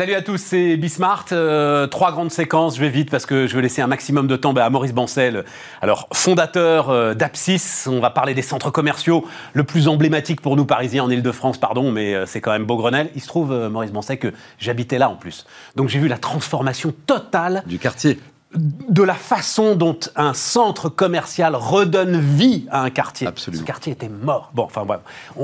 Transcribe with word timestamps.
Salut 0.00 0.14
à 0.14 0.22
tous, 0.22 0.38
c'est 0.38 0.78
Bismart. 0.78 1.26
Euh, 1.32 1.86
trois 1.86 2.10
grandes 2.10 2.30
séquences, 2.30 2.76
je 2.76 2.80
vais 2.80 2.88
vite 2.88 3.10
parce 3.10 3.26
que 3.26 3.46
je 3.46 3.54
veux 3.54 3.60
laisser 3.60 3.82
un 3.82 3.86
maximum 3.86 4.28
de 4.28 4.36
temps 4.36 4.54
bah, 4.54 4.64
à 4.64 4.70
Maurice 4.70 4.94
Bancel. 4.94 5.44
Alors, 5.82 6.08
fondateur 6.14 6.88
euh, 6.88 7.12
d'Apsis, 7.12 7.86
on 7.86 8.00
va 8.00 8.08
parler 8.08 8.32
des 8.32 8.40
centres 8.40 8.70
commerciaux, 8.70 9.28
le 9.52 9.62
plus 9.62 9.88
emblématique 9.88 10.40
pour 10.40 10.56
nous 10.56 10.64
Parisiens 10.64 11.04
en 11.04 11.10
Ile-de-France, 11.10 11.58
pardon, 11.58 11.92
mais 11.92 12.14
euh, 12.14 12.24
c'est 12.24 12.40
quand 12.40 12.50
même 12.50 12.64
Beaugrenelle. 12.64 13.10
Il 13.14 13.20
se 13.20 13.28
trouve, 13.28 13.52
Maurice 13.68 13.92
Bancel, 13.92 14.18
que 14.18 14.32
j'habitais 14.58 14.96
là 14.96 15.10
en 15.10 15.16
plus. 15.16 15.44
Donc 15.76 15.90
j'ai 15.90 15.98
vu 15.98 16.08
la 16.08 16.16
transformation 16.16 16.94
totale. 17.06 17.62
Du 17.66 17.78
quartier 17.78 18.18
de 18.54 19.02
la 19.02 19.14
façon 19.14 19.76
dont 19.76 19.98
un 20.16 20.34
centre 20.34 20.88
commercial 20.88 21.54
redonne 21.54 22.18
vie 22.18 22.66
à 22.70 22.82
un 22.82 22.90
quartier. 22.90 23.26
Absolument. 23.26 23.62
Ce 23.62 23.66
quartier 23.66 23.92
était 23.92 24.08
mort. 24.08 24.50
Bon, 24.54 24.64
enfin, 24.64 24.82
voilà. 24.84 25.02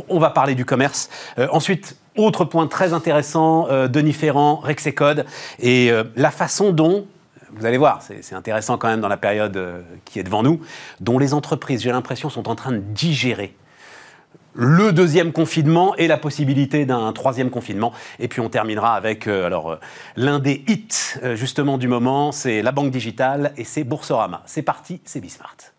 on, 0.09 0.19
va 0.19 0.30
parler 0.30 0.55
du 0.55 0.65
commerce. 0.65 1.09
ensuite, 1.53 1.97
autre 2.16 2.45
point 2.45 2.66
très 2.66 2.93
intéressant, 2.93 3.69
euh, 3.71 3.89
Denis 3.89 4.13
Ferrand, 4.13 4.57
Rexecode, 4.57 5.27
et 5.59 5.91
euh, 5.91 6.05
la 6.16 6.30
façon 6.30 6.73
dont, 6.73 7.07
vous 7.53 7.66
allez 7.66 7.79
voir, 7.79 8.03
c'est 8.03 8.35
intéressant 8.35 8.79
quand 8.79 8.89
même 8.89 9.01
dans 9.01 9.09
la 9.09 9.16
période 9.16 9.57
euh, 9.57 9.83
qui 10.05 10.19
est 10.19 10.23
devant 10.23 10.43
nous, 10.43 10.61
dont 11.01 11.19
les 11.19 11.35
entreprises, 11.35 11.83
j'ai 11.83 11.93
l'impression, 11.93 12.30
sont 12.30 12.49
en 12.49 12.55
train 12.55 12.73
de 12.73 12.79
digérer 12.79 13.55
le 14.56 14.92
deuxième 14.92 15.33
confinement 15.33 15.95
et 15.96 16.09
la 16.09 16.16
possibilité 16.16 16.87
d'un 16.87 17.12
troisième 17.12 17.51
confinement. 17.51 17.92
Et 18.19 18.28
puis 18.28 18.41
on 18.41 18.48
terminera 18.48 18.95
avec 18.95 19.27
alors 19.27 19.79
l'un 20.16 20.38
des 20.38 20.65
hits 20.66 21.19
justement 21.34 21.79
du 21.79 21.88
moment, 21.88 22.32
c'est 22.32 22.62
la 22.62 22.73
banque 22.73 22.91
digitale 22.91 23.52
et 23.56 23.65
c'est 23.65 23.84
Boursorama. 23.84 24.42
C'est 24.46 24.62
parti, 24.62 25.01
c'est 25.05 25.20
Bismart. 25.20 25.76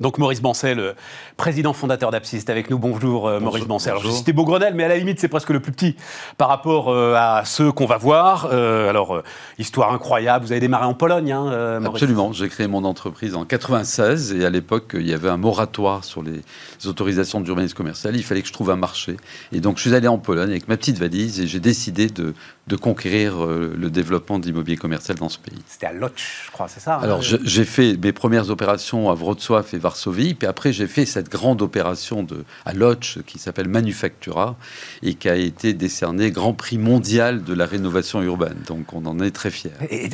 Donc 0.00 0.18
Maurice 0.18 0.42
Bancel, 0.42 0.76
le 0.76 0.94
président 1.36 1.72
fondateur 1.72 2.10
d'Apsis, 2.10 2.36
est 2.36 2.50
avec 2.50 2.70
nous. 2.70 2.78
Bonjour, 2.78 3.26
euh, 3.26 3.40
Maurice 3.40 3.64
Bancel. 3.64 3.92
Alors, 3.92 4.12
c'était 4.12 4.32
Beaugrenelle, 4.32 4.74
mais 4.74 4.84
à 4.84 4.88
la 4.88 4.96
limite, 4.96 5.20
c'est 5.20 5.28
presque 5.28 5.50
le 5.50 5.60
plus 5.60 5.72
petit 5.72 5.96
par 6.38 6.48
rapport 6.48 6.88
euh, 6.88 7.14
à 7.16 7.44
ceux 7.44 7.72
qu'on 7.72 7.86
va 7.86 7.96
voir. 7.96 8.48
Euh, 8.52 8.90
alors, 8.90 9.22
histoire 9.58 9.92
incroyable, 9.92 10.44
vous 10.44 10.52
avez 10.52 10.60
démarré 10.60 10.86
en 10.86 10.94
Pologne, 10.94 11.32
hein, 11.32 11.80
Absolument, 11.84 12.32
j'ai 12.32 12.48
créé 12.48 12.66
mon 12.66 12.84
entreprise 12.84 13.34
en 13.34 13.44
96 13.44 14.32
et 14.32 14.44
à 14.44 14.50
l'époque, 14.50 14.92
il 14.94 15.06
y 15.06 15.14
avait 15.14 15.28
un 15.28 15.36
moratoire 15.36 16.04
sur 16.04 16.22
les 16.22 16.42
autorisations 16.86 17.40
d'urbanisme 17.40 17.76
commercial. 17.76 18.16
Il 18.16 18.22
fallait 18.22 18.42
que 18.42 18.48
je 18.48 18.52
trouve 18.52 18.70
un 18.70 18.76
marché. 18.76 19.16
Et 19.52 19.60
donc, 19.60 19.76
je 19.76 19.82
suis 19.82 19.94
allé 19.94 20.08
en 20.08 20.18
Pologne 20.18 20.50
avec 20.50 20.68
ma 20.68 20.76
petite 20.76 20.98
valise 20.98 21.40
et 21.40 21.46
j'ai 21.46 21.60
décidé 21.60 22.08
de, 22.08 22.34
de 22.66 22.76
conquérir 22.76 23.44
le 23.44 23.90
développement 23.90 24.38
de 24.38 24.46
l'immobilier 24.46 24.76
commercial 24.76 25.16
dans 25.16 25.28
ce 25.28 25.38
pays. 25.38 25.58
C'était 25.66 25.86
à 25.86 25.92
Lodz, 25.92 26.12
je 26.46 26.50
crois, 26.50 26.68
c'est 26.68 26.80
ça 26.80 26.96
hein, 26.96 27.00
Alors, 27.02 27.22
j'ai 27.22 27.64
fait 27.64 27.96
mes 28.02 28.12
premières 28.12 28.50
opérations 28.50 29.10
à 29.10 29.14
Wrocław 29.14 29.64
et 29.72 29.78
Varsovie. 29.78 30.34
Puis 30.34 30.46
après, 30.46 30.72
j'ai 30.72 30.86
fait 30.86 31.06
cette 31.06 31.30
grande 31.30 31.62
opération 31.62 32.22
de, 32.22 32.44
à 32.64 32.72
Lodz 32.72 33.18
qui 33.26 33.38
s'appelle 33.38 33.68
Manufactura 33.68 34.56
et 35.02 35.14
qui 35.14 35.28
a 35.28 35.36
été 35.36 35.74
décerné 35.74 36.30
Grand 36.30 36.52
Prix 36.52 36.78
mondial 36.78 37.44
de 37.44 37.54
la 37.54 37.66
rénovation 37.66 38.22
urbaine. 38.22 38.56
Donc 38.66 38.92
on 38.92 39.04
en 39.06 39.20
est 39.20 39.30
très 39.30 39.50
fiers. 39.50 39.70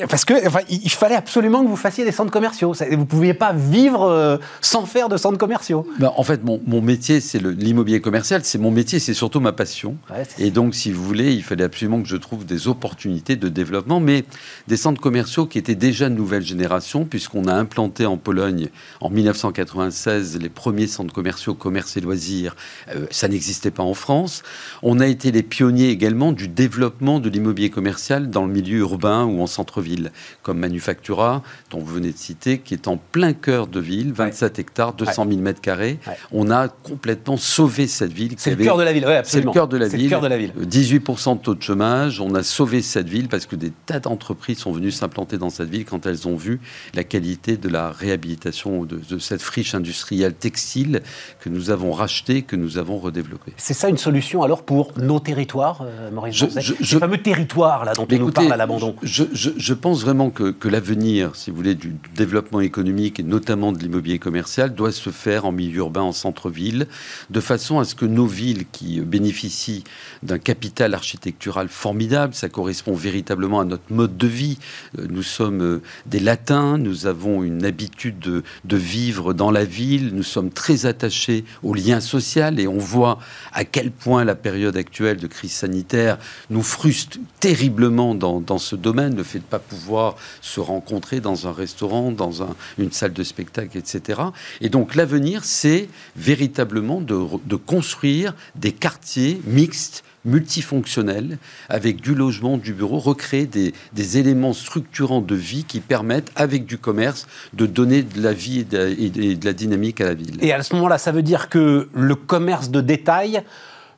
parce 0.09 0.25
que 0.25 0.47
enfin, 0.47 0.61
il 0.69 0.91
fallait 0.91 1.15
absolument 1.15 1.63
que 1.63 1.69
vous 1.69 1.77
fassiez 1.77 2.05
des 2.05 2.13
centres 2.13 2.31
commerciaux. 2.31 2.73
Vous 2.73 2.97
ne 2.97 3.05
pouviez 3.05 3.35
pas 3.35 3.53
vivre 3.53 4.03
euh, 4.03 4.37
sans 4.61 4.87
faire 4.87 5.09
de 5.09 5.17
centres 5.17 5.39
commerciaux. 5.39 5.87
Ben, 5.99 6.13
en 6.17 6.23
fait, 6.23 6.45
mon, 6.45 6.61
mon 6.67 6.81
métier, 6.81 7.21
c'est 7.21 7.41
l'immobilier 7.43 8.01
commercial. 8.01 8.43
C'est 8.45 8.59
mon 8.59 8.71
métier, 8.71 8.99
c'est 8.99 9.15
surtout 9.15 9.41
ma 9.41 9.53
passion. 9.53 9.97
et 10.39 10.51
donc, 10.51 10.75
si 10.75 10.93
vous 10.93 11.03
voulez, 11.03 11.33
il 11.33 11.43
fallait 11.43 11.65
absolument 11.65 12.03
que 12.03 12.09
je 12.09 12.17
trouve 12.17 12.42
des 12.45 12.69
opportunités 12.69 13.37
de 13.37 13.49
développement, 13.49 14.01
mais 14.01 14.25
des 14.69 14.77
centres 14.77 15.01
commerciaux 15.01 15.47
qui 15.47 15.59
étaient 15.59 15.75
déjà 15.75 16.09
de 16.09 16.15
nouvelle 16.15 16.43
génération, 16.43 17.05
puisqu'on 17.05 17.47
a 17.47 17.55
implanté 17.55 18.07
en 18.07 18.17
Pologne 18.17 18.69
en 19.01 19.11
1980 19.11 19.33
1996, 19.53 20.39
les 20.41 20.49
premiers 20.49 20.87
centres 20.87 21.13
commerciaux, 21.13 21.55
commerce 21.55 21.97
et 21.97 22.01
loisirs, 22.01 22.57
euh, 22.95 23.07
ça 23.11 23.29
n'existait 23.29 23.71
pas 23.71 23.83
en 23.83 23.95
France. 23.95 24.43
On 24.83 25.01
a 25.01 25.07
été 25.07 25.33
les 25.33 25.43
pionniers 25.43 25.89
également 25.89 26.33
du 26.33 26.49
développement 26.49 27.21
de 27.21 27.29
l'immobilier 27.29 27.71
commercial 27.71 28.31
dans 28.31 28.45
le 28.47 28.53
milieu 28.53 28.79
urbain 28.79 29.25
ou 29.25 29.41
en 29.41 29.47
centre-ville, 29.47 30.13
comme 30.43 30.59
Manufactura, 30.59 31.43
dont 31.71 31.79
vous 31.79 31.95
venez 31.95 32.13
de 32.13 32.19
citer, 32.19 32.59
qui 32.59 32.75
est 32.75 32.89
en 32.89 32.97
plein 32.97 33.33
cœur 33.33 33.67
de 33.67 33.81
ville, 33.81 34.13
27 34.13 34.59
hectares, 34.59 34.95
200 34.95 35.27
000 35.29 35.41
mètres 35.41 35.61
carrés. 35.61 35.99
On 36.31 36.51
a 36.51 36.69
complètement 36.69 37.37
sauvé 37.37 37.87
cette 37.87 38.13
ville. 38.13 38.35
C'est 38.37 38.55
le 38.55 38.65
cœur 38.65 38.77
de 38.77 38.83
la 38.83 38.93
ville, 38.93 39.05
oui, 39.07 39.15
C'est 39.25 39.41
le 39.41 39.51
cœur 39.51 39.69
de 39.69 39.77
la 39.77 39.89
ville. 39.89 40.05
Le 40.05 40.09
cœur 40.09 40.21
de 40.21 40.29
la 40.29 40.39
ville. 40.39 40.53
18% 40.61 41.39
de 41.39 41.43
taux 41.43 41.55
de 41.55 41.63
chômage. 41.63 42.21
On 42.21 42.32
a 42.35 42.43
sauvé 42.43 42.83
cette 42.83 43.09
ville 43.09 43.29
parce 43.29 43.47
que 43.47 43.57
des 43.57 43.73
tas 43.87 44.01
d'entreprises 44.01 44.59
sont 44.59 44.73
venues 44.73 44.91
s'implanter 44.91 45.39
dans 45.39 45.51
cette 45.51 45.69
ville 45.69 45.85
quand 45.85 46.07
elles 46.07 46.29
ont 46.29 46.37
vu 46.37 46.61
la 46.95 47.05
qualité 47.05 47.57
de 47.57 47.69
la 47.69 47.91
réhabilitation 47.91 48.85
de, 48.85 48.97
de 48.97 49.19
cette 49.19 49.43
friche 49.43 49.75
industrielle 49.75 50.35
textile 50.35 51.03
que 51.41 51.49
nous 51.49 51.71
avons 51.71 51.93
rachetée, 51.93 52.43
que 52.43 52.57
nous 52.57 52.79
avons 52.79 52.99
redéveloppée. 52.99 53.53
C'est 53.57 53.75
ça 53.75 53.89
une 53.89 53.99
solution 53.99 54.43
alors 54.43 54.63
pour 54.65 54.93
nos 54.99 55.21
territoires, 55.21 55.83
euh, 55.83 56.11
Maurice 56.11 56.37
je, 56.37 56.47
je, 56.61 56.85
Ce 56.85 56.99
fameux 56.99 57.19
territoire 57.19 57.85
là 57.85 57.93
dont 57.95 58.07
on 58.11 58.19
nous 58.19 58.31
parle 58.31 58.53
à 58.53 58.57
l'abandon. 58.57 58.95
Je, 59.03 59.75
pense 59.75 60.03
vraiment 60.03 60.31
que, 60.31 60.51
que 60.51 60.69
l'avenir, 60.69 61.35
si 61.35 61.51
vous 61.51 61.57
voulez, 61.57 61.75
du 61.75 61.97
développement 62.15 62.61
économique 62.61 63.19
et 63.21 63.23
notamment 63.23 63.73
de 63.73 63.79
l'immobilier 63.79 64.19
commercial 64.19 64.75
doit 64.75 64.93
se 64.93 65.11
faire 65.11 65.45
en 65.45 65.53
milieu 65.53 65.79
urbain, 65.79 66.03
en 66.03 66.13
centre-ville, 66.13 66.87
de 67.31 67.41
façon 67.41 67.79
à 67.79 67.85
ce 67.85 67.95
que 67.95 68.05
nos 68.05 68.27
villes 68.27 68.67
qui 68.71 69.01
bénéficient 69.01 69.85
d'un 70.23 70.39
capital 70.39 70.95
architectural 70.95 71.69
formidable, 71.69 72.22
ça 72.33 72.49
correspond 72.49 72.95
véritablement 72.95 73.61
à 73.61 73.65
notre 73.65 73.93
mode 73.93 74.17
de 74.17 74.27
vie. 74.27 74.59
Euh, 74.99 75.07
nous 75.11 75.23
sommes 75.23 75.63
euh, 75.63 75.83
des 76.07 76.21
latins, 76.21 76.79
nous 76.79 77.07
avons 77.07 77.43
une 77.43 77.65
habitude 77.65 78.19
de, 78.19 78.43
vivre 78.77 79.35
dans 79.35 79.51
la 79.51 79.65
ville, 79.65 80.15
nous 80.15 80.23
sommes 80.23 80.51
très 80.51 80.87
attachés 80.87 81.45
au 81.63 81.75
lien 81.75 82.01
social 82.01 82.59
et 82.59 82.67
on 82.67 82.79
voit 82.79 83.19
à 83.53 83.65
quel 83.65 83.91
point 83.91 84.25
la 84.25 84.35
période 84.35 84.77
actuelle 84.77 85.19
de 85.19 85.27
crise 85.27 85.53
sanitaire 85.53 86.19
nous 86.51 86.63
frustre 86.63 87.19
terriblement 87.39 88.15
dans, 88.15 88.59
ce 88.59 88.77
domaine, 88.77 89.17
le 89.17 89.23
fait 89.23 89.39
de 89.39 89.45
ne 89.45 89.49
pas 89.49 89.59
pouvoir 89.59 90.17
se 90.41 90.61
rencontrer 90.61 91.21
dans 91.21 91.47
un 91.47 91.53
restaurant, 91.53 92.13
dans 92.13 92.43
une 92.79 92.93
salle 92.93 93.13
de 93.13 93.23
spectacle, 93.23 93.77
etc. 93.77 94.21
Et 94.61 94.69
donc 94.69 94.95
l'avenir, 94.95 95.45
c'est 95.45 95.89
véritablement 96.17 97.01
de 97.01 97.57
construire 97.57 98.35
des 98.57 98.73
quartiers 98.73 99.41
mixtes 99.47 100.05
multifonctionnel, 100.25 101.39
avec 101.69 102.01
du 102.01 102.15
logement, 102.15 102.57
du 102.57 102.73
bureau, 102.73 102.99
recréer 102.99 103.47
des, 103.47 103.73
éléments 104.19 104.53
structurants 104.53 105.21
de 105.21 105.35
vie 105.35 105.65
qui 105.65 105.81
permettent, 105.81 106.31
avec 106.37 106.67
du 106.67 106.79
commerce, 106.79 107.27
de 107.55 107.67
donner 107.67 108.03
de 108.03 108.23
la 108.23 108.33
vie 108.33 108.61
et 108.61 108.65
de, 108.65 109.45
la 109.45 109.53
dynamique 109.53 110.01
à 110.01 110.07
la 110.07 110.15
ville. 110.15 110.37
Et 110.41 110.53
à 110.53 110.63
ce 110.63 110.75
moment-là, 110.75 110.99
ça 110.99 111.13
veut 111.13 111.23
dire 111.23 111.49
que 111.49 111.89
le 111.95 112.15
commerce 112.15 112.71
de 112.71 112.81
détail 112.81 113.43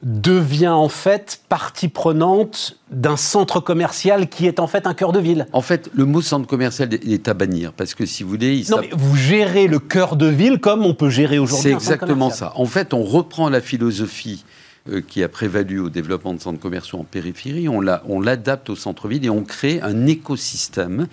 devient 0.02 0.68
en 0.68 0.88
fait 0.88 1.40
partie 1.48 1.88
prenante 1.88 2.78
d'un 2.91 3.16
centre 3.16 3.60
commercial 3.60 4.28
qui 4.28 4.46
est 4.46 4.60
en 4.60 4.66
fait 4.66 4.86
un 4.86 4.92
cœur 4.92 5.12
de 5.12 5.18
ville. 5.18 5.46
En 5.52 5.62
fait, 5.62 5.91
le 5.94 6.04
mot 6.04 6.20
centre 6.20 6.46
commercial 6.46 6.91
est 6.92 7.26
à 7.26 7.34
bannir 7.34 7.72
parce 7.72 7.94
que 7.94 8.04
si 8.04 8.22
vous 8.22 8.28
voulez, 8.28 8.64
non, 8.70 8.78
mais 8.80 8.91
vous 8.92 9.16
gérez 9.16 9.66
le 9.66 9.78
cœur 9.78 10.16
de 10.16 10.26
ville 10.26 10.58
comme 10.58 10.84
on 10.84 10.94
peut 10.94 11.08
gérer 11.08 11.38
aujourd'hui. 11.38 11.70
C'est 11.70 11.74
exactement 11.74 12.28
ça. 12.28 12.52
En 12.56 12.66
fait, 12.66 12.92
on 12.92 13.02
reprend 13.02 13.48
la 13.48 13.62
philosophie 13.62 14.44
qui 15.09 15.22
a 15.22 15.28
prévalu 15.31 15.81
au 15.81 15.89
développement 15.89 16.34
de 16.34 16.41
centres 16.41 16.61
commerciaux 16.61 16.99
en 16.99 17.05
périphérie, 17.05 17.69
on 17.69 18.21
l'adapte 18.21 18.69
au 18.69 18.77
centre-ville 18.77 19.25
et 19.25 19.31
on 19.31 19.43
crée 19.43 19.81
un 19.81 20.06
écosystème 20.06 21.06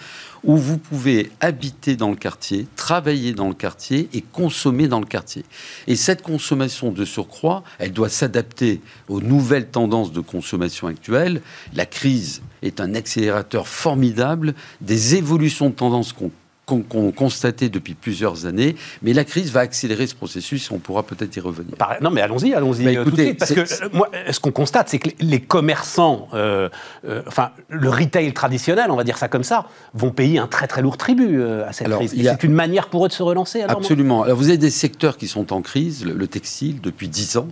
où 0.43 0.57
vous 0.57 0.77
pouvez 0.77 1.31
habiter 1.39 1.95
dans 1.95 2.09
le 2.09 2.17
quartier, 2.17 2.67
travailler 2.75 3.33
dans 3.33 3.47
le 3.47 3.53
quartier 3.53 4.09
et 4.13 4.21
consommer 4.21 4.89
dans 4.89 4.99
le 4.99 5.05
quartier. 5.05 5.45
Et 5.87 5.95
cette 5.95 6.21
consommation 6.21 6.91
de 6.91 7.05
surcroît, 7.05 7.63
elle 7.79 7.93
doit 7.93 8.09
s'adapter 8.09 8.81
aux 9.07 9.21
nouvelles 9.21 9.67
tendances 9.67 10.11
de 10.11 10.19
consommation 10.19 10.87
actuelles. 10.87 11.41
La 11.73 11.85
crise 11.85 12.41
est 12.63 12.81
un 12.81 12.93
accélérateur 12.93 13.69
formidable 13.69 14.53
des 14.81 15.15
évolutions 15.15 15.69
de 15.69 15.75
tendances 15.75 16.11
qu'on 16.11 16.31
qu'on 16.79 17.11
constatait 17.11 17.69
depuis 17.69 17.93
plusieurs 17.93 18.45
années, 18.45 18.75
mais 19.01 19.13
la 19.13 19.23
crise 19.23 19.51
va 19.51 19.61
accélérer 19.61 20.07
ce 20.07 20.15
processus 20.15 20.69
et 20.69 20.73
on 20.73 20.79
pourra 20.79 21.03
peut-être 21.03 21.35
y 21.35 21.39
revenir. 21.39 21.75
Non, 22.01 22.09
mais 22.09 22.21
allons-y, 22.21 22.53
allons-y. 22.53 22.85
Bah, 22.85 22.91
écoutez, 22.91 23.33
parce 23.33 23.53
que 23.53 23.61
euh, 23.61 23.89
moi, 23.93 24.09
ce 24.29 24.39
qu'on 24.39 24.51
constate, 24.51 24.89
c'est 24.89 24.99
que 24.99 25.09
les 25.19 25.39
commerçants, 25.39 26.27
euh, 26.33 26.69
euh, 27.07 27.21
enfin, 27.27 27.51
le 27.69 27.89
retail 27.89 28.33
traditionnel, 28.33 28.91
on 28.91 28.95
va 28.95 29.03
dire 29.03 29.17
ça 29.17 29.27
comme 29.27 29.43
ça, 29.43 29.67
vont 29.93 30.11
payer 30.11 30.39
un 30.39 30.47
très 30.47 30.67
très 30.67 30.81
lourd 30.81 30.97
tribut 30.97 31.41
à 31.43 31.73
cette 31.73 31.89
crise. 31.89 32.13
C'est 32.15 32.43
une 32.43 32.53
manière 32.53 32.87
pour 32.87 33.05
eux 33.05 33.07
de 33.07 33.13
se 33.13 33.23
relancer. 33.23 33.61
Absolument. 33.61 34.23
Alors, 34.23 34.37
vous 34.37 34.49
avez 34.49 34.57
des 34.57 34.69
secteurs 34.69 35.17
qui 35.17 35.27
sont 35.27 35.53
en 35.53 35.61
crise, 35.61 36.05
le, 36.05 36.13
le 36.13 36.27
textile 36.27 36.81
depuis 36.81 37.07
10 37.07 37.37
ans. 37.37 37.47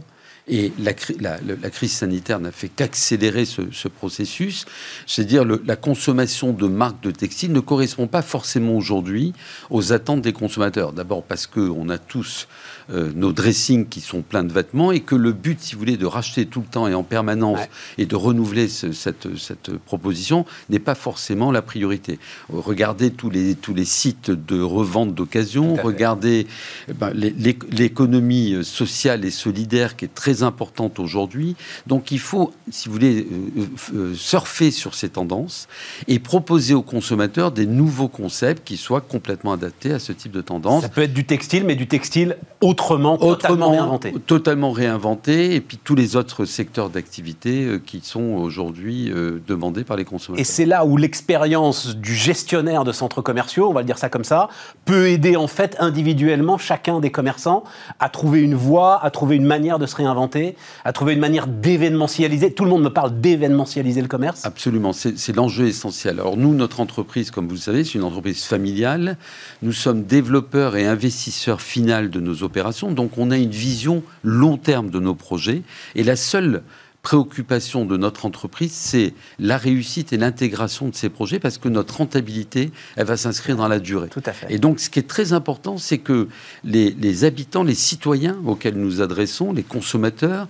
Et 0.52 0.74
la, 0.80 0.94
crise 0.94 1.92
sanitaire 1.92 2.40
n'a 2.40 2.52
fait 2.52 2.70
qu'accélérer 2.70 3.46
ce, 3.46 3.88
processus. 3.88 4.66
C'est-à-dire 5.06 5.46
la 5.46 5.76
consommation 5.76 6.54
de 6.54 6.68
marques 6.68 7.04
de 7.04 7.12
textiles 7.12 7.52
ne 7.52 7.60
correspond 7.60 8.08
pas 8.08 8.24
forcément 8.24 8.76
aujourd'hui 8.76 9.34
aux 9.70 9.94
attentes 9.94 10.22
des 10.22 10.34
consommateurs. 10.34 10.92
D'abord 10.92 11.24
parce 11.24 11.46
qu'on 11.46 11.90
a 11.90 12.00
tous 12.00 12.48
euh, 12.92 13.12
nos 13.16 13.32
dressings 13.32 13.88
qui 13.88 14.02
sont 14.02 14.22
pleins 14.22 14.44
de 14.44 14.52
vêtements 14.52 14.92
et 14.92 15.02
que 15.02 15.16
le 15.16 15.32
but, 15.32 15.60
si 15.62 15.74
vous 15.74 15.80
voulez, 15.80 15.98
de 15.98 16.06
racheter 16.06 16.46
tout 16.46 16.62
le 16.62 16.66
temps 16.66 16.88
et 16.88 16.94
en 16.94 17.04
permanence 17.04 17.60
et 17.98 18.06
de 18.06 18.16
renouveler 18.16 18.68
cette, 18.68 19.38
cette, 19.38 19.72
proposition 19.86 20.46
n'est 20.70 20.80
pas 20.80 20.96
forcément 20.96 21.52
la 21.52 21.62
priorité. 21.62 22.20
Regardez 22.52 23.12
tous 23.12 23.30
les, 23.30 23.56
tous 23.56 23.74
les 23.74 23.86
sites 23.86 24.32
de 24.32 24.62
revente 24.62 25.14
d'occasion, 25.14 25.76
regardez 25.76 26.48
eh 26.88 26.94
ben, 26.94 27.12
l'économie 27.14 28.64
sociale 28.64 29.26
et 29.26 29.32
solidaire 29.32 29.96
qui 29.96 30.06
est 30.06 30.14
très 30.14 30.44
importante 30.44 31.00
aujourd'hui. 31.00 31.56
Donc 31.88 32.12
il 32.12 32.20
faut, 32.20 32.54
si 32.70 32.88
vous 32.88 32.94
voulez, 32.94 33.28
euh, 33.58 33.66
euh, 33.96 34.14
surfer 34.16 34.72
sur 34.72 34.96
ces 34.96 35.10
tendances 35.10 35.68
et 36.08 36.20
proposer 36.20 36.74
aux 36.74 36.82
consommateurs 36.82 37.52
des 37.52 37.66
nouveaux 37.66 38.08
concepts 38.08 38.68
qui 38.68 38.78
soient 38.78 39.02
complètement 39.02 39.54
adaptés 39.54 39.92
à 39.92 40.00
ce 40.00 40.12
type 40.12 40.32
de 40.32 40.42
tendance. 40.42 40.84
Ça 40.84 40.90
peut 40.90 41.02
être 41.02 41.14
du 41.14 41.26
textile, 41.26 41.64
mais 41.66 41.76
du 41.76 41.88
textile 41.88 42.38
autrement, 42.80 43.18
totalement 43.18 43.72
réinventé. 43.72 44.14
Totalement 44.26 44.72
réinventé, 44.72 45.56
et 45.56 45.62
puis 45.62 45.78
tous 45.84 45.96
les 45.96 46.16
autres 46.16 46.46
secteurs 46.46 46.90
d'activité 46.90 47.66
euh, 47.66 47.80
qui 47.84 48.02
sont 48.02 48.22
aujourd'hui 48.22 49.12
demandés 49.48 49.84
par 49.84 49.98
les 49.98 50.06
consommateurs. 50.06 50.42
Et 50.42 50.46
c'est 50.46 50.66
là 50.66 50.86
où 50.86 50.98
l'expérience 50.98 51.96
du 51.96 52.16
gestionnaire 52.16 52.84
de 52.84 52.92
centres 52.92 53.22
commerciaux, 53.22 53.70
on 53.70 53.74
va 53.74 53.82
le 53.82 53.86
dire 53.86 53.98
ça 53.98 54.10
comme 54.10 54.24
ça, 54.24 54.50
peut 54.86 55.10
aider 55.10 55.36
en 55.36 55.48
fait 55.48 55.76
individuellement 55.80 56.58
chacun 56.58 57.00
des 57.00 57.12
commerçants 57.12 57.64
à 58.00 58.10
trouver 58.10 58.42
une 58.42 58.56
voie, 58.56 59.04
à 59.04 59.10
trouver 59.12 59.36
une 59.36 59.46
manière 59.46 59.80
de 59.80 59.86
se 59.86 59.96
réinventer, 59.96 60.56
à 60.86 60.94
trouver 60.94 61.14
une 61.14 61.20
manière 61.20 61.48
d'événementialiser. 61.48 62.54
Tout 62.54 62.64
le 62.64 62.70
monde 62.70 62.84
me 62.84 62.90
parle 62.90 63.20
d'événementialiser 63.20 64.02
le 64.02 64.08
commerce. 64.08 64.46
Absolument, 64.46 64.94
c'est 64.94 65.36
l'enjeu 65.36 65.68
essentiel. 65.68 66.20
Alors 66.20 66.38
nous, 66.38 66.54
notre 66.54 66.80
entreprise, 66.80 67.32
comme 67.32 67.48
vous 67.48 67.56
le 67.56 67.60
savez, 67.60 67.84
c'est 67.84 67.96
une 67.96 68.04
entreprise 68.04 68.44
familiale. 68.44 69.18
Nous 69.62 69.74
sommes 69.74 70.04
développeurs 70.04 70.76
et 70.76 70.86
investisseurs 70.86 71.62
final 71.62 72.10
de 72.10 72.20
nos 72.20 72.44
opérations, 72.44 72.69
donc 72.92 73.18
on 73.18 73.32
a 73.32 73.38
une 73.38 73.52
vision 73.52 74.04
long 74.24 74.58
terme 74.58 74.90
de 74.90 75.00
nos 75.00 75.16
projets. 75.16 75.62
Et 75.96 76.04
la 76.04 76.16
seule 76.16 76.64
préoccupation 77.02 77.86
de 77.86 77.96
notre 77.96 78.26
entreprise, 78.26 78.74
c'est 78.74 79.14
la 79.40 79.58
réussite 79.58 80.12
et 80.12 80.18
l'intégration 80.18 80.90
de 80.90 80.96
ces 80.96 81.10
projets 81.10 81.40
parce 81.40 81.58
que 81.58 81.70
notre 81.70 81.98
rentabilité, 81.98 82.72
elle 82.98 83.06
va 83.06 83.16
s'inscrire 83.16 83.56
dans 83.56 83.68
la 83.68 83.80
durée. 83.80 84.10
Tout 84.10 84.22
à 84.26 84.34
fait. 84.34 84.48
Et 84.50 84.58
donc, 84.58 84.80
ce 84.80 84.90
qui 84.90 85.00
est 85.00 85.08
très 85.08 85.32
important, 85.32 85.78
c'est 85.78 85.98
que 85.98 86.28
les, 86.64 86.92
les 86.92 87.24
habitants, 87.24 87.64
les 87.64 87.76
citoyens 87.76 88.38
auxquels 88.46 88.76
nous 88.76 89.02
adressons, 89.02 89.54
les 89.54 89.64
consommateurs, 89.64 90.48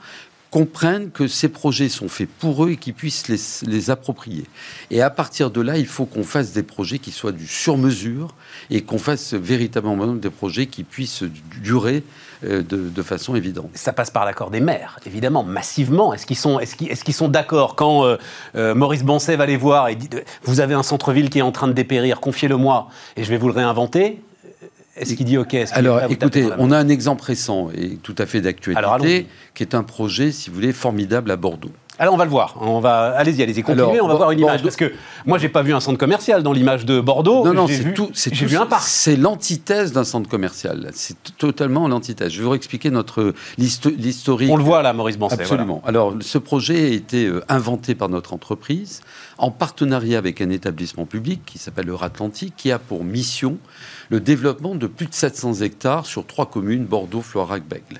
comprennent 0.51 1.11
que 1.11 1.27
ces 1.27 1.49
projets 1.49 1.89
sont 1.89 2.09
faits 2.09 2.29
pour 2.39 2.65
eux 2.65 2.71
et 2.71 2.77
qu'ils 2.77 2.93
puissent 2.93 3.27
les, 3.27 3.39
les, 3.67 3.89
approprier. 3.89 4.45
Et 4.89 5.01
à 5.01 5.09
partir 5.09 5.51
de 5.51 5.61
là, 5.61 5.77
il 5.77 5.85
faut 5.85 6.05
qu'on 6.05 6.23
fasse 6.23 6.53
des 6.53 6.63
projets 6.63 6.99
qui 6.99 7.11
soient 7.11 7.31
du 7.31 7.47
sur-mesure 7.47 8.33
et 8.69 8.81
qu'on 8.81 8.97
fasse 8.97 9.33
véritablement 9.33 10.07
des 10.07 10.29
projets 10.29 10.65
qui 10.65 10.83
puissent 10.83 11.23
durer 11.61 12.03
euh, 12.45 12.63
de, 12.63 13.01
façon 13.01 13.35
évidente. 13.35 13.69
Ça 13.73 13.91
passe 13.91 14.11
par 14.11 14.23
l'accord 14.23 14.49
des 14.49 14.61
maires, 14.61 14.97
évidemment, 15.05 15.43
massivement. 15.43 16.13
Est-ce 16.13 16.25
qu'ils 16.25 16.37
sont, 16.37 16.59
qu'ils 16.59 17.13
sont 17.13 17.27
d'accord 17.27 17.75
quand 17.75 18.05
euh, 18.05 18.17
euh, 18.55 18.73
Maurice 18.75 19.03
Bonset 19.03 19.35
va 19.35 19.45
les 19.45 19.57
voir 19.57 19.89
et 19.89 19.95
dit 19.95 20.09
Vous 20.43 20.61
avez 20.61 20.73
un 20.73 20.83
centre-ville 20.83 21.29
qui 21.29 21.39
est 21.39 21.43
en 21.43 21.51
train 21.51 21.67
de 21.67 21.73
dépérir, 21.73 22.21
confiez-le-moi 22.21 22.87
et 23.17 23.25
je 23.25 23.29
vais 23.29 23.37
vous 23.37 23.47
le 23.47 23.53
réinventer 23.53 24.21
est-ce 24.99 25.15
qu'il 25.15 25.25
dit 25.25 25.37
OK 25.37 25.55
Alors, 25.71 26.01
écoutez, 26.09 26.47
on 26.57 26.71
a 26.71 26.77
un 26.77 26.89
exemple 26.89 27.23
récent 27.23 27.69
et 27.75 27.97
tout 27.97 28.15
à 28.17 28.25
fait 28.25 28.41
d'actualité, 28.41 29.27
qui 29.53 29.63
est 29.63 29.75
un 29.75 29.83
projet, 29.83 30.31
si 30.31 30.49
vous 30.49 30.55
voulez, 30.55 30.73
formidable 30.73 31.31
à 31.31 31.35
Bordeaux. 31.35 31.71
Alors 32.01 32.13
on 32.13 32.17
va 32.17 32.23
le 32.23 32.31
voir. 32.31 32.55
On 32.61 32.79
va 32.79 33.13
allez-y, 33.17 33.43
allez-y, 33.43 33.61
continuez. 33.61 33.99
on 33.99 34.07
va 34.07 34.15
voir 34.15 34.31
une 34.31 34.39
image 34.39 34.63
parce 34.63 34.77
que 34.77 34.93
moi 35.25 35.37
j'ai 35.37 35.49
pas 35.49 35.63
vu 35.63 35.73
un 35.73 35.81
centre 35.81 35.97
commercial 35.97 36.43
dans 36.43 36.53
l'image 36.53 36.85
de 36.85 37.01
Bordeaux. 37.01 37.45
Non, 37.45 37.53
non, 37.53 37.67
c'est 37.67 37.93
tout. 37.93 38.09
C'est 38.13 38.33
vu 38.33 38.55
un 38.55 38.65
parc. 38.65 38.83
C'est 38.87 39.17
l'antithèse 39.17 39.91
d'un 39.91 40.05
centre 40.05 40.29
commercial. 40.29 40.91
C'est 40.93 41.17
totalement 41.37 41.89
l'antithèse. 41.89 42.31
Je 42.31 42.39
vais 42.39 42.47
vous 42.47 42.55
expliquer 42.55 42.89
notre 42.89 43.33
l'historique. 43.57 44.49
On 44.49 44.55
le 44.55 44.63
voit 44.63 44.81
là, 44.81 44.93
Maurice 44.93 45.17
Bonset. 45.17 45.41
Absolument. 45.41 45.81
Alors 45.85 46.15
ce 46.21 46.37
projet 46.37 46.85
a 46.85 46.93
été 46.93 47.25
euh, 47.25 47.43
inventé 47.49 47.95
par 47.95 48.07
notre 48.07 48.33
entreprise 48.33 49.01
en 49.37 49.51
partenariat 49.51 50.17
avec 50.17 50.39
un 50.39 50.49
établissement 50.49 51.05
public 51.05 51.41
qui 51.45 51.59
s'appelle 51.59 51.87
le 51.87 51.99
Atlantique, 52.01 52.53
qui 52.55 52.71
a 52.71 52.79
pour 52.79 53.03
mission 53.03 53.57
le 54.09 54.19
développement 54.19 54.75
de 54.75 54.87
plus 54.87 55.05
de 55.05 55.13
700 55.13 55.61
hectares 55.61 56.05
sur 56.05 56.25
trois 56.25 56.49
communes, 56.49 56.85
Bordeaux, 56.85 57.21
Floirac, 57.21 57.63
Bègle. 57.67 57.99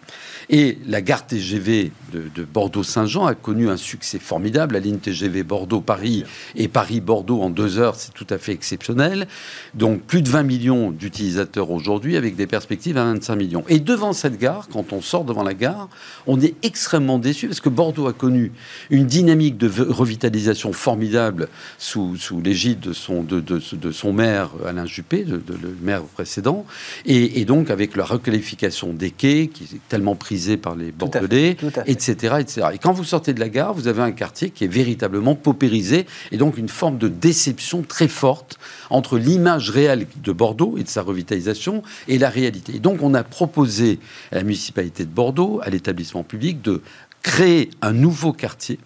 Et 0.49 0.79
la 0.87 1.01
gare 1.01 1.27
TGV 1.27 1.91
de, 2.11 2.43
Bordeaux-Saint-Jean 2.43 3.27
a 3.27 3.35
connu 3.35 3.69
un 3.69 3.77
succès 3.77 4.17
formidable. 4.17 4.73
La 4.73 4.79
ligne 4.79 4.97
TGV 4.97 5.43
Bordeaux-Paris 5.43 6.23
et 6.55 6.67
Paris-Bordeaux 6.67 7.41
en 7.41 7.51
deux 7.51 7.77
heures, 7.77 7.95
c'est 7.95 8.13
tout 8.13 8.25
à 8.31 8.39
fait 8.39 8.53
exceptionnel. 8.53 9.27
Donc 9.75 10.01
plus 10.01 10.23
de 10.23 10.29
20 10.29 10.43
millions 10.43 10.91
d'utilisateurs 10.91 11.69
aujourd'hui 11.69 12.17
avec 12.17 12.35
des 12.35 12.47
perspectives 12.47 12.97
à 12.97 13.03
25 13.03 13.35
millions. 13.35 13.63
Et 13.67 13.79
devant 13.79 14.13
cette 14.13 14.39
gare, 14.39 14.67
quand 14.71 14.91
on 14.93 15.01
sort 15.01 15.25
devant 15.25 15.43
la 15.43 15.53
gare, 15.53 15.89
on 16.25 16.41
est 16.41 16.55
extrêmement 16.63 17.19
déçu 17.19 17.47
parce 17.47 17.61
que 17.61 17.69
Bordeaux 17.69 18.07
a 18.07 18.13
connu 18.13 18.51
une 18.89 19.05
dynamique 19.05 19.57
de 19.57 19.69
revitalisation 19.69 20.73
formidable 20.73 21.47
sous, 21.77 22.15
sous 22.17 22.41
l'égide 22.41 22.79
de 22.79 22.93
son, 22.93 23.21
de, 23.21 23.39
de, 23.39 23.91
son 23.91 24.13
maire 24.13 24.49
Alain 24.65 24.87
Juppé, 24.87 25.23
le 25.23 25.41
maire 25.81 25.98
précédent, 26.07 26.65
et, 27.05 27.39
et, 27.39 27.45
donc 27.45 27.69
avec 27.69 27.95
la 27.95 28.05
requalification 28.05 28.93
des 28.93 29.11
quais 29.11 29.47
qui 29.47 29.63
est 29.63 29.79
tellement 29.87 30.15
prise 30.15 30.57
par 30.61 30.75
les 30.75 30.91
Bordelais, 30.91 31.57
etc., 31.85 32.35
etc. 32.39 32.67
Et 32.73 32.77
quand 32.77 32.93
vous 32.93 33.03
sortez 33.03 33.33
de 33.33 33.39
la 33.39 33.49
gare, 33.49 33.73
vous 33.73 33.87
avez 33.87 34.01
un 34.01 34.11
quartier 34.11 34.49
qui 34.49 34.63
est 34.63 34.67
véritablement 34.67 35.35
paupérisé, 35.35 36.05
et 36.31 36.37
donc 36.37 36.57
une 36.57 36.69
forme 36.69 36.97
de 36.97 37.07
déception 37.07 37.81
très 37.81 38.07
forte 38.07 38.57
entre 38.89 39.17
l'image 39.17 39.69
réelle 39.69 40.07
de 40.23 40.31
Bordeaux 40.31 40.75
et 40.77 40.83
de 40.83 40.89
sa 40.89 41.01
revitalisation 41.01 41.83
et 42.07 42.17
la 42.17 42.29
réalité. 42.29 42.75
Et 42.75 42.79
donc 42.79 43.01
on 43.01 43.13
a 43.13 43.23
proposé 43.23 43.99
à 44.31 44.35
la 44.35 44.43
municipalité 44.43 45.03
de 45.03 45.09
Bordeaux, 45.09 45.59
à 45.63 45.69
l'établissement 45.69 46.23
public, 46.23 46.61
de 46.61 46.81
créer 47.21 47.69
un 47.81 47.93
nouveau 47.93 48.33
quartier 48.33 48.79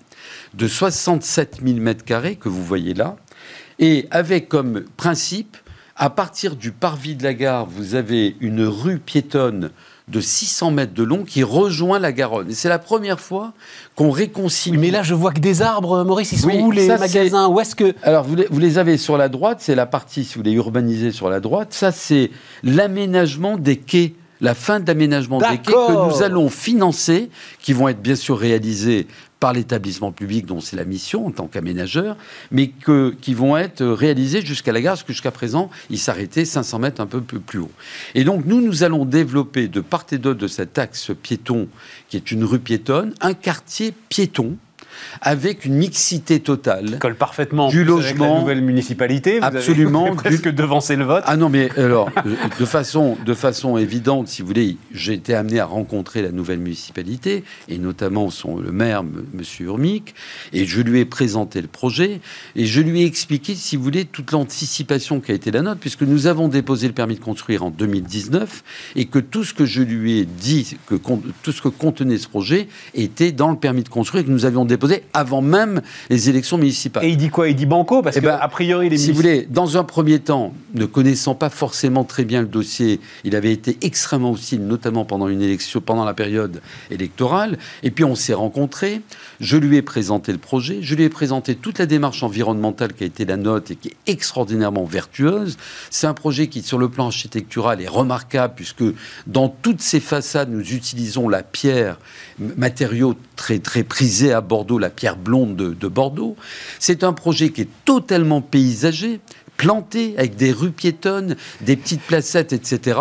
de 0.53 0.67
67 0.67 1.59
000 1.63 1.79
mètres 1.79 2.05
carrés 2.05 2.35
que 2.35 2.49
vous 2.49 2.63
voyez 2.63 2.93
là, 2.93 3.17
et 3.79 4.07
avec 4.11 4.49
comme 4.49 4.83
principe, 4.97 5.57
à 5.95 6.09
partir 6.09 6.55
du 6.55 6.71
parvis 6.71 7.15
de 7.15 7.23
la 7.23 7.33
gare, 7.33 7.65
vous 7.65 7.95
avez 7.95 8.35
une 8.41 8.63
rue 8.63 8.99
piétonne 8.99 9.71
de 10.07 10.19
600 10.19 10.71
mètres 10.71 10.93
de 10.93 11.03
long 11.03 11.23
qui 11.23 11.43
rejoint 11.43 11.99
la 11.99 12.11
Garonne. 12.11 12.49
Et 12.49 12.53
c'est 12.53 12.67
la 12.67 12.79
première 12.79 13.19
fois 13.19 13.53
qu'on 13.95 14.11
réconcilie. 14.11 14.77
Mais 14.77 14.91
là, 14.91 15.01
je 15.01 15.13
vois 15.13 15.31
que 15.31 15.39
des 15.39 15.61
arbres, 15.61 16.03
Maurice, 16.03 16.31
ils 16.33 16.39
sont 16.39 16.49
où 16.49 16.71
les 16.71 16.87
magasins 16.87 17.47
Où 17.47 17.59
est-ce 17.59 17.75
que 17.75 17.95
Alors, 18.03 18.25
vous 18.25 18.35
les, 18.35 18.47
vous 18.49 18.59
les, 18.59 18.77
avez 18.77 18.97
sur 18.97 19.17
la 19.17 19.29
droite. 19.29 19.59
C'est 19.61 19.75
la 19.75 19.85
partie, 19.85 20.25
si 20.25 20.33
vous 20.33 20.41
voulez, 20.41 20.51
urbanisée 20.51 21.11
sur 21.11 21.29
la 21.29 21.39
droite. 21.39 21.73
Ça, 21.73 21.91
c'est 21.91 22.31
l'aménagement 22.63 23.57
des 23.57 23.77
quais 23.77 24.13
la 24.43 24.53
fin 24.53 24.79
d'aménagement 24.81 25.39
des 25.39 25.57
quais 25.57 25.71
que 25.71 26.07
nous 26.09 26.21
allons 26.21 26.49
financer, 26.49 27.29
qui 27.61 27.73
vont 27.73 27.87
être 27.87 28.01
bien 28.01 28.15
sûr 28.15 28.37
réalisés 28.37 29.07
par 29.39 29.53
l'établissement 29.53 30.11
public 30.11 30.45
dont 30.45 30.59
c'est 30.59 30.75
la 30.75 30.85
mission 30.85 31.25
en 31.25 31.31
tant 31.31 31.47
qu'aménageur, 31.47 32.17
mais 32.51 32.67
que, 32.67 33.15
qui 33.21 33.33
vont 33.33 33.57
être 33.57 33.83
réalisés 33.85 34.41
jusqu'à 34.45 34.71
la 34.71 34.81
gare, 34.81 34.93
parce 34.93 35.03
que 35.03 35.13
jusqu'à 35.13 35.31
présent, 35.31 35.69
ils 35.89 35.97
s'arrêtaient 35.97 36.45
500 36.45 36.79
mètres 36.79 37.01
un 37.01 37.07
peu 37.07 37.21
plus 37.21 37.59
haut. 37.59 37.71
Et 38.15 38.25
donc, 38.25 38.45
nous, 38.45 38.61
nous 38.61 38.83
allons 38.83 39.05
développer 39.05 39.67
de 39.67 39.81
part 39.81 40.05
et 40.11 40.17
d'autre 40.17 40.39
de 40.39 40.47
cet 40.47 40.77
axe 40.77 41.11
piéton, 41.21 41.67
qui 42.09 42.17
est 42.17 42.31
une 42.31 42.43
rue 42.43 42.59
piétonne, 42.59 43.13
un 43.21 43.33
quartier 43.33 43.93
piéton, 44.09 44.57
avec 45.21 45.65
une 45.65 45.75
mixité 45.75 46.39
totale. 46.39 46.97
Colle 46.99 47.15
parfaitement 47.15 47.69
du 47.69 47.83
logement. 47.83 48.25
Avec 48.25 48.33
la 48.35 48.39
nouvelle 48.39 48.61
municipalité. 48.61 49.39
Vous 49.39 49.45
absolument. 49.45 50.07
Avez 50.07 50.15
presque 50.15 50.49
du... 50.49 50.53
devancer 50.53 50.95
le 50.95 51.05
vote. 51.05 51.23
Ah 51.25 51.37
non, 51.37 51.49
mais 51.49 51.69
alors, 51.77 52.09
de 52.59 52.65
façon, 52.65 53.17
de 53.25 53.33
façon 53.33 53.77
évidente, 53.77 54.27
si 54.27 54.41
vous 54.41 54.47
voulez, 54.47 54.77
j'ai 54.93 55.13
été 55.13 55.33
amené 55.33 55.59
à 55.59 55.65
rencontrer 55.65 56.21
la 56.21 56.31
nouvelle 56.31 56.59
municipalité, 56.59 57.43
et 57.67 57.77
notamment 57.77 58.29
son, 58.29 58.57
le 58.57 58.71
maire, 58.71 58.99
M. 59.01 59.41
Urmic, 59.59 60.15
et 60.51 60.65
je 60.65 60.81
lui 60.81 60.99
ai 60.99 61.05
présenté 61.05 61.61
le 61.61 61.67
projet, 61.67 62.21
et 62.55 62.65
je 62.65 62.81
lui 62.81 63.01
ai 63.01 63.05
expliqué, 63.05 63.55
si 63.55 63.75
vous 63.75 63.83
voulez, 63.83 64.05
toute 64.05 64.31
l'anticipation 64.31 65.19
qui 65.19 65.31
a 65.31 65.35
été 65.35 65.51
la 65.51 65.61
nôtre, 65.61 65.79
puisque 65.79 66.03
nous 66.03 66.27
avons 66.27 66.47
déposé 66.47 66.87
le 66.87 66.93
permis 66.93 67.15
de 67.15 67.21
construire 67.21 67.63
en 67.63 67.69
2019, 67.69 68.63
et 68.95 69.05
que 69.05 69.19
tout 69.19 69.43
ce 69.43 69.53
que 69.53 69.65
je 69.65 69.81
lui 69.81 70.19
ai 70.19 70.25
dit, 70.25 70.77
que 70.87 70.95
tout 71.41 71.51
ce 71.51 71.61
que 71.61 71.69
contenait 71.69 72.17
ce 72.17 72.27
projet, 72.27 72.67
était 72.93 73.31
dans 73.31 73.49
le 73.49 73.57
permis 73.57 73.83
de 73.83 73.89
construire, 73.89 74.25
que 74.25 74.31
nous 74.31 74.45
avions 74.45 74.65
déposé 74.65 74.92
avant 75.13 75.41
même 75.41 75.81
les 76.09 76.29
élections 76.29 76.57
municipales. 76.57 77.03
Et 77.03 77.09
il 77.09 77.17
dit 77.17 77.29
quoi? 77.29 77.49
Il 77.49 77.55
dit 77.55 77.65
banco 77.65 78.01
Parce 78.01 78.17
eh 78.17 78.21
que, 78.21 78.25
ben, 78.25 78.37
a 78.39 78.47
priori, 78.47 78.89
les 78.89 78.97
Si 78.97 79.11
vous 79.11 79.17
voulez, 79.17 79.47
dans 79.49 79.77
un 79.77 79.83
premier 79.83 80.19
temps, 80.19 80.53
ne 80.73 80.85
connaissant 80.85 81.35
pas 81.35 81.49
forcément 81.49 82.03
très 82.03 82.25
bien 82.25 82.41
le 82.41 82.47
dossier, 82.47 82.99
il 83.23 83.35
avait 83.35 83.51
été 83.51 83.77
extrêmement 83.81 84.31
hostile, 84.31 84.65
notamment 84.65 85.05
pendant 85.05 85.27
une 85.27 85.41
élection, 85.41 85.81
pendant 85.81 86.05
la 86.05 86.13
période 86.13 86.61
électorale. 86.91 87.57
Et 87.83 87.91
puis 87.91 88.03
on 88.03 88.15
s'est 88.15 88.33
rencontrés. 88.33 89.01
Je 89.39 89.57
lui 89.57 89.77
ai 89.77 89.81
présenté 89.81 90.31
le 90.31 90.37
projet. 90.37 90.79
Je 90.81 90.95
lui 90.95 91.03
ai 91.03 91.09
présenté 91.09 91.55
toute 91.55 91.79
la 91.79 91.85
démarche 91.85 92.23
environnementale 92.23 92.93
qui 92.93 93.03
a 93.03 93.07
été 93.07 93.25
la 93.25 93.37
note 93.37 93.71
et 93.71 93.75
qui 93.75 93.89
est 93.89 94.11
extraordinairement 94.11 94.85
vertueuse. 94.85 95.57
C'est 95.89 96.07
un 96.07 96.13
projet 96.13 96.47
qui, 96.47 96.61
sur 96.61 96.77
le 96.77 96.89
plan 96.89 97.07
architectural, 97.07 97.81
est 97.81 97.87
remarquable 97.87 98.53
puisque 98.55 98.83
dans 99.27 99.49
toutes 99.49 99.81
ses 99.81 99.99
façades, 99.99 100.51
nous 100.51 100.73
utilisons 100.73 101.29
la 101.29 101.43
pierre, 101.43 101.99
matériau 102.57 103.15
très 103.35 103.59
très 103.59 103.83
prisé 103.83 104.33
à 104.33 104.41
Bordeaux 104.41 104.79
la 104.83 104.89
pierre 104.89 105.17
blonde 105.17 105.55
de, 105.55 105.87
Bordeaux. 105.87 106.35
C'est 106.79 107.03
un 107.03 107.13
projet 107.13 107.49
qui 107.49 107.61
est 107.61 107.69
totalement 107.85 108.41
paysager, 108.41 109.19
planté 109.57 110.13
avec 110.17 110.35
des 110.35 110.51
rues 110.51 110.71
piétonnes, 110.71 111.35
des 111.61 111.75
petites 111.75 112.01
placettes, 112.01 112.53
etc. 112.53 112.99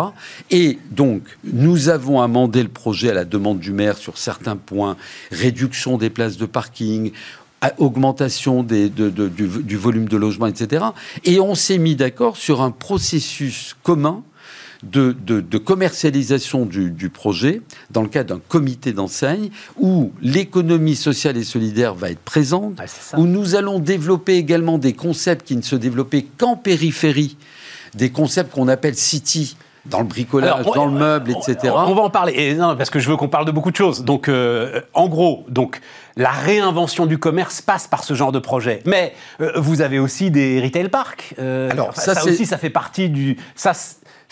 Et 0.49 0.79
donc, 0.91 1.23
nous 1.43 1.89
avons 1.89 2.21
amendé 2.21 2.63
le 2.63 2.69
projet 2.69 3.09
à 3.09 3.13
la 3.13 3.25
demande 3.25 3.59
du 3.59 3.71
maire 3.71 3.97
sur 3.97 4.17
certains 4.17 4.55
points, 4.55 4.97
réduction 5.31 5.97
des 5.97 6.09
places 6.09 6.37
de 6.37 6.45
parking, 6.45 7.11
augmentation 7.77 8.63
du, 8.63 9.77
volume 9.77 10.07
de 10.07 10.17
logement, 10.17 10.47
etc. 10.47 10.85
Et 11.23 11.39
on 11.39 11.55
s'est 11.55 11.77
mis 11.77 11.95
d'accord 11.95 12.37
sur 12.37 12.61
un 12.61 12.71
processus 12.71 13.75
commun 13.83 14.23
de, 14.83 15.57
commercialisation 15.57 16.65
du, 16.65 17.09
projet 17.09 17.61
dans 17.91 18.01
le 18.01 18.07
cadre 18.07 18.35
d'un 18.35 18.41
comité 18.47 18.93
d'enseigne 18.93 19.49
où 19.79 20.11
l'économie 20.21 20.95
sociale 20.95 21.37
et 21.37 21.43
solidaire 21.43 21.93
va 21.93 22.09
être 22.09 22.19
présente, 22.19 22.79
où 23.17 23.25
nous 23.25 23.55
allons 23.55 23.79
développer 23.79 24.35
également 24.35 24.77
des 24.77 24.93
concepts 24.93 25.47
qui 25.47 25.55
ne 25.55 25.61
se 25.61 25.75
développaient 25.75 26.25
qu'en 26.37 26.55
périphérie, 26.55 27.37
des 27.95 28.09
concepts 28.09 28.51
qu'on 28.51 28.67
appelle 28.67 28.95
city, 28.95 29.55
dans 29.85 29.99
le 29.99 30.05
bricolage, 30.05 30.65
dans 30.65 30.85
le 30.85 30.91
meuble, 30.91 31.31
etc. 31.31 31.73
On, 31.75 31.93
va 31.93 32.03
en 32.03 32.09
parler, 32.09 32.33
et 32.33 32.53
non, 32.53 32.75
parce 32.75 32.89
que 32.89 32.99
je 32.99 33.09
veux 33.09 33.17
qu'on 33.17 33.27
parle 33.27 33.45
de 33.45 33.51
beaucoup 33.51 33.71
de 33.71 33.75
choses. 33.75 34.03
Donc, 34.03 34.29
euh, 34.29 34.79
en 34.93 35.09
gros, 35.09 35.45
donc 35.49 35.81
la 36.15 36.31
réinvention 36.31 37.05
du 37.05 37.17
commerce 37.17 37.61
passe 37.61 37.87
par 37.87 38.03
ce 38.03 38.13
genre 38.13 38.31
de 38.31 38.39
projet. 38.39 38.81
Mais 38.85 39.13
euh, 39.41 39.51
vous 39.57 39.81
avez 39.81 39.99
aussi 39.99 40.31
des 40.31 40.61
retail 40.61 40.87
parks. 40.87 41.33
Euh, 41.39 41.69
Alors, 41.69 41.95
ça, 41.95 42.23
aussi, 42.25 42.45
ça 42.45 42.57
fait 42.57 42.69
partie 42.69 43.09
du. 43.09 43.37
Ça, 43.55 43.73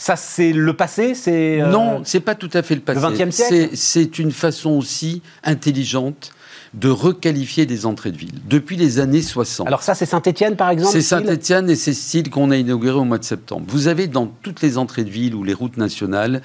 ça, 0.01 0.15
c'est 0.15 0.51
le 0.51 0.73
passé 0.73 1.13
c'est 1.13 1.59
Non, 1.69 2.01
c'est 2.05 2.21
pas 2.21 2.33
tout 2.33 2.49
à 2.53 2.63
fait 2.63 2.73
le 2.73 2.81
passé. 2.81 2.99
Le 2.99 3.25
XXe 3.25 3.35
siècle 3.35 3.69
C'est 3.75 4.17
une 4.17 4.31
façon 4.31 4.71
aussi 4.71 5.21
intelligente 5.43 6.31
de 6.73 6.89
requalifier 6.89 7.67
des 7.67 7.85
entrées 7.85 8.09
de 8.09 8.17
ville 8.17 8.39
depuis 8.49 8.77
les 8.77 8.97
années 8.97 9.21
60. 9.21 9.67
Alors 9.67 9.83
ça, 9.83 9.93
c'est 9.93 10.07
Saint-Étienne, 10.07 10.55
par 10.55 10.71
exemple 10.71 10.91
C'est 10.91 11.03
Saint-Étienne 11.03 11.69
et 11.69 11.75
c'est 11.75 11.93
style 11.93 12.31
qu'on 12.31 12.49
a 12.49 12.57
inauguré 12.57 12.97
au 12.97 13.03
mois 13.03 13.19
de 13.19 13.23
septembre. 13.23 13.67
Vous 13.67 13.87
avez 13.89 14.07
dans 14.07 14.25
toutes 14.25 14.63
les 14.63 14.79
entrées 14.79 15.03
de 15.03 15.11
ville 15.11 15.35
ou 15.35 15.43
les 15.43 15.53
routes 15.53 15.77
nationales 15.77 16.41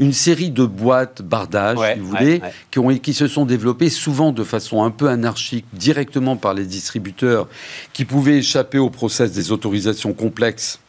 une 0.00 0.12
série 0.12 0.50
de 0.50 0.64
boîtes 0.64 1.22
bardages, 1.22 1.78
si 1.78 2.00
vous 2.00 2.08
voulez, 2.08 2.42
Qui, 2.72 2.80
ont, 2.80 2.88
qui 2.98 3.14
se 3.14 3.28
sont 3.28 3.46
développées 3.46 3.88
souvent 3.88 4.32
de 4.32 4.42
façon 4.42 4.82
un 4.82 4.90
peu 4.90 5.08
anarchique, 5.08 5.66
directement 5.74 6.34
par 6.34 6.54
les 6.54 6.64
distributeurs, 6.64 7.46
qui 7.92 8.04
pouvaient 8.04 8.38
échapper 8.38 8.78
au 8.78 8.90
process 8.90 9.30
des 9.30 9.52
autorisations 9.52 10.12
complexes 10.12 10.80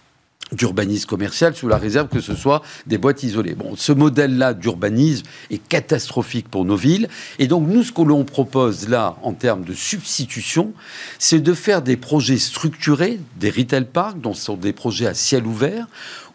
d'urbanisme 0.52 1.08
commercial 1.08 1.56
sous 1.56 1.68
la 1.68 1.78
réserve 1.78 2.08
que 2.08 2.22
ce 2.22 2.36
soit 2.36 2.62
des 2.86 2.98
boîtes 2.98 3.24
isolées. 3.24 3.56
Bon, 3.56 3.76
ce 3.76 3.92
modèle-là 3.92 4.54
d'urbanisme 4.54 5.26
est 5.50 5.66
catastrophique 5.68 6.50
pour 6.50 6.66
nos 6.66 6.76
villes. 6.76 7.10
Et 7.40 7.48
donc, 7.48 7.68
nous, 7.68 7.84
ce 7.84 7.92
que 7.92 8.02
l'on 8.02 8.24
propose 8.24 8.88
là, 8.88 9.18
en 9.24 9.34
termes 9.34 9.64
de 9.64 9.74
substitution, 9.74 10.74
c'est 11.20 11.40
de 11.40 11.54
faire 11.54 11.82
des 11.82 11.98
projets 11.98 12.38
structurés, 12.38 13.20
des 13.40 13.50
retail 13.50 13.86
parks, 13.86 14.20
dont 14.20 14.34
ce 14.34 14.46
sont 14.46 14.58
des 14.58 14.74
projets 14.74 15.08
à 15.08 15.14
ciel 15.14 15.46
ouvert, 15.46 15.88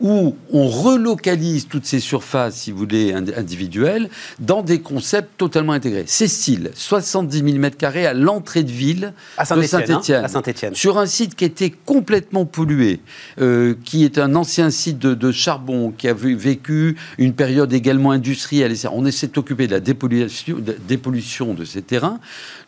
où 0.02 0.36
on 0.52 0.68
relocalise 0.68 1.68
toutes 1.68 1.86
ces 1.86 2.00
surfaces, 2.00 2.56
si 2.56 2.72
vous 2.72 2.78
voulez, 2.78 3.14
individuelles, 3.14 4.10
dans 4.40 4.62
des 4.62 4.80
concepts 4.80 5.38
totalement 5.38 5.72
intégrés. 5.72 6.04
Style, 6.06 6.72
70 6.74 7.38
000 7.38 7.48
m2 7.50 8.06
à 8.06 8.12
l'entrée 8.12 8.64
de 8.64 8.70
ville 8.70 9.12
à 9.36 9.44
Saint 9.44 9.56
de 9.56 9.62
Saint-Étienne. 9.62 10.26
Saint 10.28 10.42
sur 10.72 10.98
un 10.98 11.06
site 11.06 11.36
qui 11.36 11.44
était 11.44 11.70
complètement 11.70 12.44
pollué, 12.44 13.00
euh, 13.40 13.74
qui 13.84 14.04
est 14.04 14.18
un 14.18 14.34
ancien 14.34 14.70
site 14.70 14.98
de, 14.98 15.32
charbon, 15.32 15.92
qui 15.96 16.08
a 16.08 16.14
vécu 16.14 16.96
une 17.18 17.32
période 17.32 17.72
également 17.72 18.10
industrielle. 18.10 18.74
On 18.92 19.06
essaie 19.06 19.28
de 19.28 19.34
s'occuper 19.34 19.66
de 19.66 19.72
la 19.72 19.80
dépollution 19.80 20.58
de, 20.58 20.76
dépollution 20.88 21.54
de 21.54 21.64
ces 21.64 21.82
terrains. 21.82 22.18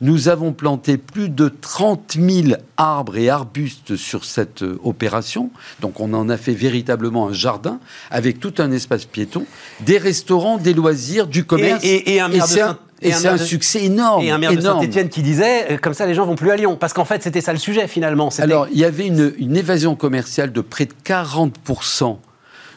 Nous 0.00 0.28
avons 0.28 0.52
planté 0.52 0.96
plus 0.98 1.28
de 1.28 1.48
30 1.48 2.16
000 2.18 2.56
arbres 2.76 3.16
et 3.16 3.28
arbustes 3.28 3.96
sur 3.96 4.24
cette 4.24 4.62
euh, 4.62 4.78
opération. 4.84 5.50
Donc 5.80 6.00
on 6.00 6.12
en 6.14 6.28
a 6.28 6.36
fait 6.36 6.54
véritablement 6.54 7.23
un 7.28 7.32
jardin 7.32 7.80
avec 8.10 8.40
tout 8.40 8.54
un 8.58 8.70
espace 8.72 9.04
piéton, 9.04 9.46
des 9.80 9.98
restaurants, 9.98 10.58
des 10.58 10.74
loisirs, 10.74 11.26
du 11.26 11.44
commerce. 11.44 11.82
Et, 11.84 12.20
un 12.20 12.28
maire 12.28 12.76
et 13.02 13.12
c'est 13.12 13.28
un, 13.28 13.36
succès 13.36 13.84
énorme. 13.84 14.24
Et 14.24 14.30
un 14.30 14.38
maire 14.38 14.54
de 14.54 14.60
Saint-Etienne 14.60 15.10
qui 15.10 15.22
disait, 15.22 15.72
euh, 15.72 15.76
comme 15.76 15.92
ça 15.92 16.06
les 16.06 16.14
gens 16.14 16.24
vont 16.24 16.36
plus 16.36 16.50
à 16.50 16.56
Lyon. 16.56 16.76
Parce 16.78 16.92
qu'en 16.94 17.04
fait, 17.04 17.22
c'était 17.22 17.42
ça 17.42 17.52
le 17.52 17.58
sujet 17.58 17.86
finalement. 17.86 18.30
Alors, 18.38 18.66
il 18.70 18.78
y 18.78 18.84
avait 18.84 19.06
une, 19.06 19.34
une 19.38 19.56
évasion 19.56 19.94
commerciale 19.94 20.52
de 20.52 20.60
près 20.60 20.86
de 20.86 20.94
40% 21.04 22.16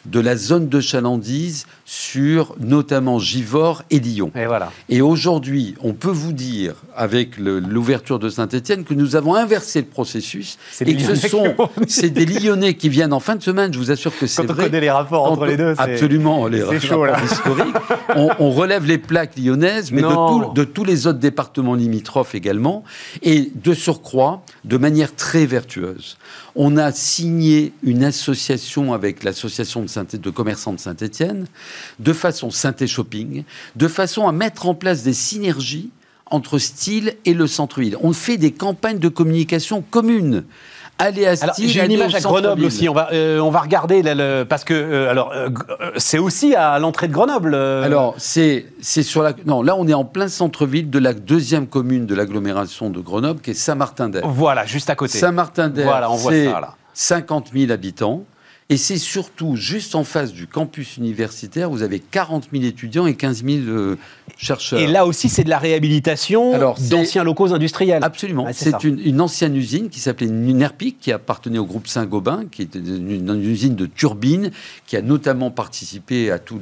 de 0.06 0.20
la 0.20 0.36
zone 0.36 0.68
de 0.68 0.80
chalandise 0.80 1.66
sur 1.90 2.54
notamment 2.60 3.18
Givors 3.18 3.82
et 3.88 3.98
Lyon. 3.98 4.30
Et, 4.34 4.44
voilà. 4.44 4.70
et 4.90 5.00
aujourd'hui, 5.00 5.74
on 5.82 5.94
peut 5.94 6.10
vous 6.10 6.34
dire, 6.34 6.74
avec 6.94 7.38
l'ouverture 7.38 8.18
de 8.18 8.28
Saint-Etienne, 8.28 8.84
que 8.84 8.92
nous 8.92 9.16
avons 9.16 9.34
inversé 9.34 9.80
le 9.80 9.86
processus 9.86 10.58
et 10.84 10.94
que 10.94 11.16
ce 11.16 11.28
sont 11.28 11.54
c'est 11.88 12.10
des 12.10 12.26
Lyonnais 12.26 12.74
qui 12.74 12.90
viennent 12.90 13.14
en 13.14 13.20
fin 13.20 13.36
de 13.36 13.42
semaine. 13.42 13.72
Je 13.72 13.78
vous 13.78 13.90
assure 13.90 14.12
que 14.18 14.26
c'est 14.26 14.42
vrai. 14.42 14.64
On 14.64 14.66
connaît 14.66 14.82
les 14.82 14.90
rapports 14.90 15.32
entre 15.32 15.46
les 15.46 15.56
deux. 15.56 15.74
Absolument, 15.78 16.46
les 16.46 16.62
rapports 16.62 17.06
historiques. 17.24 17.74
On, 18.16 18.50
relève 18.50 18.84
les 18.84 18.98
plaques 18.98 19.38
lyonnaises, 19.38 19.90
mais 19.90 20.02
de, 20.02 20.54
de 20.54 20.64
tous 20.64 20.84
les 20.84 21.06
autres 21.06 21.18
départements 21.18 21.74
limitrophes 21.74 22.34
également, 22.34 22.84
et 23.22 23.50
de 23.54 23.72
surcroît, 23.72 24.42
de 24.64 24.76
manière 24.76 25.14
très 25.14 25.46
vertueuse. 25.46 26.18
On 26.54 26.76
a 26.76 26.92
signé 26.92 27.72
une 27.82 28.04
association 28.04 28.92
avec 28.92 29.22
l'association 29.22 29.82
de, 29.82 30.16
de 30.16 30.30
commerçants 30.30 30.72
de 30.72 30.80
Saint-Étienne 30.80 31.46
de 31.98 32.12
façon 32.12 32.50
synthé 32.50 32.86
shopping, 32.86 33.44
de 33.76 33.88
façon 33.88 34.28
à 34.28 34.32
mettre 34.32 34.66
en 34.66 34.74
place 34.74 35.02
des 35.02 35.12
synergies 35.12 35.90
entre 36.30 36.58
style 36.58 37.14
et 37.24 37.34
le 37.34 37.46
centre-ville. 37.46 37.96
On 38.02 38.12
fait 38.12 38.36
des 38.36 38.52
campagnes 38.52 38.98
de 38.98 39.08
communication 39.08 39.82
communes. 39.82 40.44
Allez 41.00 41.26
à 41.26 41.36
style. 41.36 41.68
J'ai 41.68 41.84
une 41.84 41.92
image 41.92 42.14
à 42.14 42.20
Grenoble 42.20 42.64
aussi. 42.64 42.88
On 42.88 42.92
va, 42.92 43.10
euh, 43.12 43.38
on 43.38 43.50
va 43.50 43.60
regarder 43.60 44.02
parce 44.48 44.64
que 44.64 44.74
euh, 44.74 45.08
alors 45.08 45.30
euh, 45.32 45.48
c'est 45.96 46.18
aussi 46.18 46.56
à 46.56 46.78
l'entrée 46.80 47.06
de 47.06 47.12
Grenoble. 47.12 47.54
Alors 47.54 48.14
c'est 48.18 48.66
c'est 48.80 49.04
sur 49.04 49.22
la 49.22 49.32
non 49.46 49.62
là 49.62 49.76
on 49.76 49.86
est 49.86 49.94
en 49.94 50.04
plein 50.04 50.28
centre-ville 50.28 50.90
de 50.90 50.98
la 50.98 51.12
deuxième 51.14 51.68
commune 51.68 52.06
de 52.06 52.14
l'agglomération 52.16 52.90
de 52.90 52.98
Grenoble 53.00 53.40
qui 53.40 53.50
est 53.50 53.54
Saint-Martin-d'Air. 53.54 54.26
Voilà, 54.26 54.66
juste 54.66 54.90
à 54.90 54.96
côté. 54.96 55.18
Saint-Martin-d'Air. 55.18 55.86
Voilà, 55.86 56.10
on 56.10 56.16
voit 56.16 56.32
ça 56.32 56.60
là. 56.60 56.74
50 56.94 57.50
000 57.54 57.70
habitants. 57.70 58.24
Et 58.70 58.76
c'est 58.76 58.98
surtout 58.98 59.56
juste 59.56 59.94
en 59.94 60.04
face 60.04 60.34
du 60.34 60.46
campus 60.46 60.98
universitaire, 60.98 61.70
vous 61.70 61.82
avez 61.82 62.00
40 62.00 62.48
000 62.52 62.64
étudiants 62.64 63.06
et 63.06 63.14
15 63.14 63.42
000 63.42 63.56
euh, 63.60 63.96
chercheurs. 64.36 64.78
Et 64.78 64.86
là 64.86 65.06
aussi, 65.06 65.30
c'est 65.30 65.42
de 65.42 65.48
la 65.48 65.58
réhabilitation 65.58 66.52
d'anciens 66.90 67.24
locaux 67.24 67.54
industriels. 67.54 68.04
Absolument. 68.04 68.46
c'est 68.52 68.84
une, 68.84 69.22
ancienne 69.22 69.56
usine 69.56 69.88
qui 69.88 70.00
s'appelait 70.00 70.26
Nunerpic, 70.26 70.98
qui 71.00 71.12
appartenait 71.12 71.56
au 71.56 71.64
groupe 71.64 71.86
Saint-Gobain, 71.86 72.44
qui 72.52 72.60
était 72.60 72.78
une, 72.78 73.42
usine 73.42 73.74
de 73.74 73.86
turbines, 73.86 74.50
qui 74.86 74.98
a 74.98 75.02
notamment 75.02 75.50
participé 75.50 76.30
à 76.30 76.38
tout 76.38 76.60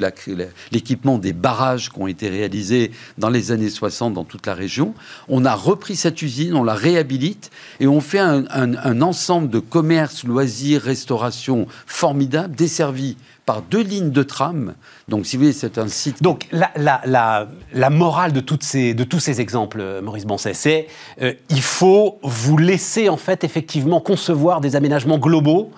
l'équipement 0.71 1.19
des 1.19 1.33
barrages 1.33 1.91
qui 1.91 1.99
ont 1.99 2.07
été 2.07 2.29
réalisés 2.29 2.93
dans 3.19 3.31
les 3.31 3.51
années 3.51 3.69
60 3.69 4.15
dans 4.15 4.23
toute 4.23 4.47
la 4.47 4.55
région. 4.55 4.95
On 5.27 5.45
a 5.45 5.57
repris 5.57 5.97
cette 5.97 6.23
usine, 6.23 6.55
on 6.55 6.63
la 6.63 6.75
réhabilite 6.75 7.51
et 7.81 7.89
on 7.89 8.01
fait 8.01 8.21
un, 8.21 8.45
un 8.49 9.03
ensemble 9.03 9.51
de 9.51 9.59
commerce, 9.59 10.23
loisirs, 10.23 10.83
restauration 10.83 11.67
formidable, 11.97 12.55
desservi 12.55 13.17
par 13.47 13.63
deux 13.63 13.81
lignes 13.81 14.11
de 14.11 14.23
tram. 14.23 14.75
Donc, 15.09 15.25
si 15.25 15.37
vous 15.37 15.45
voulez, 15.45 15.55
c'est 15.55 15.79
un 15.79 15.89
site. 15.89 16.23
Donc, 16.23 16.47
la, 16.53 17.89
morale 17.89 18.35
de, 18.35 18.41
toutes 18.41 18.65
ces, 18.65 18.93
de 18.93 19.03
tous 19.03 19.19
ces 19.19 19.41
exemples, 19.41 19.79
euh, 19.81 20.03
Maurice 20.03 20.27
Boncet, 20.27 20.53
c'est 20.53 20.89
euh, 21.23 21.33
il 21.49 21.63
faut 21.63 22.19
vous 22.23 22.59
laisser, 22.59 23.09
en 23.09 23.17
fait, 23.17 23.45
effectivement, 23.45 24.01
concevoir 24.01 24.61
des 24.61 24.77
aménagements 24.77 25.17
globaux 25.17 25.71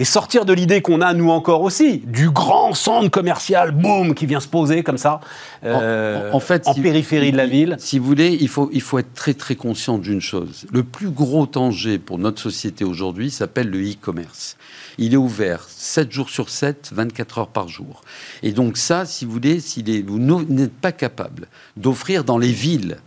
et 0.00 0.04
sortir 0.04 0.44
de 0.44 0.52
l'idée 0.52 0.80
qu'on 0.80 1.00
a, 1.00 1.14
nous 1.14 1.30
encore 1.30 1.62
aussi, 1.62 1.98
du 1.98 2.30
grand 2.30 2.74
centre 2.74 3.10
commercial, 3.10 3.70
boum, 3.70 4.14
qui 4.14 4.26
vient 4.26 4.40
se 4.40 4.48
poser 4.48 4.82
comme 4.82 4.98
ça, 4.98 5.20
euh, 5.64 6.32
en, 6.32 6.40
fait, 6.40 6.66
en 6.66 6.74
périphérie 6.74 7.30
de 7.30 7.36
la 7.36 7.46
ville. 7.46 7.76
Si 7.78 7.98
vous 7.98 8.06
voulez, 8.06 8.36
il 8.40 8.48
faut, 8.48 8.70
il 8.72 8.80
faut 8.80 8.98
être 8.98 9.14
très, 9.14 9.34
très 9.34 9.54
conscient 9.54 9.98
d'une 9.98 10.20
chose. 10.20 10.66
Le 10.72 10.82
plus 10.82 11.10
gros 11.10 11.46
danger 11.46 11.98
pour 11.98 12.18
notre 12.18 12.40
société 12.40 12.84
aujourd'hui 12.84 13.30
s'appelle 13.30 13.68
le 13.68 13.78
e-commerce 13.78 14.56
il 15.00 15.14
est 15.14 15.16
ouvert 15.16 15.64
7 15.68 16.12
jours 16.12 16.30
sur 16.30 16.50
7, 16.50 16.90
24 16.92 17.38
heures 17.38 17.48
par 17.48 17.68
jour. 17.68 18.02
Et 18.42 18.52
donc 18.52 18.76
ça, 18.76 19.06
si 19.06 19.24
vous 19.24 19.32
voulez, 19.32 19.58
si 19.58 19.82
vous 20.02 20.18
n'êtes 20.18 20.74
pas 20.74 20.92
capable 20.92 21.48
d'offrir 21.76 22.22
dans 22.22 22.38
les 22.38 22.52
villes 22.52 22.98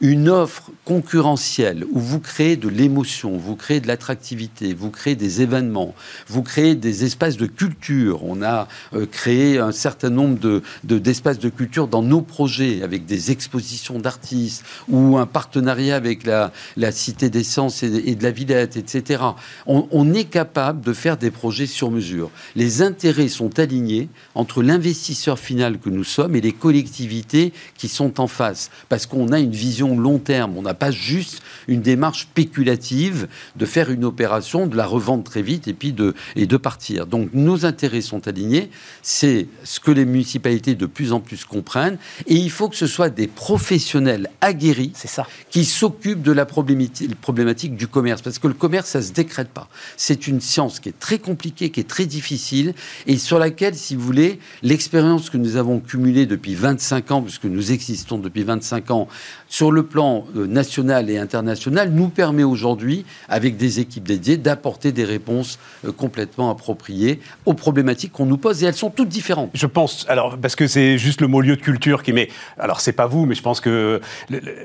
une 0.00 0.28
offre 0.28 0.70
concurrentielle 0.84 1.84
où 1.90 1.98
vous 1.98 2.20
créez 2.20 2.56
de 2.56 2.68
l'émotion, 2.68 3.36
vous 3.36 3.56
créez 3.56 3.80
de 3.80 3.88
l'attractivité, 3.88 4.74
vous 4.74 4.90
créez 4.90 5.14
des 5.14 5.42
événements, 5.42 5.94
vous 6.28 6.42
créez 6.42 6.74
des 6.74 7.04
espaces 7.04 7.36
de 7.36 7.46
culture. 7.46 8.24
On 8.24 8.42
a 8.42 8.68
euh, 8.94 9.06
créé 9.06 9.58
un 9.58 9.72
certain 9.72 10.10
nombre 10.10 10.38
de, 10.38 10.62
d'espaces 10.84 11.38
de, 11.38 11.48
culture 11.48 11.88
dans 11.88 12.02
nos 12.02 12.20
projets 12.20 12.82
avec 12.82 13.06
des 13.06 13.30
expositions 13.30 13.98
d'artistes 13.98 14.64
ou 14.88 15.16
un 15.16 15.26
partenariat 15.26 15.96
avec 15.96 16.24
la, 16.24 16.52
la 16.76 16.92
Cité 16.92 17.30
des 17.30 17.42
Sciences 17.42 17.82
et, 17.82 18.14
de 18.14 18.22
la 18.22 18.30
Villette, 18.30 18.76
etc. 18.76 19.22
On, 19.66 19.88
on 19.90 20.12
est 20.12 20.24
capable 20.24 20.82
de 20.82 20.92
faire 20.92 21.16
des 21.16 21.30
projets 21.30 21.66
sur 21.66 21.90
mesure. 21.90 22.30
Les 22.54 22.82
intérêts 22.82 23.28
sont 23.28 23.58
alignés 23.58 24.08
entre 24.34 24.62
l'investisseur 24.62 25.38
final 25.38 25.78
que 25.78 25.88
nous 25.88 26.04
sommes 26.04 26.36
et 26.36 26.40
les 26.40 26.52
collectivités 26.52 27.52
qui 27.76 27.88
sont 27.88 28.20
en 28.20 28.26
face 28.26 28.70
parce 28.88 29.06
qu'on 29.06 29.32
a 29.32 29.38
une 29.38 29.52
vision 29.52 29.85
vision 29.86 30.00
long 30.00 30.18
terme. 30.18 30.56
On 30.56 30.62
n'a 30.62 30.74
pas 30.74 30.90
juste 30.90 31.42
une 31.68 31.80
démarche 31.80 32.22
spéculative 32.22 33.28
de 33.56 33.66
faire 33.66 33.90
une 33.90 34.04
opération, 34.04 34.66
de 34.66 34.76
la 34.76 34.86
revendre 34.86 35.24
très 35.24 35.42
vite 35.42 35.68
et 35.68 35.72
puis 35.72 35.92
de, 35.92 36.14
et 36.34 36.46
de 36.46 36.56
partir. 36.56 37.06
Donc 37.06 37.30
nos 37.32 37.64
intérêts 37.64 38.00
sont 38.00 38.26
alignés. 38.28 38.70
C'est 39.02 39.48
ce 39.64 39.80
que 39.80 39.90
les 39.90 40.04
municipalités 40.04 40.74
de 40.74 40.86
plus 40.86 41.12
en 41.12 41.20
plus 41.20 41.44
comprennent. 41.44 41.98
Et 42.26 42.34
il 42.34 42.50
faut 42.50 42.68
que 42.68 42.76
ce 42.76 42.86
soit 42.86 43.10
des 43.10 43.26
professionnels 43.26 44.30
aguerris 44.40 44.92
ça. 44.94 45.26
qui 45.50 45.64
s'occupent 45.64 46.22
de 46.22 46.32
la 46.32 46.46
problématique 46.46 47.76
du 47.76 47.88
commerce. 47.88 48.22
Parce 48.22 48.38
que 48.38 48.48
le 48.48 48.54
commerce, 48.54 48.90
ça 48.90 48.98
ne 48.98 49.04
se 49.04 49.12
décrète 49.12 49.48
pas. 49.48 49.68
C'est 49.96 50.26
une 50.26 50.40
science 50.40 50.80
qui 50.80 50.88
est 50.88 50.98
très 50.98 51.18
compliquée, 51.18 51.70
qui 51.70 51.80
est 51.80 51.88
très 51.88 52.06
difficile 52.06 52.74
et 53.06 53.16
sur 53.18 53.38
laquelle, 53.38 53.74
si 53.74 53.94
vous 53.94 54.04
voulez, 54.04 54.38
l'expérience 54.62 55.30
que 55.30 55.36
nous 55.36 55.56
avons 55.56 55.80
cumulée 55.80 56.26
depuis 56.26 56.54
25 56.54 57.10
ans, 57.10 57.22
puisque 57.22 57.44
nous 57.44 57.72
existons 57.72 58.18
depuis 58.18 58.42
25 58.42 58.90
ans, 58.90 59.08
sur 59.48 59.70
le 59.76 59.84
plan 59.84 60.24
euh, 60.36 60.46
national 60.46 61.10
et 61.10 61.18
international, 61.18 61.90
nous 61.90 62.08
permet 62.08 62.42
aujourd'hui, 62.42 63.04
avec 63.28 63.56
des 63.56 63.78
équipes 63.78 64.04
dédiées, 64.04 64.38
d'apporter 64.38 64.90
des 64.90 65.04
réponses 65.04 65.58
euh, 65.84 65.92
complètement 65.92 66.50
appropriées 66.50 67.20
aux 67.44 67.52
problématiques 67.54 68.12
qu'on 68.12 68.26
nous 68.26 68.38
pose 68.38 68.64
et 68.64 68.66
elles 68.66 68.74
sont 68.74 68.90
toutes 68.90 69.08
différentes. 69.08 69.50
Je 69.54 69.66
pense, 69.66 70.06
alors, 70.08 70.38
parce 70.38 70.56
que 70.56 70.66
c'est 70.66 70.96
juste 70.96 71.20
le 71.20 71.28
mot 71.28 71.42
lieu 71.42 71.56
de 71.56 71.60
culture 71.60 72.02
qui 72.02 72.12
met. 72.12 72.28
Alors, 72.58 72.80
c'est 72.80 72.92
pas 72.92 73.06
vous, 73.06 73.26
mais 73.26 73.34
je 73.34 73.42
pense 73.42 73.60
que 73.60 74.00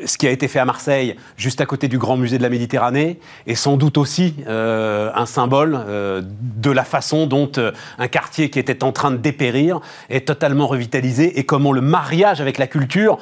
ce 0.05 0.17
qui 0.17 0.27
a 0.27 0.31
été 0.31 0.47
fait 0.47 0.59
à 0.59 0.65
Marseille, 0.65 1.17
juste 1.35 1.59
à 1.59 1.65
côté 1.65 1.89
du 1.89 1.97
Grand 1.97 2.15
Musée 2.15 2.37
de 2.37 2.43
la 2.43 2.49
Méditerranée, 2.49 3.19
est 3.47 3.55
sans 3.55 3.75
doute 3.75 3.97
aussi 3.97 4.33
euh, 4.47 5.11
un 5.13 5.25
symbole 5.25 5.77
de 5.83 6.71
la 6.71 6.85
façon 6.85 7.27
dont 7.27 7.51
un 7.97 8.07
quartier 8.07 8.49
qui 8.49 8.59
était 8.59 8.83
en 8.83 8.93
train 8.93 9.11
de 9.11 9.17
dépérir 9.17 9.81
est 10.09 10.25
totalement 10.25 10.67
revitalisé 10.67 11.37
et 11.37 11.43
comment 11.43 11.73
le 11.73 11.81
mariage 11.81 12.39
avec 12.39 12.57
la 12.57 12.67
culture 12.67 13.17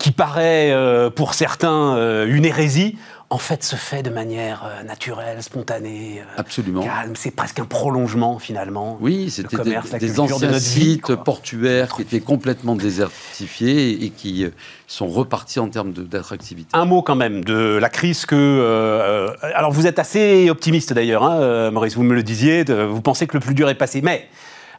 qui 0.00 0.12
paraît 0.12 0.72
euh, 0.72 1.10
pour 1.10 1.34
certains 1.34 1.94
euh, 1.94 2.26
une 2.26 2.46
hérésie, 2.46 2.96
en 3.28 3.36
fait 3.36 3.62
se 3.62 3.76
fait 3.76 4.02
de 4.02 4.08
manière 4.08 4.62
euh, 4.64 4.82
naturelle, 4.82 5.42
spontanée, 5.42 6.22
Absolument. 6.38 6.82
calme. 6.82 7.12
C'est 7.14 7.30
presque 7.30 7.60
un 7.60 7.66
prolongement 7.66 8.38
finalement. 8.38 8.96
Oui, 9.02 9.30
c'était 9.30 9.58
des, 9.98 10.18
anciens 10.18 10.58
sites 10.58 11.14
portuaires 11.14 11.94
qui 11.94 12.02
étaient 12.02 12.20
complètement 12.20 12.76
désertifiés 12.76 14.02
et 14.02 14.08
qui 14.08 14.46
sont 14.86 15.06
repartis 15.06 15.60
en 15.60 15.68
termes 15.68 15.92
d'attractivité. 15.92 16.70
Un 16.72 16.86
mot 16.86 17.02
quand 17.02 17.14
même 17.14 17.44
de 17.44 17.76
la 17.76 17.90
crise 17.90 18.24
que... 18.24 19.34
alors 19.54 19.70
vous 19.70 19.86
êtes 19.86 19.98
assez 19.98 20.48
optimiste 20.48 20.94
d'ailleurs, 20.94 21.24
hein, 21.24 21.70
Maurice, 21.70 21.94
vous 21.94 22.04
me 22.04 22.14
le 22.14 22.22
disiez, 22.22 22.64
vous 22.64 23.02
pensez 23.02 23.26
que 23.26 23.36
le 23.36 23.40
plus 23.40 23.54
dur 23.54 23.68
est 23.68 23.74
passé, 23.74 24.00
mais 24.00 24.28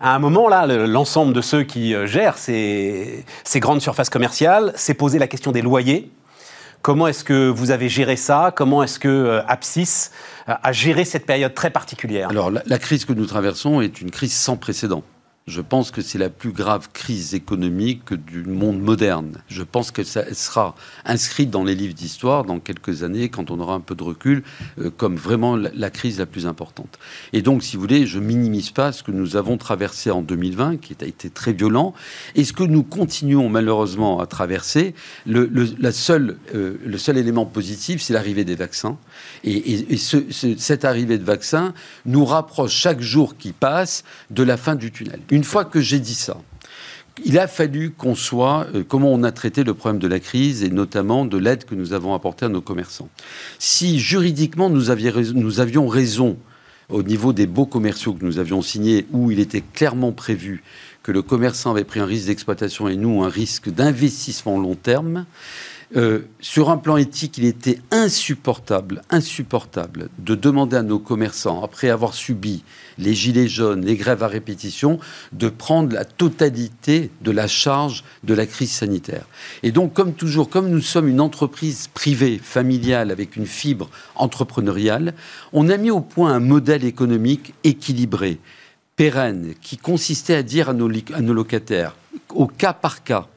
à 0.02 0.16
un 0.16 0.20
moment, 0.20 0.50
là, 0.50 0.66
l'ensemble 0.66 1.32
de 1.32 1.42
ceux 1.42 1.64
qui 1.64 1.94
euh, 1.94 2.08
gèrent 2.08 2.38
ces, 2.40 3.24
grandes 3.58 3.82
surfaces 3.82 4.10
commerciales 4.10 4.74
s'est 4.76 4.96
posé 4.96 5.20
la 5.20 5.28
question 5.28 5.52
des 5.52 5.62
loyers. 5.62 6.12
Comment 6.82 7.08
est-ce 7.08 7.24
que 7.24 7.48
vous 7.48 7.70
avez 7.70 7.88
géré 7.88 8.16
ça? 8.16 8.52
Comment 8.56 8.82
est-ce 8.82 8.98
que 8.98 9.08
euh, 9.08 9.46
Apsis 9.48 10.10
a 10.48 10.72
géré 10.72 11.06
cette 11.06 11.28
période 11.28 11.54
très 11.54 11.70
particulière? 11.70 12.30
Alors, 12.30 12.50
la, 12.50 12.80
crise 12.80 13.06
que 13.06 13.14
nous 13.14 13.28
traversons 13.28 13.80
est 13.80 14.02
une 14.02 14.10
crise 14.10 14.34
sans 14.34 14.58
précédent. 14.58 15.04
Je 15.48 15.62
pense 15.62 15.90
que 15.90 16.04
c'est 16.04 16.20
la 16.20 16.30
plus 16.30 16.52
grave 16.52 16.90
crise 16.94 17.34
économique 17.34 18.14
du 18.14 18.44
monde 18.44 18.80
moderne. 18.80 19.42
Je 19.48 19.64
pense 19.64 19.90
que 19.90 20.04
ça 20.04 20.32
sera 20.36 20.76
inscrite 21.04 21.50
dans 21.50 21.64
les 21.64 21.74
livres 21.74 21.96
d'histoire 21.96 22.46
dans 22.46 22.60
quelques 22.60 23.02
années, 23.02 23.30
quand 23.30 23.50
on 23.50 23.60
aura 23.60 23.74
un 23.74 23.80
peu 23.80 23.96
de 23.96 24.04
recul, 24.04 24.44
euh, 24.80 24.92
comme 24.96 25.16
vraiment 25.16 25.56
la, 25.56 25.90
crise 25.90 26.20
la 26.20 26.28
plus 26.28 26.46
importante. 26.46 27.00
Et 27.34 27.42
donc, 27.42 27.64
si 27.64 27.76
vous 27.76 27.82
voulez, 27.82 28.06
je 28.06 28.20
minimise 28.20 28.70
pas 28.70 28.92
ce 28.92 29.02
que 29.02 29.12
nous 29.12 29.36
avons 29.36 29.58
traversé 29.58 30.12
en 30.12 30.22
2020, 30.22 30.78
qui 30.78 30.96
a 31.02 31.06
été 31.06 31.32
très 31.32 31.54
violent, 31.54 31.96
et 32.36 32.44
ce 32.44 32.54
que 32.54 32.64
nous 32.64 32.84
continuons 32.84 33.50
malheureusement 33.50 34.20
à 34.20 34.28
traverser. 34.28 34.94
Le, 35.26 35.50
euh, 35.52 36.78
le 36.86 36.98
seul 37.00 37.18
élément 37.18 37.46
positif, 37.48 38.04
c'est 38.04 38.14
l'arrivée 38.14 38.46
des 38.46 38.56
vaccins. 38.56 38.98
Et, 39.44 39.98
cette 39.98 40.86
arrivée 40.86 41.18
de 41.18 41.24
vaccins 41.24 41.74
nous 42.06 42.26
rapproche 42.26 42.74
chaque 42.74 43.02
jour 43.02 43.38
qui 43.38 43.54
passe 43.54 44.04
de 44.30 44.44
la 44.44 44.56
fin 44.56 44.76
du 44.76 44.92
tunnel. 44.92 45.20
Une 45.32 45.46
fois 45.46 45.64
que 45.64 45.80
j'ai 45.80 46.00
dit 46.00 46.14
ça, 46.14 46.38
il 47.24 47.40
a 47.40 47.48
fallu 47.48 47.92
qu'on 47.92 48.16
soit, 48.16 48.68
euh, 48.76 48.84
comment 48.88 49.12
on 49.12 49.24
a 49.24 49.32
traité 49.32 49.64
le 49.64 49.74
problème 49.74 50.00
de 50.00 50.08
la 50.08 50.20
crise 50.20 50.62
et 50.62 50.70
notamment 50.70 51.26
de 51.26 51.38
l'aide 51.38 51.64
que 51.64 51.74
nous 51.74 51.94
avons 51.94 52.14
apportée 52.14 52.46
à 52.46 52.50
nos 52.50 52.62
commerçants. 52.62 53.10
Si 53.58 54.00
juridiquement 54.00 54.70
nous, 54.70 54.90
avions 54.90 55.88
raison 55.88 56.38
au 56.90 57.04
niveau 57.04 57.32
des 57.32 57.48
baux 57.48 57.66
commerciaux 57.66 58.14
que 58.14 58.26
nous 58.26 58.40
avions 58.40 58.62
signés, 58.62 59.06
où 59.12 59.32
il 59.32 59.40
était 59.40 59.64
clairement 59.74 60.12
prévu 60.12 60.64
que 61.04 61.14
le 61.14 61.22
commerçant 61.22 61.72
avait 61.72 61.86
pris 61.86 62.02
un 62.02 62.06
risque 62.06 62.28
d'exploitation 62.28 62.90
et 62.90 62.98
nous 62.98 63.24
un 63.24 63.30
risque 63.30 63.70
d'investissement 63.70 64.60
long 64.60 64.76
terme, 64.76 65.26
euh, 65.98 66.20
sur 66.40 66.70
un 66.70 66.78
plan 66.78 66.96
éthique, 66.96 67.38
il 67.38 67.44
était 67.44 67.80
insupportable, 67.92 69.02
insupportable 69.10 70.08
de 70.20 70.36
demander 70.36 70.78
à 70.78 70.84
nos 70.84 71.00
commerçants, 71.00 71.64
après 71.64 71.90
avoir 71.90 72.14
subi 72.14 72.64
les 72.98 73.14
gilets 73.14 73.50
jaunes, 73.50 73.84
les 73.84 73.98
grèves 73.98 74.24
à 74.24 74.28
répétition, 74.28 75.00
de 75.34 75.50
prendre 75.50 75.94
la 75.94 76.06
totalité 76.06 77.12
de 77.22 77.32
la 77.32 77.48
charge 77.48 78.06
de 78.24 78.34
la 78.34 78.46
crise 78.46 78.72
sanitaire. 78.72 79.26
Et 79.64 79.72
donc, 79.72 79.94
comme 79.94 80.14
toujours, 80.14 80.50
comme 80.50 80.70
nous 80.70 80.82
sommes 80.82 81.10
une 81.10 81.20
entreprise 81.20 81.90
privée, 81.94 82.40
familiale, 82.42 83.12
avec 83.12 83.36
une 83.36 83.48
fibre 83.48 83.90
entrepreneuriale, 84.16 85.14
on 85.52 85.68
a 85.68 85.76
mis 85.76 85.92
au 85.92 86.02
point 86.02 86.32
un 86.34 86.40
modèle 86.40 86.86
économique 86.86 87.54
équilibré, 87.66 88.40
pérenne, 88.96 89.56
qui 89.62 89.78
consistait 89.78 90.36
à 90.36 90.44
dire 90.44 90.70
à 90.70 90.74
nos, 90.74 90.90
à 91.14 91.22
nos 91.22 91.34
locataires, 91.34 91.96
au 92.30 92.48
cas 92.48 92.74
par 92.74 93.04
cas, 93.04 93.28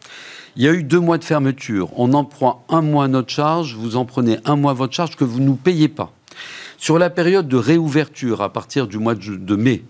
il 0.56 0.62
y 0.62 0.68
a 0.68 0.72
eu 0.72 0.82
deux 0.82 1.00
mois 1.00 1.18
de 1.18 1.24
fermeture. 1.24 1.88
On 1.98 2.12
en 2.14 2.24
prend 2.24 2.64
un 2.68 2.82
mois 2.82 3.04
à 3.04 3.08
notre 3.08 3.30
charge, 3.30 3.74
vous 3.74 3.96
en 3.96 4.04
prenez 4.04 4.38
un 4.44 4.56
mois 4.56 4.72
à 4.72 4.74
votre 4.74 4.94
charge 4.94 5.16
que 5.16 5.24
vous 5.24 5.40
ne 5.40 5.46
nous 5.46 5.56
payez 5.56 5.88
pas. 5.88 6.12
Sur 6.78 6.98
la 6.98 7.10
période 7.10 7.48
de 7.48 7.56
réouverture, 7.56 8.42
à 8.42 8.52
partir 8.52 8.86
du 8.86 8.98
mois 8.98 9.14
de 9.14 9.56
mai, 9.56 9.84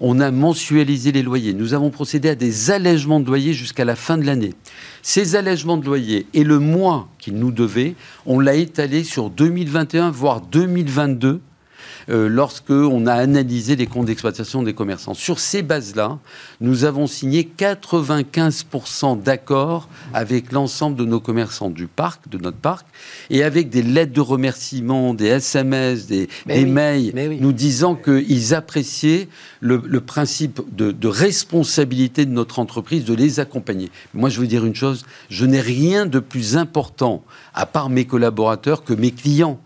on 0.00 0.18
a 0.18 0.30
mensualisé 0.30 1.12
les 1.12 1.22
loyers. 1.22 1.52
Nous 1.52 1.74
avons 1.74 1.90
procédé 1.90 2.30
à 2.30 2.34
des 2.34 2.70
allègements 2.70 3.20
de 3.20 3.26
loyers 3.26 3.52
jusqu'à 3.52 3.84
la 3.84 3.96
fin 3.96 4.18
de 4.18 4.24
l'année. 4.24 4.54
Ces 5.02 5.36
allègements 5.36 5.76
de 5.76 5.84
loyers 5.84 6.26
et 6.34 6.42
le 6.42 6.58
mois 6.58 7.08
qu'ils 7.18 7.36
nous 7.36 7.52
devaient, 7.52 7.94
on 8.26 8.40
l'a 8.40 8.54
étalé 8.54 9.04
sur 9.04 9.30
2021, 9.30 10.10
voire 10.10 10.40
2022 10.40 11.40
euh, 12.10 12.28
lorsque 12.28 12.70
on 12.70 13.06
a 13.06 13.14
analysé 13.14 13.76
les 13.76 13.86
comptes 13.86 14.06
d'exploitation 14.06 14.62
des 14.62 14.74
commerçants. 14.74 15.14
Sur 15.14 15.38
ces 15.38 15.62
bases-là, 15.62 16.18
nous 16.60 16.84
avons 16.84 17.06
signé 17.06 17.48
95% 17.56 19.22
d'accords 19.22 19.88
avec 20.12 20.52
l'ensemble 20.52 20.96
de 20.96 21.04
nos 21.04 21.20
commerçants 21.20 21.70
du 21.70 21.86
parc, 21.86 22.28
de 22.28 22.38
notre 22.38 22.56
parc, 22.56 22.86
et 23.30 23.42
avec 23.42 23.70
des 23.70 23.82
lettres 23.82 24.12
de 24.12 24.20
remerciement, 24.20 25.14
des 25.14 25.26
SMS, 25.26 26.06
des, 26.06 26.28
mails, 26.46 27.12
nous 27.40 27.52
disant 27.52 27.94
qu'ils 27.94 28.54
appréciaient 28.54 29.28
le, 29.60 29.80
principe 30.00 30.60
de, 30.74 30.90
de, 30.90 31.08
responsabilité 31.08 32.26
de 32.26 32.32
notre 32.32 32.58
entreprise, 32.58 33.04
de 33.04 33.14
les 33.14 33.40
accompagner. 33.40 33.90
Moi, 34.14 34.28
je 34.30 34.40
veux 34.40 34.46
dire 34.46 34.64
une 34.64 34.74
chose, 34.74 35.04
je 35.28 35.46
n'ai 35.46 35.60
rien 35.60 36.06
de 36.06 36.18
plus 36.18 36.56
important, 36.56 37.22
à 37.54 37.66
part 37.66 37.88
mes 37.88 38.04
collaborateurs, 38.04 38.84
que 38.84 38.94
mes 38.94 39.12
clients 39.12 39.60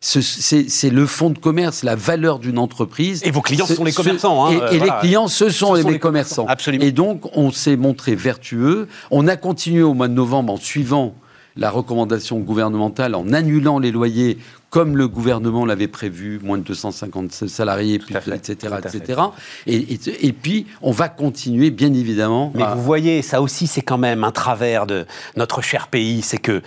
c'est 0.00 0.90
le 0.90 1.06
fonds 1.06 1.30
de 1.30 1.38
commerce, 1.38 1.82
la 1.82 1.96
valeur 1.96 2.38
d'une 2.38 2.58
entreprise. 2.58 3.22
Et 3.24 3.30
vos 3.30 3.40
clients 3.40 3.66
sont 3.66 3.84
les 3.84 3.92
commerçants. 3.92 4.46
Hein, 4.46 4.68
et, 4.70 4.78
les 4.78 4.90
clients, 5.00 5.28
ce 5.28 5.50
sont, 5.50 5.74
les, 5.74 5.98
commerçants. 5.98 6.46
Absolument. 6.46 6.84
Et 6.84 6.92
donc, 6.92 7.36
on 7.36 7.50
s'est 7.50 7.76
montré 7.76 8.14
vertueux. 8.14 8.88
On 9.10 9.26
a 9.26 9.36
continué 9.36 9.82
au 9.82 9.94
mois 9.94 10.08
de 10.08 10.14
novembre 10.14 10.52
en 10.52 10.56
suivant 10.56 11.14
la 11.56 11.70
recommandation 11.70 12.38
gouvernementale, 12.38 13.16
en 13.16 13.32
annulant 13.32 13.80
les 13.80 13.90
loyers 13.90 14.38
comme 14.70 14.96
le 14.96 15.08
gouvernement 15.08 15.64
l'avait 15.64 15.88
prévu, 15.88 16.38
moins 16.42 16.58
de 16.58 16.62
250 16.62 17.32
salariés, 17.32 17.94
etc. 17.94 18.76
etc. 18.84 19.20
Et, 19.66 20.32
puis, 20.32 20.66
on 20.82 20.92
va 20.92 21.08
continuer, 21.08 21.70
bien 21.70 21.92
évidemment. 21.92 22.52
Mais 22.54 22.64
vous 22.74 22.82
voyez, 22.82 23.22
ça 23.22 23.40
aussi, 23.40 23.66
c'est 23.66 23.82
quand 23.82 23.98
même 23.98 24.24
un 24.24 24.30
travers 24.30 24.86
de 24.86 25.06
notre 25.36 25.62
cher 25.62 25.88
pays, 25.88 26.22
c'est 26.22 26.38
que 26.38 26.62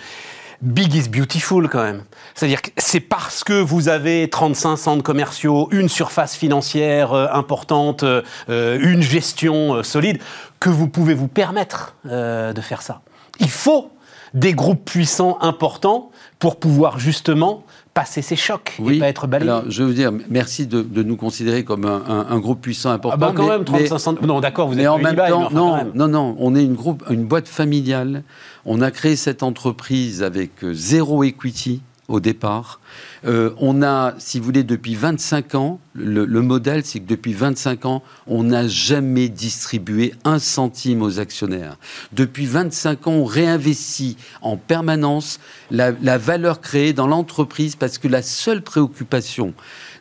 Big 0.62 0.94
is 0.94 1.08
beautiful 1.08 1.68
quand 1.68 1.82
même. 1.82 2.04
C'est-à-dire 2.34 2.62
que 2.62 2.70
c'est 2.76 3.00
parce 3.00 3.42
que 3.42 3.52
vous 3.52 3.88
avez 3.88 4.30
35 4.30 4.76
centres 4.76 5.02
commerciaux, 5.02 5.68
une 5.72 5.88
surface 5.88 6.36
financière 6.36 7.12
euh, 7.12 7.26
importante, 7.32 8.04
euh, 8.04 8.22
une 8.48 9.02
gestion 9.02 9.74
euh, 9.74 9.82
solide, 9.82 10.20
que 10.60 10.70
vous 10.70 10.86
pouvez 10.86 11.14
vous 11.14 11.26
permettre 11.26 11.96
de 12.04 12.60
faire 12.60 12.82
ça. 12.82 13.00
Il 13.40 13.50
faut 13.50 13.90
des 14.32 14.52
groupes 14.52 14.84
puissants 14.84 15.38
importants 15.40 16.12
pour 16.38 16.60
pouvoir 16.60 17.00
justement 17.00 17.64
passer 17.94 18.22
ces 18.22 18.36
chocs 18.36 18.76
oui. 18.78 18.96
et 18.96 18.98
pas 19.00 19.08
être 19.08 19.26
balayé. 19.26 19.50
Alors, 19.50 19.64
je 19.68 19.82
veux 19.82 19.92
dire, 19.92 20.12
merci 20.30 20.66
de, 20.66 21.02
nous 21.02 21.16
considérer 21.16 21.64
comme 21.64 21.84
un, 21.84 22.38
groupe 22.38 22.60
puissant 22.60 22.90
important. 22.90 23.16
Ah 23.20 23.26
bah 23.28 23.32
quand 23.36 23.48
même, 23.48 23.64
35 23.64 24.22
Non, 24.22 24.40
d'accord, 24.40 24.68
vous 24.68 24.78
êtes 24.78 24.86
en 24.86 24.98
même 24.98 25.16
temps, 25.16 25.50
non, 25.50 25.90
non, 25.94 26.08
non, 26.08 26.36
on 26.38 26.54
est 26.54 26.64
une, 26.64 26.74
groupe, 26.74 27.04
une 27.10 27.24
boîte 27.24 27.48
familiale. 27.48 28.22
On 28.64 28.80
a 28.80 28.90
créé 28.90 29.16
cette 29.16 29.42
entreprise 29.42 30.22
avec 30.22 30.64
euh, 30.64 30.72
zéro 30.72 31.24
equity. 31.24 31.82
Au 32.08 32.20
départ. 32.20 32.80
Euh, 33.24 33.50
on 33.58 33.82
a, 33.82 34.14
si 34.18 34.38
vous 34.38 34.44
voulez, 34.44 34.64
depuis 34.64 34.94
25 34.94 35.54
ans, 35.54 35.80
le, 35.94 36.26
modèle, 36.42 36.84
c'est 36.84 37.00
que 37.00 37.06
depuis 37.06 37.32
25 37.32 37.84
ans, 37.86 38.02
on 38.26 38.42
n'a 38.42 38.66
jamais 38.66 39.28
distribué 39.28 40.14
un 40.24 40.38
centime 40.38 41.02
aux 41.02 41.20
actionnaires. 41.20 41.76
Depuis 42.12 42.46
25 42.46 43.06
ans, 43.06 43.12
on 43.12 43.24
réinvestit 43.24 44.16
en 44.40 44.56
permanence 44.56 45.38
la, 45.70 45.92
valeur 46.18 46.60
créée 46.60 46.92
dans 46.92 47.06
l'entreprise 47.06 47.76
parce 47.76 47.98
que 47.98 48.08
la 48.08 48.22
seule 48.22 48.62
préoccupation 48.62 49.54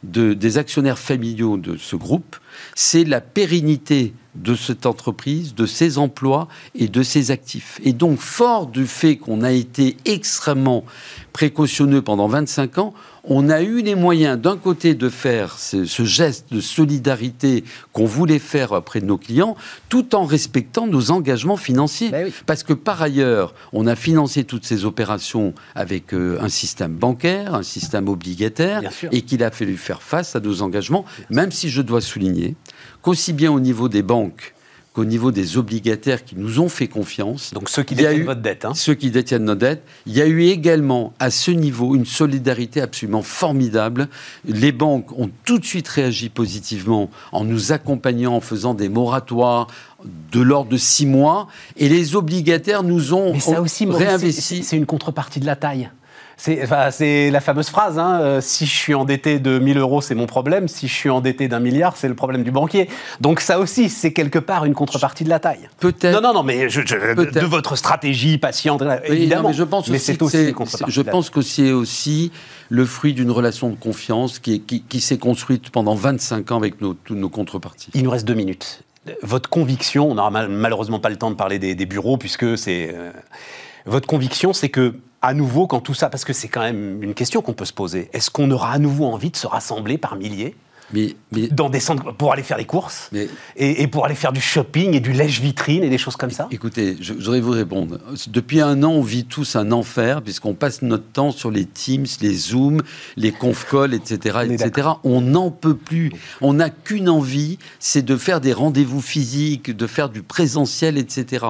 des 0.03 0.57
actionnaires 0.57 0.97
familiaux 0.97 1.57
de 1.57 1.77
ce 1.77 1.95
groupe, 1.95 2.37
c'est 2.75 3.03
la 3.03 3.21
pérennité 3.21 4.13
de 4.35 4.55
cette 4.55 4.85
entreprise, 4.85 5.55
de 5.55 5.65
ses 5.65 5.97
emplois 5.97 6.47
et 6.73 6.87
de 6.87 7.03
ses 7.03 7.31
actifs. 7.31 7.79
Et 7.83 7.93
donc, 7.93 8.19
fort 8.19 8.67
du 8.67 8.87
fait 8.87 9.17
qu'on 9.17 9.41
a 9.41 9.51
été 9.51 9.97
extrêmement 10.05 10.85
précautionneux 11.33 12.01
pendant 12.01 12.27
25 12.27 12.77
ans, 12.77 12.93
on 13.23 13.49
a 13.49 13.61
eu 13.61 13.81
les 13.81 13.95
moyens 13.95 14.39
d'un 14.39 14.57
côté 14.57 14.95
de 14.95 15.09
faire 15.09 15.57
ce, 15.59 15.85
geste 16.03 16.51
de 16.51 16.59
solidarité 16.59 17.63
qu'on 17.93 18.05
voulait 18.05 18.39
faire 18.39 18.71
auprès 18.71 18.99
de 18.99 19.05
nos 19.05 19.17
clients, 19.17 19.55
tout 19.89 20.15
en 20.15 20.25
respectant 20.25 20.87
nos 20.87 21.11
engagements 21.11 21.57
financiers. 21.57 22.09
Ben 22.09 22.31
Parce 22.45 22.63
que 22.63 22.73
par 22.73 23.01
ailleurs, 23.01 23.53
on 23.73 23.87
a 23.87 23.95
financé 23.95 24.43
toutes 24.43 24.65
ces 24.65 24.85
opérations 24.85 25.53
avec 25.75 26.13
euh, 26.13 26.39
un 26.41 26.49
système 26.49 26.93
bancaire, 26.93 27.53
un 27.53 27.63
système 27.63 28.07
obligataire, 28.07 28.81
et 29.11 29.21
qu'il 29.21 29.43
a 29.43 29.51
fallu 29.51 29.77
faire 29.77 30.01
face 30.01 30.35
à 30.35 30.39
nos 30.39 30.61
engagements, 30.61 31.05
même 31.29 31.51
si 31.51 31.69
je 31.69 31.81
dois 31.81 32.01
souligner 32.01 32.55
qu'aussi 33.01 33.33
bien 33.33 33.51
au 33.51 33.59
niveau 33.59 33.89
des 33.89 34.03
banques 34.03 34.53
qu'au 34.93 35.05
niveau 35.05 35.31
des 35.31 35.57
obligataires 35.57 36.25
qui 36.25 36.35
nous 36.35 36.59
ont 36.59 36.67
fait 36.67 36.87
confiance. 36.87 37.53
Donc 37.53 37.69
ceux 37.69 37.83
qui 37.83 37.95
détiennent 37.95 38.25
votre 38.25 38.41
dette. 38.41 38.65
Hein. 38.65 38.73
Ceux 38.75 38.93
qui 38.93 39.09
détiennent 39.09 39.45
nos 39.45 39.55
dettes. 39.55 39.83
Il 40.05 40.13
y 40.13 40.21
a 40.21 40.25
eu 40.25 40.43
également 40.43 41.13
à 41.19 41.31
ce 41.31 41.51
niveau 41.51 41.95
une 41.95 42.05
solidarité 42.05 42.81
absolument 42.81 43.21
formidable. 43.21 44.09
Les 44.45 44.73
banques 44.73 45.17
ont 45.17 45.29
tout 45.45 45.59
de 45.59 45.65
suite 45.65 45.87
réagi 45.87 46.27
positivement 46.27 47.09
en 47.31 47.45
nous 47.45 47.71
accompagnant, 47.71 48.35
en 48.35 48.41
faisant 48.41 48.73
des 48.73 48.89
moratoires 48.89 49.67
de 50.31 50.41
l'ordre 50.41 50.71
de 50.71 50.77
six 50.77 51.05
mois. 51.05 51.47
Et 51.77 51.87
les 51.87 52.17
obligataires 52.17 52.83
nous 52.83 53.13
ont, 53.13 53.31
Mais 53.31 53.39
ça 53.39 53.61
aussi, 53.61 53.85
réinvesti. 53.85 54.63
C'est 54.63 54.77
une 54.77 54.85
contrepartie 54.85 55.39
de 55.39 55.45
la 55.45 55.55
taille. 55.55 55.89
C'est 56.43 57.29
la 57.29 57.39
fameuse 57.39 57.69
phrase, 57.69 57.99
hein, 57.99 58.19
euh, 58.19 58.41
si 58.41 58.65
je 58.65 58.75
suis 58.75 58.95
endetté 58.95 59.37
de 59.37 59.59
1000 59.59 59.77
euros, 59.77 60.01
c'est 60.01 60.15
mon 60.15 60.25
problème, 60.25 60.67
si 60.67 60.87
je 60.87 60.93
suis 60.93 61.09
endetté 61.11 61.47
d'un 61.47 61.59
milliard, 61.59 61.95
c'est 61.95 62.07
le 62.07 62.15
problème 62.15 62.41
du 62.41 62.49
banquier. 62.49 62.89
Donc 63.19 63.41
ça 63.41 63.59
aussi, 63.59 63.89
c'est 63.89 64.11
quelque 64.11 64.39
part 64.39 64.65
une 64.65 64.73
contrepartie 64.73 65.23
de 65.23 65.29
la 65.29 65.39
taille. 65.39 65.69
Peut-être. 65.79 66.13
Non, 66.13 66.21
non, 66.21 66.33
non, 66.33 66.41
mais 66.41 66.65
de, 66.65 67.45
votre 67.45 67.75
stratégie 67.75 68.39
patiente, 68.39 68.81
évidemment. 69.05 69.49
mais 69.49 69.53
je 69.53 69.63
pense 69.63 69.87
mais 69.89 69.99
c'est 69.99 70.19
aussi 70.19 70.51
Je 70.87 71.01
pense 71.01 71.29
que 71.29 71.41
c'est 71.43 71.73
aussi 71.73 72.31
le 72.69 72.85
fruit 72.85 73.13
d'une 73.13 73.29
relation 73.29 73.69
de 73.69 73.75
confiance 73.75 74.39
qui, 74.39 74.61
qui, 74.61 75.01
s'est 75.01 75.19
construite 75.19 75.69
pendant 75.69 75.93
25 75.93 76.51
ans 76.51 76.57
avec 76.57 76.81
nos, 76.81 76.95
toutes 76.95 77.17
nos 77.17 77.29
contreparties. 77.29 77.91
Il 77.93 78.01
nous 78.01 78.09
reste 78.09 78.25
deux 78.25 78.33
minutes. 78.33 78.81
Votre 79.21 79.49
conviction, 79.49 80.09
on 80.09 80.15
n'aura 80.15 80.31
malheureusement 80.47 80.99
pas 80.99 81.09
le 81.09 81.17
temps 81.17 81.29
de 81.29 81.35
parler 81.35 81.59
des, 81.59 81.85
bureaux, 81.85 82.17
puisque 82.17 82.57
c'est... 82.57 82.89
Euh, 82.91 83.11
votre 83.85 84.07
conviction, 84.07 84.53
c'est 84.53 84.69
que 84.69 84.95
à 85.21 85.33
nouveau, 85.33 85.67
quand 85.67 85.81
tout 85.81 85.93
ça, 85.93 86.09
parce 86.09 86.25
que 86.25 86.33
c'est 86.33 86.47
quand 86.47 86.61
même 86.61 87.03
une 87.03 87.13
question 87.13 87.41
qu'on 87.41 87.53
peut 87.53 87.65
se 87.65 87.73
poser, 87.73 88.09
est-ce 88.13 88.31
qu'on 88.31 88.49
aura 88.51 88.71
à 88.71 88.79
nouveau 88.79 89.05
envie 89.05 89.29
de 89.29 89.37
se 89.37 89.47
rassembler 89.47 89.97
par 89.97 90.15
milliers 90.15 90.55
mais, 90.93 91.15
dans 91.51 91.69
des 91.69 91.79
centres 91.79 92.11
pour 92.11 92.33
aller 92.33 92.43
faire 92.43 92.57
des 92.57 92.65
courses 92.65 93.09
et, 93.55 93.87
pour 93.87 94.05
aller 94.05 94.15
faire 94.15 94.33
du 94.33 94.41
shopping 94.41 94.93
et 94.93 94.99
du 94.99 95.13
lèche-vitrine 95.13 95.83
et 95.83 95.89
des 95.89 95.97
choses 95.97 96.17
comme 96.17 96.31
ça? 96.31 96.47
Écoutez, 96.51 96.97
je, 96.99 97.13
voudrais 97.13 97.39
vous 97.39 97.51
répondre. 97.51 97.97
Depuis 98.27 98.59
un 98.59 98.83
an, 98.83 98.91
on 98.91 99.01
vit 99.01 99.23
tous 99.23 99.55
un 99.55 99.71
enfer 99.71 100.21
puisqu'on 100.21 100.53
passe 100.53 100.81
notre 100.81 101.05
temps 101.05 101.31
sur 101.31 101.49
les 101.49 101.65
Teams, 101.65 102.07
les 102.21 102.33
Zooms, 102.33 102.81
les 103.15 103.31
conf 103.31 103.69
calls, 103.69 103.93
etc., 103.93 104.39
etc. 104.49 104.89
On 105.05 105.21
n'en 105.21 105.49
peut 105.49 105.77
plus. 105.77 106.11
On 106.41 106.53
n'a 106.53 106.69
qu'une 106.69 107.07
envie, 107.07 107.57
c'est 107.79 108.03
de 108.03 108.17
faire 108.17 108.41
des 108.41 108.51
rendez-vous 108.51 109.01
physiques, 109.01 109.75
de 109.75 109.87
faire 109.87 110.09
du 110.09 110.23
présentiel, 110.23 110.97
etc. 110.97 111.45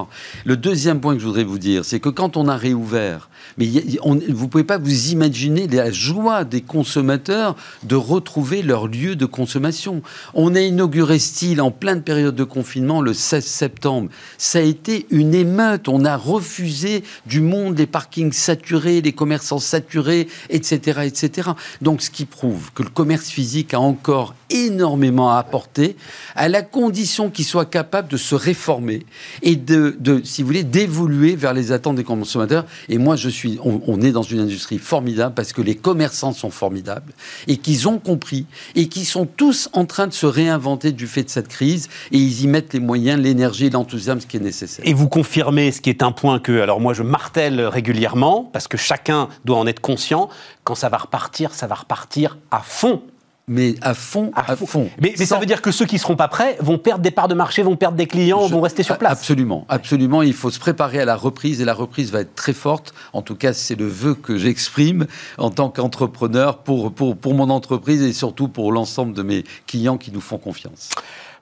Le 0.45 0.55
deuxième 0.55 1.01
point 1.01 1.15
que 1.15 1.19
je 1.19 1.25
voudrais 1.25 1.45
vous 1.45 1.57
dire, 1.57 1.83
c'est 1.83 1.99
que 1.99 2.09
quand 2.09 2.37
on 2.37 2.47
a 2.47 2.55
réouvert, 2.55 3.30
mais 3.57 3.67
vous 3.99 4.15
ne 4.15 4.47
pouvez 4.47 4.63
pas 4.63 4.77
vous 4.77 5.09
imaginer 5.09 5.67
la 5.67 5.91
joie 5.91 6.43
des 6.43 6.61
consommateurs 6.61 7.55
de 7.83 7.95
retrouver 7.95 8.61
leur 8.61 8.87
lieu 8.87 9.15
de 9.15 9.25
consommation. 9.25 10.01
On 10.33 10.55
a 10.55 10.61
inauguré 10.61 11.19
Style 11.19 11.61
en 11.61 11.71
pleine 11.71 12.01
période 12.01 12.35
de 12.35 12.43
confinement 12.43 13.01
le 13.01 13.13
16 13.13 13.45
septembre. 13.45 14.09
Ça 14.37 14.59
a 14.59 14.61
été 14.61 15.05
une 15.09 15.33
émeute. 15.33 15.87
On 15.87 16.05
a 16.05 16.17
refusé 16.17 17.03
du 17.25 17.41
monde 17.41 17.77
les 17.77 17.87
parkings 17.87 18.31
saturés, 18.31 19.01
les 19.01 19.13
commerçants 19.13 19.59
saturés, 19.59 20.27
etc., 20.49 21.01
etc. 21.05 21.51
Donc, 21.81 22.01
ce 22.01 22.09
qui 22.09 22.25
prouve 22.25 22.71
que 22.73 22.83
le 22.83 22.89
commerce 22.89 23.29
physique 23.29 23.73
a 23.73 23.79
encore 23.79 24.35
énormément 24.49 25.31
à 25.31 25.37
apporter, 25.37 25.95
à 26.35 26.49
la 26.49 26.61
condition 26.61 27.29
qu'il 27.29 27.45
soit 27.45 27.65
capable 27.65 28.09
de 28.09 28.17
se 28.17 28.35
réformer 28.35 29.05
et 29.41 29.55
de, 29.55 29.97
si 30.23 30.41
vous 30.41 30.47
voulez, 30.47 30.63
d'évoluer 30.63 31.35
vers 31.35 31.53
les 31.53 31.71
attentes 31.71 31.95
des 31.95 32.03
consommateurs. 32.03 32.65
Et 32.89 32.97
moi, 32.97 33.15
je 33.15 33.29
on, 33.63 34.01
est 34.01 34.11
dans 34.11 34.21
une 34.21 34.39
industrie 34.39 34.77
formidable 34.77 35.33
parce 35.35 35.53
que 35.53 35.61
les 35.61 35.75
commerçants 35.75 36.33
sont 36.33 36.49
formidables 36.49 37.13
et 37.47 37.57
qu'ils 37.57 37.87
ont 37.87 37.99
compris 37.99 38.45
et 38.75 38.87
qui 38.87 39.05
sont 39.05 39.25
tous 39.25 39.69
en 39.73 39.85
train 39.85 40.07
de 40.07 40.13
se 40.13 40.25
réinventer 40.25 40.91
du 40.91 41.07
fait 41.07 41.23
de 41.23 41.29
cette 41.29 41.47
crise 41.47 41.89
et 42.11 42.17
ils 42.17 42.43
y 42.43 42.47
mettent 42.47 42.73
les 42.73 42.79
moyens, 42.79 43.21
l'énergie, 43.21 43.69
l'enthousiasme, 43.69 44.21
qui 44.27 44.37
est 44.37 44.41
nécessaire. 44.41 44.85
Et 44.87 44.93
vous 44.93 45.09
confirmez 45.09 45.71
ce 45.71 45.81
qui 45.81 45.89
est 45.89 46.03
un 46.03 46.11
point 46.11 46.39
que, 46.39 46.61
alors 46.61 46.79
moi, 46.79 46.93
je 46.93 47.03
martèle 47.03 47.61
régulièrement 47.61 48.49
parce 48.53 48.67
que 48.67 48.77
chacun 48.77 49.29
doit 49.45 49.57
en 49.57 49.67
être 49.67 49.81
conscient. 49.81 50.29
Quand 50.63 50.75
ça 50.75 50.89
va 50.89 50.97
repartir, 50.97 51.53
ça 51.53 51.67
va 51.67 51.75
repartir 51.75 52.37
à 52.51 52.59
fond 52.59 53.01
mais 53.47 53.75
à 53.81 53.93
fond, 53.93 54.31
à, 54.35 54.55
fond. 54.55 54.89
Mais, 54.99 55.15
ça 55.17 55.37
veut 55.37 55.45
dire 55.45 55.61
que 55.61 55.71
ceux 55.71 55.85
qui 55.85 55.95
ne 55.95 55.99
seront 55.99 56.15
pas 56.15 56.27
prêts 56.27 56.57
vont 56.59 56.77
perdre 56.77 57.01
des 57.01 57.11
parts 57.11 57.27
de 57.27 57.33
marché, 57.33 57.63
vont 57.63 57.75
perdre 57.75 57.97
des 57.97 58.07
clients, 58.07 58.47
vont 58.47 58.61
rester 58.61 58.83
sur 58.83 58.97
place. 58.97 59.11
Absolument, 59.11 59.65
absolument. 59.67 60.21
Il 60.21 60.33
faut 60.33 60.51
se 60.51 60.59
préparer 60.59 60.99
à 60.99 61.05
la 61.05 61.15
reprise 61.15 61.61
et 61.61 61.65
la 61.65 61.73
reprise 61.73 62.11
va 62.11 62.21
être 62.21 62.35
très 62.35 62.53
forte. 62.53 62.93
En 63.13 63.21
tout 63.21 63.35
cas, 63.35 63.53
c'est 63.53 63.75
le 63.75 63.87
vœu 63.87 64.15
que 64.15 64.37
j'exprime 64.37 65.07
en 65.37 65.49
tant 65.49 65.69
qu'entrepreneur 65.69 66.59
pour, 66.59 66.93
pour, 66.93 67.17
pour 67.17 67.33
mon 67.33 67.49
entreprise 67.49 68.01
et 68.01 68.13
surtout 68.13 68.47
pour 68.47 68.71
l'ensemble 68.71 69.13
de 69.13 69.23
mes 69.23 69.43
clients 69.67 69.97
qui 69.97 70.11
nous 70.11 70.21
font 70.21 70.37
confiance. 70.37 70.89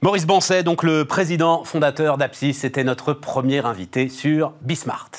Maurice 0.01 0.25
Bancet, 0.25 0.63
donc 0.63 0.83
le 0.83 1.03
président 1.03 1.65
fondateur 1.65 2.17
d'Apsis, 2.17 2.53
c'était 2.53 2.85
notre 2.85 3.13
premier 3.13 3.65
invité 3.65 4.07
sur 4.07 4.53
Bismart. 4.61 5.11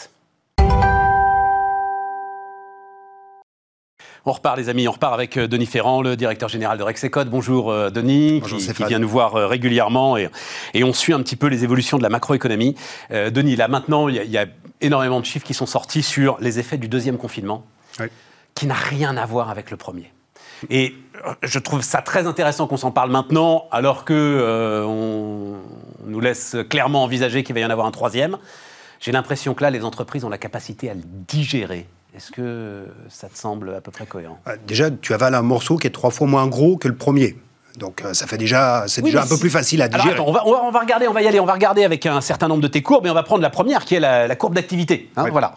On 4.27 4.33
repart, 4.33 4.59
les 4.59 4.69
amis, 4.69 4.87
on 4.87 4.93
repart 4.93 5.15
avec 5.15 5.39
euh, 5.39 5.49
Denis 5.49 5.65
Ferrand, 5.65 6.03
le 6.03 6.15
directeur 6.15 6.51
général 6.51 6.77
de 6.77 6.83
Rexecode. 6.83 7.31
Bonjour, 7.31 7.71
euh, 7.71 7.89
Denis, 7.89 8.43
qui, 8.43 8.85
vient 8.85 8.99
nous 8.99 9.09
voir 9.09 9.35
euh, 9.35 9.47
régulièrement 9.47 10.19
et, 10.19 10.29
on 10.85 10.93
suit 10.93 11.15
un 11.15 11.23
petit 11.23 11.37
peu 11.37 11.47
les 11.47 11.65
évolutions 11.65 11.97
de 11.97 12.03
la 12.03 12.09
macroéconomie. 12.09 12.75
Denis, 13.11 13.57
là 13.57 13.69
maintenant, 13.69 14.09
il 14.09 14.17
y, 14.17 14.39
a 14.39 14.47
énormément 14.81 15.21
de 15.21 15.25
chiffres 15.25 15.47
qui 15.47 15.55
sont 15.55 15.67
sortis 15.67 16.03
sur 16.03 16.37
les 16.41 16.59
effets 16.59 16.79
du 16.79 16.89
deuxième 16.89 17.17
confinement, 17.17 17.65
qui 18.55 18.67
n'a 18.67 18.75
rien 18.75 19.17
à 19.17 19.25
voir 19.25 19.51
avec 19.51 19.71
le 19.71 19.77
premier. 19.77 20.13
Et 20.69 20.95
je 21.43 21.59
trouve 21.59 21.83
ça 21.83 22.03
très 22.03 22.27
intéressant 22.27 22.67
qu'on 22.67 22.77
s'en 22.77 22.91
parle 22.91 23.11
maintenant, 23.11 23.69
alors 23.71 24.05
que 24.05 24.85
on 24.87 25.57
nous 26.07 26.21
laisse 26.21 26.57
clairement 26.69 27.05
envisager 27.05 27.45
qu'il 27.45 27.55
va 27.55 27.61
y 27.61 27.65
en 27.65 27.71
avoir 27.71 27.87
un 27.87 27.93
troisième. 27.93 28.39
J'ai 29.01 29.13
l'impression 29.13 29.55
que 29.55 29.63
là, 29.63 29.71
les 29.71 29.85
entreprises 29.85 30.25
ont 30.25 30.31
la 30.31 30.39
capacité 30.39 30.91
à 30.91 30.95
le 30.95 31.03
digérer 31.05 31.87
est-ce 32.17 32.33
que 32.33 32.87
ça 33.09 33.29
te 33.29 33.39
semble 33.39 33.75
à 33.75 33.81
peu 33.81 33.91
près 33.91 34.07
cohérent? 34.07 34.39
Euh, 34.49 34.57
Déjà, 34.67 34.91
tu 34.91 35.15
avales 35.15 35.35
un 35.35 35.43
morceau 35.43 35.77
qui 35.77 35.87
est 35.87 35.91
trois 35.91 36.11
fois 36.11 36.27
moins 36.27 36.47
gros 36.49 36.77
que 36.77 36.89
le 36.89 36.97
premier. 36.97 37.37
Donc 37.79 38.03
euh, 38.03 38.15
ça 38.15 38.27
fait 38.27 38.37
déjà, 38.37 38.85
c'est 38.89 39.03
déjà 39.03 39.23
un 39.23 39.27
peu 39.27 39.39
plus 39.39 39.51
facile 39.51 39.81
à 39.81 39.89
digérer. 39.89 40.19
on, 40.19 40.33
va, 40.33 40.47
on, 40.47 40.71
va, 40.71 40.81
regarder, 40.81 41.07
on 41.07 41.13
va 41.13 41.23
y 41.23 41.29
aller, 41.29 41.39
on 41.39 41.47
va 41.47 41.53
regarder 41.53 41.85
avec 41.85 42.05
un 42.05 42.21
certain 42.21 42.49
nombre 42.49 42.63
de 42.63 42.69
tes 42.69 42.83
courbes, 42.83 43.07
et 43.07 43.11
on 43.11 43.15
va 43.15 43.23
prendre 43.23 43.43
la 43.43 43.51
première 43.51 43.85
qui 43.85 43.95
est 43.95 44.01
la, 44.01 44.35
courbe 44.37 44.55
d'activité. 44.55 45.11
Hein, 45.17 45.27
voilà. 45.31 45.55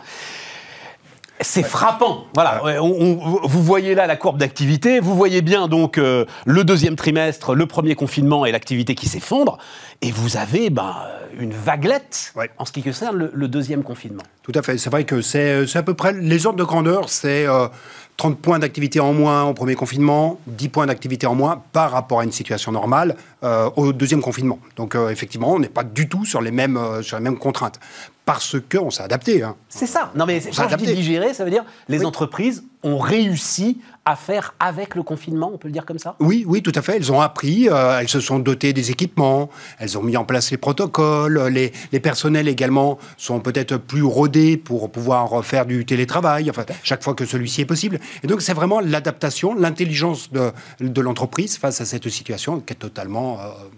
C'est 1.43 1.63
frappant. 1.63 2.25
Voilà. 2.33 2.61
vous 2.81 3.63
voyez 3.63 3.95
là 3.95 4.07
la 4.07 4.15
courbe 4.15 4.37
d'activité. 4.37 4.99
Vous 4.99 5.15
voyez 5.15 5.41
bien 5.41 5.67
donc 5.67 5.97
euh, 5.97 6.25
le 6.45 6.63
deuxième 6.63 6.95
trimestre, 6.95 7.53
le 7.53 7.65
premier 7.65 7.95
confinement 7.95 8.45
et 8.45 8.51
l'activité 8.51 8.95
qui 8.95 9.07
s'effondre. 9.07 9.57
Et 10.01 10.11
vous 10.11 10.37
avez 10.37 10.69
ben, 10.69 10.95
une 11.39 11.53
vaguelette 11.53 12.33
en 12.57 12.65
ce 12.65 12.71
qui 12.71 12.83
concerne 12.83 13.29
le, 13.33 13.47
deuxième 13.47 13.83
confinement. 13.83 14.23
Tout 14.41 14.51
à 14.55 14.61
fait. 14.61 14.77
C'est 14.77 14.89
vrai 14.89 15.03
que 15.03 15.21
c'est 15.21 15.75
à 15.75 15.83
peu 15.83 15.93
près 15.93 16.13
les 16.13 16.45
ordres 16.45 16.59
de 16.59 16.63
grandeur. 16.63 17.09
C'est 17.09 17.45
30 18.17 18.33
euh, 18.33 18.35
points 18.41 18.59
d'activité 18.59 18.99
en 18.99 19.13
moins 19.13 19.43
au 19.43 19.53
premier 19.53 19.75
confinement, 19.75 20.39
10 20.47 20.69
points 20.69 20.85
d'activité 20.85 21.27
en 21.27 21.35
moins 21.35 21.61
par 21.71 21.91
rapport 21.91 22.21
à 22.21 22.23
une 22.23 22.31
situation 22.31 22.71
normale. 22.71 23.15
Au 23.75 23.93
deuxième 23.93 24.21
confinement. 24.21 24.59
Donc 24.75 24.95
effectivement, 24.95 25.51
on 25.53 25.59
n'est 25.59 25.69
pas 25.69 25.83
du 25.83 26.07
tout 26.07 26.25
sur 26.25 26.41
les 26.41 26.51
mêmes, 26.51 26.79
sur 27.01 27.17
les 27.17 27.23
mêmes 27.23 27.37
contraintes 27.37 27.79
parce 28.25 28.55
qu'on 28.71 28.89
s'est 28.89 29.03
adapté. 29.03 29.43
Hein. 29.43 29.55
C'est 29.67 29.85
ça. 29.85 30.11
Non, 30.15 30.25
mais 30.25 30.41
quand 30.55 30.69
je 30.69 30.75
dis 30.77 30.93
digérer, 30.93 31.33
ça 31.33 31.43
veut 31.43 31.51
dire 31.51 31.65
les 31.89 32.05
entreprises 32.05 32.63
ont 32.83 32.97
réussi 32.97 33.79
à 34.05 34.15
faire 34.17 34.53
avec 34.59 34.95
le 34.95 35.03
confinement, 35.03 35.49
on 35.53 35.57
peut 35.57 35.69
le 35.69 35.73
dire 35.73 35.85
comme 35.85 35.99
ça? 35.99 36.17
Oui, 36.19 36.43
oui, 36.45 36.61
tout 36.61 36.73
à 36.75 36.81
fait. 36.81 36.97
Elles 36.97 37.11
ont 37.11 37.21
appris, 37.21 37.69
euh, 37.69 37.99
elles 37.99 38.09
se 38.09 38.19
sont 38.19 38.39
dotées 38.39 38.73
des 38.73 38.91
équipements, 38.91 39.49
elles 39.79 39.97
ont 39.97 40.03
mis 40.03 40.17
en 40.17 40.25
place 40.25 40.51
les 40.51 40.57
protocoles, 40.57 41.47
les, 41.47 41.71
les 41.93 41.99
personnels 42.01 42.49
également 42.49 42.97
sont 43.15 43.39
peut-être 43.39 43.77
plus 43.77 44.03
rodés 44.03 44.57
pour 44.57 44.91
pouvoir 44.91 45.45
faire 45.45 45.65
du 45.65 45.85
télétravail, 45.85 46.49
enfin, 46.49 46.65
chaque 46.83 47.01
fois 47.01 47.13
que 47.13 47.25
celui-ci 47.25 47.61
est 47.61 47.65
possible. 47.65 47.99
Et 48.23 48.27
donc, 48.27 48.41
c'est 48.41 48.53
vraiment 48.53 48.81
l'adaptation, 48.81 49.55
l'intelligence 49.55 50.31
de, 50.31 50.51
de 50.81 51.01
l'entreprise 51.01 51.57
face 51.57 51.79
à 51.79 51.85
cette 51.85 52.09
situation 52.09 52.59
qui 52.59 52.73
est 52.73 52.77
totalement... 52.77 53.32
Euh, 53.39 53.69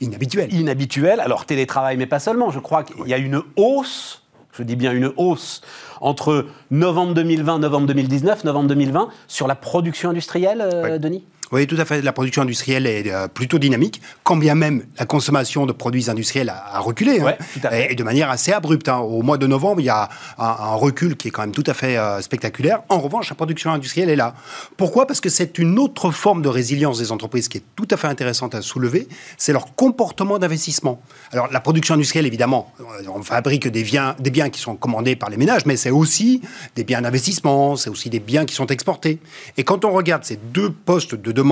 Inhabituel. 0.00 0.52
Inhabituel. 0.52 1.20
Alors 1.20 1.46
télétravail, 1.46 1.96
mais 1.96 2.06
pas 2.06 2.18
seulement. 2.18 2.50
Je 2.50 2.58
crois 2.58 2.84
qu'il 2.84 3.06
y 3.06 3.14
a 3.14 3.18
une 3.18 3.42
hausse, 3.56 4.22
je 4.52 4.62
dis 4.62 4.76
bien 4.76 4.92
une 4.92 5.12
hausse, 5.16 5.62
entre 6.00 6.46
novembre 6.70 7.14
2020, 7.14 7.60
novembre 7.60 7.86
2019, 7.86 8.44
novembre 8.44 8.68
2020, 8.68 9.08
sur 9.28 9.46
la 9.46 9.54
production 9.54 10.10
industrielle, 10.10 10.60
euh, 10.60 10.98
Denis? 10.98 11.24
Oui, 11.54 11.68
tout 11.68 11.76
à 11.78 11.84
fait. 11.84 12.02
La 12.02 12.12
production 12.12 12.42
industrielle 12.42 12.84
est 12.84 13.12
euh, 13.12 13.28
plutôt 13.28 13.60
dynamique, 13.60 14.02
quand 14.24 14.36
bien 14.36 14.56
même 14.56 14.82
la 14.98 15.06
consommation 15.06 15.66
de 15.66 15.72
produits 15.72 16.10
industriels 16.10 16.48
a, 16.48 16.80
reculé, 16.80 17.20
hein. 17.20 17.36
et, 17.70 17.94
de 17.94 18.02
manière 18.02 18.28
assez 18.28 18.52
abrupte. 18.52 18.88
Hein. 18.88 18.98
Au 18.98 19.22
mois 19.22 19.38
de 19.38 19.46
novembre, 19.46 19.80
il 19.80 19.84
y 19.84 19.88
a 19.88 20.08
un, 20.36 20.74
recul 20.74 21.16
qui 21.16 21.28
est 21.28 21.30
quand 21.30 21.42
même 21.42 21.52
tout 21.52 21.62
à 21.68 21.72
fait 21.72 21.96
euh, 21.96 22.20
spectaculaire. 22.22 22.82
En 22.88 22.98
revanche, 22.98 23.30
la 23.30 23.36
production 23.36 23.70
industrielle 23.70 24.10
est 24.10 24.16
là. 24.16 24.34
Pourquoi? 24.76 25.06
Parce 25.06 25.20
que 25.20 25.28
c'est 25.28 25.56
une 25.58 25.78
autre 25.78 26.10
forme 26.10 26.42
de 26.42 26.48
résilience 26.48 26.98
des 26.98 27.12
entreprises 27.12 27.46
qui 27.46 27.58
est 27.58 27.64
tout 27.76 27.86
à 27.92 27.96
fait 27.96 28.08
intéressante 28.08 28.56
à 28.56 28.60
soulever. 28.60 29.06
C'est 29.38 29.52
leur 29.52 29.76
comportement 29.76 30.40
d'investissement. 30.40 31.00
Alors, 31.30 31.48
la 31.52 31.60
production 31.60 31.94
industrielle, 31.94 32.26
évidemment, 32.26 32.72
on 33.14 33.22
fabrique 33.22 33.68
des 33.68 33.84
biens, 33.84 34.16
des 34.18 34.30
biens 34.30 34.50
qui 34.50 34.60
sont 34.60 34.74
commandés 34.74 35.14
par 35.14 35.30
les 35.30 35.36
ménages, 35.36 35.66
mais 35.66 35.76
c'est 35.76 35.92
aussi 35.92 36.42
des 36.74 36.82
biens 36.82 37.02
d'investissement, 37.02 37.76
c'est 37.76 37.90
aussi 37.90 38.10
des 38.10 38.18
biens 38.18 38.44
qui 38.44 38.56
sont 38.56 38.66
exportés. 38.66 39.20
Et 39.56 39.62
quand 39.62 39.84
on 39.84 39.92
regarde 39.92 40.24
ces 40.24 40.36
deux 40.36 40.70
postes 40.70 41.14
de 41.14 41.43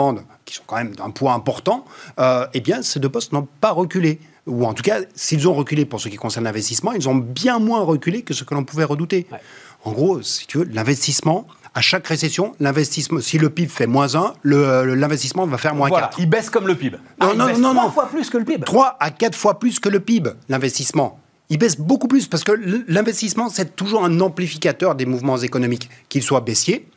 qui 0.45 0.55
sont 0.55 0.63
quand 0.67 0.77
même 0.77 0.95
d'un 0.95 1.11
poids 1.11 1.33
important, 1.33 1.85
euh, 2.19 2.47
eh 2.55 2.61
bien, 2.61 2.83
ces 2.83 3.01
deux 3.01 3.09
postes 3.09 3.33
n'ont 3.33 3.49
pas 3.61 3.71
reculé. 3.71 4.21
Ou 4.47 4.65
en 4.67 4.75
tout 4.75 4.83
cas, 4.83 5.01
s'ils 5.15 5.47
ont 5.47 5.55
reculé 5.55 5.85
pour 5.85 6.01
ce 6.01 6.09
qui 6.09 6.17
concerne 6.17 6.45
l'investissement, 6.45 6.93
ils 6.93 7.09
ont 7.09 7.15
bien 7.15 7.59
moins 7.59 7.83
reculé 7.83 8.23
que 8.23 8.35
ce 8.35 8.45
que 8.45 8.55
l'on 8.55 8.65
pouvait 8.65 8.85
redouter. 8.85 9.27
En 9.85 9.93
gros, 9.93 10.23
si 10.23 10.47
tu 10.47 10.59
veux, 10.59 10.65
l'investissement, 10.65 11.47
à 11.75 11.81
chaque 11.81 12.07
récession, 12.07 12.55
l'investissement, 12.61 13.21
si 13.21 13.39
le 13.39 13.51
PIB 13.51 13.69
fait 13.69 13.87
moins 13.87 14.15
1, 14.15 14.35
l'investissement 14.45 15.47
va 15.47 15.59
faire 15.59 15.75
moins 15.75 15.89
voilà, 15.89 16.09
4. 16.09 16.21
Il 16.21 16.29
baisse 16.29 16.51
comme 16.51 16.67
le 16.67 16.75
PIB. 16.75 16.99
Non, 17.21 17.29
ah, 17.31 17.35
non, 17.35 17.59
non, 17.59 17.75
non, 17.75 17.91
fois 17.91 18.09
plus 18.09 18.29
que 18.31 18.39
le 18.39 18.45
PIB. 18.45 18.65
3 18.65 18.97
à 19.01 19.11
4 19.11 19.37
fois 19.37 19.59
plus 19.59 19.79
que 19.79 19.89
le 19.89 20.01
PIB, 20.01 20.31
l'investissement. 20.49 21.19
Il 21.49 21.59
baisse 21.59 21.79
beaucoup 21.79 22.09
plus 22.09 22.27
parce 22.27 22.45
que 22.45 22.53
l'investissement, 22.89 23.49
c'est 23.49 23.77
toujours 23.77 24.05
un 24.05 24.21
amplificateur 24.21 24.95
des 24.95 25.07
mouvements 25.07 25.39
économiques, 25.39 25.89
qu'ils 26.09 26.23
soient 26.23 26.41
baissiers, 26.41 26.89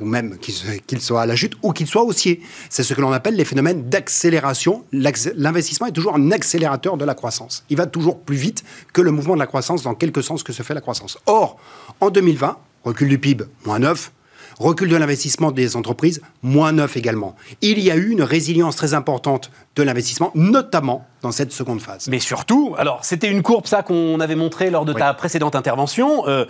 ou 0.00 0.04
même 0.04 0.38
qu'il 0.38 1.00
soit 1.00 1.22
à 1.22 1.26
la 1.26 1.34
chute, 1.34 1.54
ou 1.62 1.72
qu'il 1.72 1.86
soit 1.86 2.04
haussier. 2.04 2.40
C'est 2.70 2.82
ce 2.84 2.94
que 2.94 3.00
l'on 3.00 3.12
appelle 3.12 3.34
les 3.34 3.44
phénomènes 3.44 3.88
d'accélération. 3.88 4.84
L'investissement 4.92 5.88
est 5.88 5.92
toujours 5.92 6.14
un 6.14 6.30
accélérateur 6.30 6.96
de 6.96 7.04
la 7.04 7.14
croissance. 7.14 7.64
Il 7.68 7.76
va 7.76 7.86
toujours 7.86 8.20
plus 8.20 8.36
vite 8.36 8.62
que 8.92 9.00
le 9.00 9.10
mouvement 9.10 9.34
de 9.34 9.40
la 9.40 9.46
croissance 9.46 9.82
dans 9.82 9.94
quelque 9.94 10.22
sens 10.22 10.42
que 10.42 10.52
se 10.52 10.62
fait 10.62 10.74
la 10.74 10.80
croissance. 10.80 11.18
Or, 11.26 11.58
en 12.00 12.10
2020, 12.10 12.56
recul 12.84 13.08
du 13.08 13.18
PIB, 13.18 13.44
moins 13.64 13.80
9, 13.80 14.12
Recul 14.58 14.88
de 14.88 14.96
l'investissement 14.96 15.52
des 15.52 15.76
entreprises, 15.76 16.20
moins 16.42 16.72
9 16.72 16.96
également. 16.96 17.36
Il 17.62 17.78
y 17.78 17.92
a 17.92 17.96
eu 17.96 18.10
une 18.10 18.22
résilience 18.22 18.74
très 18.74 18.92
importante 18.92 19.52
de 19.76 19.84
l'investissement, 19.84 20.32
notamment 20.34 21.06
dans 21.22 21.30
cette 21.30 21.52
seconde 21.52 21.80
phase. 21.80 22.08
Mais 22.08 22.18
surtout, 22.18 22.74
alors 22.76 23.04
c'était 23.04 23.30
une 23.30 23.42
courbe 23.42 23.66
ça 23.66 23.82
qu'on 23.82 24.18
avait 24.18 24.34
montré 24.34 24.70
lors 24.70 24.84
de 24.84 24.92
ta 24.92 25.14
précédente 25.14 25.54
intervention, 25.54 26.26
euh, 26.26 26.44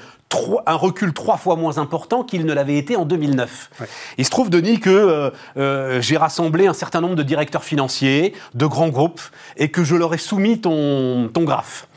un 0.67 0.75
recul 0.75 1.13
trois 1.13 1.37
fois 1.37 1.57
moins 1.57 1.77
important 1.77 2.25
qu'il 2.25 2.47
ne 2.47 2.53
l'avait 2.55 2.79
été 2.79 2.97
en 2.97 3.05
2009. 3.05 3.71
Il 4.17 4.25
se 4.25 4.31
trouve, 4.31 4.49
Denis, 4.49 4.81
que 4.81 4.89
euh, 4.89 5.31
euh, 5.59 6.01
j'ai 6.01 6.17
rassemblé 6.17 6.67
un 6.67 6.73
certain 6.73 7.03
nombre 7.03 7.17
de 7.17 7.23
directeurs 7.23 7.65
financiers, 7.65 8.33
de 8.55 8.65
grands 8.65 8.89
groupes, 8.89 9.21
et 9.59 9.71
que 9.71 9.85
je 9.85 9.95
leur 9.95 10.15
ai 10.15 10.19
soumis 10.19 10.63
ton, 10.63 11.29
ton 11.29 11.45
graphe. 11.45 11.89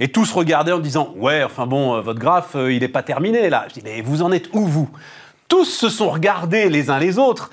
Et 0.00 0.08
tous 0.08 0.32
regardaient 0.32 0.72
en 0.72 0.80
disant 0.80 1.14
Ouais, 1.16 1.44
enfin 1.44 1.68
bon, 1.68 2.00
votre 2.00 2.18
graphe, 2.18 2.56
il 2.56 2.80
n'est 2.80 2.88
pas 2.88 3.04
terminé 3.04 3.48
là. 3.48 3.66
Je 3.68 3.74
dis 3.74 3.82
Mais 3.84 4.00
vous 4.00 4.22
en 4.22 4.32
êtes 4.32 4.48
où, 4.52 4.66
vous? 4.66 4.90
Tous 5.52 5.66
se 5.66 5.90
sont 5.90 6.08
regardés 6.08 6.70
les 6.70 6.88
uns 6.88 6.98
les 6.98 7.18
autres 7.18 7.50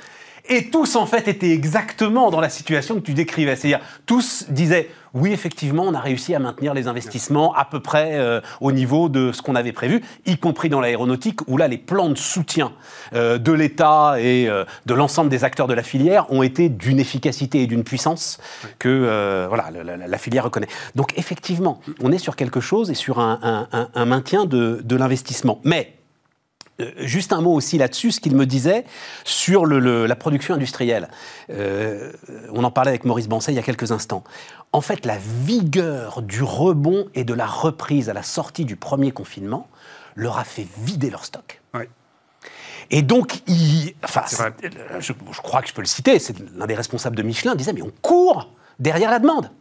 et 0.48 0.70
tous 0.70 0.96
en 0.96 1.06
fait 1.06 1.28
étaient 1.28 1.52
exactement 1.52 2.32
dans 2.32 2.40
la 2.40 2.48
situation 2.48 2.96
que 2.96 3.02
tu 3.02 3.14
décrivais. 3.14 3.58
C'est-à-dire 3.58 3.86
tous 4.06 4.46
disaient 4.48 4.90
oui 5.14 5.34
effectivement 5.34 5.84
on 5.86 5.94
a 5.94 6.00
réussi 6.00 6.34
à 6.34 6.40
maintenir 6.40 6.74
les 6.74 6.88
investissements 6.88 7.54
à 7.56 7.66
peu 7.66 7.82
près 7.82 8.12
euh, 8.14 8.40
au 8.62 8.72
niveau 8.72 9.10
de 9.10 9.34
ce 9.34 9.42
qu'on 9.42 9.56
avait 9.56 9.74
prévu, 9.74 10.02
y 10.26 10.38
compris 10.38 10.70
dans 10.70 10.80
l'aéronautique 10.80 11.42
où 11.50 11.58
là 11.58 11.68
les 11.68 11.78
plans 11.78 12.08
de 12.08 12.18
soutien 12.18 12.72
euh, 13.16 13.38
de 13.38 13.52
l'État 13.52 14.16
et 14.18 14.48
euh, 14.48 14.64
de 14.86 14.94
l'ensemble 14.94 15.30
des 15.30 15.44
acteurs 15.44 15.68
de 15.68 15.74
la 15.74 15.84
filière 15.84 16.32
ont 16.32 16.42
été 16.42 16.70
d'une 16.70 17.02
efficacité 17.02 17.64
et 17.64 17.68
d'une 17.68 17.84
puissance 17.84 18.40
que 18.80 19.46
voilà 19.50 19.72
la, 19.84 20.18
filière 20.18 20.46
reconnaît. 20.46 20.70
Donc 20.96 21.18
effectivement 21.18 21.82
on 22.02 22.14
est 22.14 22.18
sur 22.18 22.38
quelque 22.38 22.62
chose 22.62 22.90
et 22.92 22.96
sur 22.96 23.20
un, 23.20 23.68
maintien 24.06 24.46
de, 24.46 24.80
de 24.86 24.96
l'investissement. 24.96 25.60
Mais 25.66 25.99
juste 26.98 27.34
un 27.34 27.42
mot 27.42 27.54
aussi 27.54 27.78
là-dessus, 27.78 28.12
ce 28.12 28.20
qu'il 28.20 28.36
me 28.36 28.46
disait 28.46 28.86
sur 29.24 29.66
la 29.66 30.16
production 30.16 30.56
industrielle. 30.56 31.10
Euh, 31.50 32.12
on 32.54 32.64
en 32.64 32.72
parlait 32.72 32.90
avec 32.90 33.06
Maurice 33.06 33.28
Bancet 33.28 33.52
il 33.52 33.56
y 33.56 33.60
a 33.60 33.64
quelques 33.64 33.92
instants. 33.92 34.24
En 34.72 34.82
fait, 34.82 35.06
la 35.06 35.18
vigueur 35.18 36.22
du 36.22 36.44
rebond 36.44 37.08
et 37.16 37.24
de 37.24 37.34
la 37.34 37.48
reprise 37.48 38.10
à 38.10 38.14
la 38.14 38.24
sortie 38.24 38.66
du 38.66 38.76
premier 38.76 39.12
confinement 39.12 39.68
leur 40.16 40.38
a 40.38 40.44
fait 40.44 40.68
vider 40.78 41.10
leur 41.10 41.26
stock. 41.26 41.62
Et 42.92 43.04
donc, 43.04 43.42
il, 43.48 43.94
enfin, 44.04 44.24
je, 45.00 45.14
crois 45.42 45.62
que 45.62 45.68
je 45.68 45.74
peux 45.74 45.82
le 45.82 45.88
citer, 45.88 46.18
c'est 46.18 46.36
l'un 46.56 46.66
des 46.66 46.74
responsables 46.74 47.16
de 47.16 47.22
Michelin 47.22 47.54
disait, 47.56 47.74
mais 47.74 47.84
on 47.84 47.92
court 48.02 48.52
derrière 48.80 49.12
la 49.12 49.20
demande. 49.20 49.52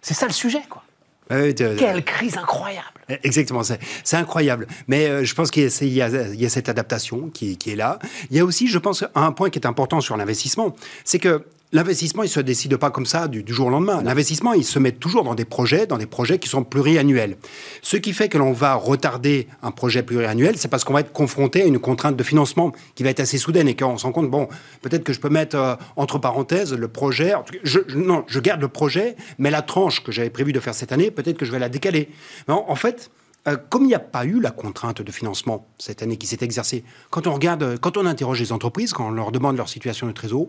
C'est 0.00 0.14
ça 0.14 0.26
le 0.26 0.32
sujet, 0.32 0.62
quoi. 0.68 0.84
Quelle 1.28 2.04
crise 2.04 2.36
incroyable 2.36 2.86
Exactement, 3.22 3.62
c'est 3.62 4.16
incroyable. 4.16 4.66
Mais 4.86 5.06
euh, 5.06 5.24
je 5.24 5.34
pense 5.34 5.50
qu'il 5.50 5.64
y, 5.64 5.94
y, 5.94 6.02
a 6.02 6.48
cette 6.48 6.68
adaptation 6.68 7.30
qui, 7.30 7.56
qui, 7.56 7.70
est 7.70 7.76
là. 7.76 7.98
Il 8.30 8.36
y 8.36 8.40
a 8.40 8.44
aussi, 8.44 8.68
je 8.68 8.78
pense, 8.78 9.04
un 9.14 9.32
point 9.32 9.48
qui 9.48 9.58
est 9.58 9.66
important 9.66 10.00
sur 10.00 10.16
l'investissement, 10.16 10.76
c'est 11.04 11.18
que 11.18 11.42
L'investissement, 11.70 12.22
il 12.22 12.26
ne 12.26 12.30
se 12.30 12.40
décide 12.40 12.78
pas 12.78 12.90
comme 12.90 13.04
ça 13.04 13.28
du, 13.28 13.44
jour 13.46 13.66
au 13.66 13.70
lendemain. 13.70 14.02
L'investissement, 14.02 14.54
il 14.54 14.64
se 14.64 14.78
met 14.78 14.92
toujours 14.92 15.22
dans 15.22 15.34
des 15.34 15.44
projets, 15.44 15.86
dans 15.86 15.98
des 15.98 16.06
projets 16.06 16.38
qui 16.38 16.48
sont 16.48 16.64
pluriannuels. 16.64 17.36
Ce 17.82 17.98
qui 17.98 18.14
fait 18.14 18.30
que 18.30 18.38
l'on 18.38 18.52
va 18.52 18.72
retarder 18.72 19.48
un 19.62 19.70
projet 19.70 20.02
pluriannuel, 20.02 20.56
c'est 20.56 20.68
parce 20.68 20.82
qu'on 20.84 20.94
va 20.94 21.00
être 21.00 21.12
confronté 21.12 21.60
à 21.60 21.66
une 21.66 21.78
contrainte 21.78 22.16
de 22.16 22.22
financement 22.22 22.72
qui 22.94 23.02
va 23.02 23.10
être 23.10 23.20
assez 23.20 23.36
soudaine 23.36 23.68
et 23.68 23.76
qu'on 23.76 23.98
se 23.98 24.06
rend 24.06 24.12
compte, 24.12 24.30
bon, 24.30 24.48
peut-être 24.80 25.04
que 25.04 25.12
je 25.12 25.20
peux 25.20 25.28
mettre 25.28 25.56
euh, 25.56 25.74
entre 25.96 26.18
parenthèses 26.18 26.72
le 26.72 26.88
projet. 26.88 27.34
Je, 27.64 27.80
non, 27.94 28.24
je 28.28 28.40
garde 28.40 28.62
le 28.62 28.68
projet, 28.68 29.14
mais 29.36 29.50
la 29.50 29.60
tranche 29.60 30.02
que 30.02 30.10
j'avais 30.10 30.30
prévu 30.30 30.54
de 30.54 30.60
faire 30.60 30.74
cette 30.74 30.92
année, 30.92 31.10
peut-être 31.10 31.36
que 31.36 31.44
je 31.44 31.52
vais 31.52 31.58
la 31.58 31.68
décaler. 31.68 32.08
En 32.48 32.76
fait, 32.76 33.10
euh, 33.46 33.58
comme 33.68 33.82
il 33.82 33.88
n'y 33.88 33.94
a 33.94 33.98
pas 33.98 34.24
eu 34.24 34.40
la 34.40 34.52
contrainte 34.52 35.02
de 35.02 35.12
financement 35.12 35.66
cette 35.76 36.02
année 36.02 36.16
qui 36.16 36.26
s'est 36.26 36.38
exercée, 36.40 36.82
quand 37.10 37.26
on 37.26 37.34
regarde, 37.34 37.78
quand 37.78 37.98
on 37.98 38.06
interroge 38.06 38.40
les 38.40 38.52
entreprises, 38.52 38.94
quand 38.94 39.08
on 39.08 39.10
leur 39.10 39.32
demande 39.32 39.58
leur 39.58 39.68
situation 39.68 40.06
de 40.06 40.12
trésor, 40.12 40.46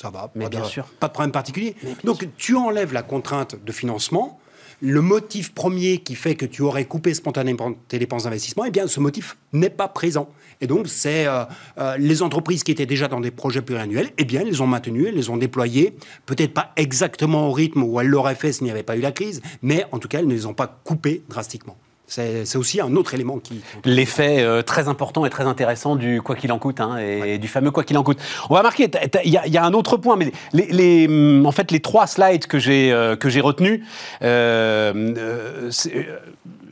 ça 0.00 0.10
va. 0.10 0.30
Mais 0.34 0.44
pas 0.44 0.50
bien 0.50 0.60
de, 0.60 0.66
sûr. 0.66 0.84
Pas 1.00 1.08
de 1.08 1.12
problème 1.12 1.32
particulier. 1.32 1.74
Donc 2.04 2.28
tu 2.36 2.56
enlèves 2.56 2.92
la 2.92 3.02
contrainte 3.02 3.56
de 3.62 3.72
financement. 3.72 4.40
Le 4.82 5.00
motif 5.00 5.54
premier 5.54 5.98
qui 5.98 6.14
fait 6.14 6.34
que 6.34 6.44
tu 6.44 6.60
aurais 6.60 6.84
coupé 6.84 7.14
spontanément 7.14 7.72
tes 7.88 7.98
dépenses 7.98 8.24
d'investissement, 8.24 8.66
eh 8.66 8.70
bien, 8.70 8.86
ce 8.86 9.00
motif 9.00 9.38
n'est 9.54 9.70
pas 9.70 9.88
présent. 9.88 10.28
Et 10.60 10.66
donc, 10.66 10.86
c'est 10.86 11.26
euh, 11.26 11.44
euh, 11.78 11.96
les 11.96 12.20
entreprises 12.22 12.62
qui 12.62 12.72
étaient 12.72 12.84
déjà 12.84 13.08
dans 13.08 13.20
des 13.20 13.30
projets 13.30 13.62
pluriannuels, 13.62 14.10
eh 14.18 14.24
bien, 14.26 14.42
elles 14.42 14.48
les 14.48 14.60
ont 14.60 14.66
maintenus, 14.66 15.06
elles 15.08 15.14
les 15.14 15.30
ont 15.30 15.38
déployés, 15.38 15.96
peut-être 16.26 16.52
pas 16.52 16.72
exactement 16.76 17.48
au 17.48 17.52
rythme 17.52 17.84
où 17.84 17.98
elles 18.00 18.08
l'auraient 18.08 18.34
fait 18.34 18.52
s'il 18.52 18.64
n'y 18.64 18.70
avait 18.70 18.82
pas 18.82 18.98
eu 18.98 19.00
la 19.00 19.12
crise, 19.12 19.40
mais 19.62 19.86
en 19.92 19.98
tout 19.98 20.08
cas, 20.08 20.18
elles 20.18 20.26
ne 20.26 20.34
les 20.34 20.44
ont 20.44 20.54
pas 20.54 20.66
coupés 20.84 21.22
drastiquement. 21.26 21.78
C'est 22.06 22.56
aussi 22.56 22.80
un 22.80 22.94
autre 22.94 23.14
élément 23.14 23.38
qui... 23.38 23.62
L'effet 23.84 24.40
euh, 24.40 24.62
très 24.62 24.86
important 24.86 25.26
et 25.26 25.30
très 25.30 25.44
intéressant 25.44 25.96
du 25.96 26.22
quoi 26.22 26.36
qu'il 26.36 26.52
en 26.52 26.58
coûte, 26.58 26.80
hein, 26.80 26.98
et 26.98 27.38
du 27.38 27.48
fameux 27.48 27.72
quoi 27.72 27.82
qu'il 27.82 27.98
en 27.98 28.04
coûte. 28.04 28.18
On 28.48 28.54
va 28.54 28.62
marquer, 28.62 28.88
il 29.24 29.32
y, 29.32 29.56
a 29.58 29.64
un 29.64 29.72
autre 29.72 29.96
point, 29.96 30.16
mais 30.16 30.30
les, 30.52 31.08
en 31.44 31.52
fait, 31.52 31.72
les 31.72 31.80
trois 31.80 32.06
slides 32.06 32.46
que 32.46 32.60
j'ai 32.60 32.92
euh, 32.92 33.16
que 33.16 33.28
j'ai 33.28 33.40
retenus, 33.40 33.82
euh, 34.22 35.14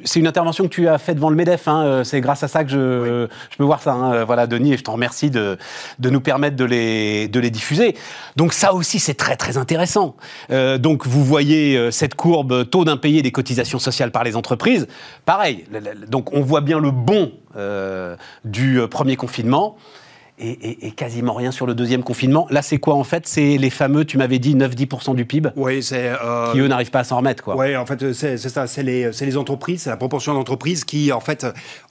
c'est 0.05 0.21
une 0.21 0.27
intervention 0.27 0.65
que 0.65 0.69
tu 0.69 0.89
as 0.89 0.99
faite 0.99 1.17
devant 1.17 1.31
le 1.31 1.37
MEDEF. 1.37 1.69
Hein, 1.69 1.85
euh, 1.85 2.05
c'est 2.05 2.21
grâce 2.21 2.43
à 2.43 2.49
ça 2.49 2.65
que 2.65 2.71
je, 2.71 3.27
je 3.51 3.57
peux 3.57 3.65
voir 3.65 3.83
ça. 3.83 3.93
Hein, 3.93 4.13
euh, 4.13 4.25
voilà, 4.25 4.47
Denis, 4.47 4.75
et 4.75 4.77
je 4.77 4.83
t'en 4.83 4.93
remercie 4.93 5.31
de, 5.31 5.59
de, 5.99 6.11
nous 6.11 6.21
permettre 6.21 6.57
de 6.57 6.65
les, 6.65 7.29
de 7.29 7.41
les 7.41 7.51
diffuser. 7.51 7.97
Donc 8.37 8.53
ça 8.53 8.75
aussi, 8.75 8.99
c'est 8.99 9.15
très 9.15 9.37
très 9.37 9.57
intéressant. 9.57 10.17
Euh, 10.51 10.79
donc 10.79 11.07
vous 11.07 11.25
voyez 11.25 11.91
cette 11.91 12.15
courbe 12.15 12.69
taux 12.69 12.85
d'impayé 12.85 13.23
des 13.23 13.33
cotisations 13.33 13.79
sociales 13.79 14.11
par 14.11 14.25
les 14.25 14.37
entreprises. 14.37 14.87
Pareil. 15.25 15.65
Donc 16.09 16.33
on 16.33 16.41
voit 16.41 16.61
bien 16.61 16.79
le 16.79 16.91
bon 16.91 17.33
du 18.45 18.81
premier 18.91 19.17
confinement. 19.17 19.77
Et, 20.39 20.91
quasiment 20.93 21.35
rien 21.35 21.51
sur 21.51 21.67
le 21.67 21.75
deuxième 21.75 22.03
confinement. 22.03 22.47
Là, 22.51 22.63
c'est 22.63 22.79
quoi 22.79 22.95
en 22.95 23.05
fait? 23.05 23.27
C'est 23.27 23.57
les 23.57 23.71
fameux, 23.71 24.05
tu 24.05 24.19
m'avais 24.19 24.39
dit, 24.39 24.55
9-10% 24.55 25.15
du 25.15 25.25
PIB 25.25 25.51
Oui, 25.57 25.83
c'est. 25.83 26.13
Euh, 26.21 26.53
qui 26.53 26.59
eux 26.59 26.67
n'arrivent 26.67 26.91
pas 26.91 27.01
à 27.01 27.05
s'en 27.05 27.19
remettre, 27.19 27.43
quoi. 27.43 27.57
Oui, 27.57 27.77
en 27.77 27.87
fait, 27.87 28.13
c'est 28.13 28.37
ça. 28.37 28.67
C'est 28.67 28.83
les, 28.83 29.11
les, 29.11 29.37
entreprises, 29.37 29.83
c'est 29.83 29.91
la 29.91 29.97
proportion 29.97 30.35
d'entreprises 30.35 30.85
qui, 30.85 31.13
en 31.13 31.21
fait, 31.21 31.47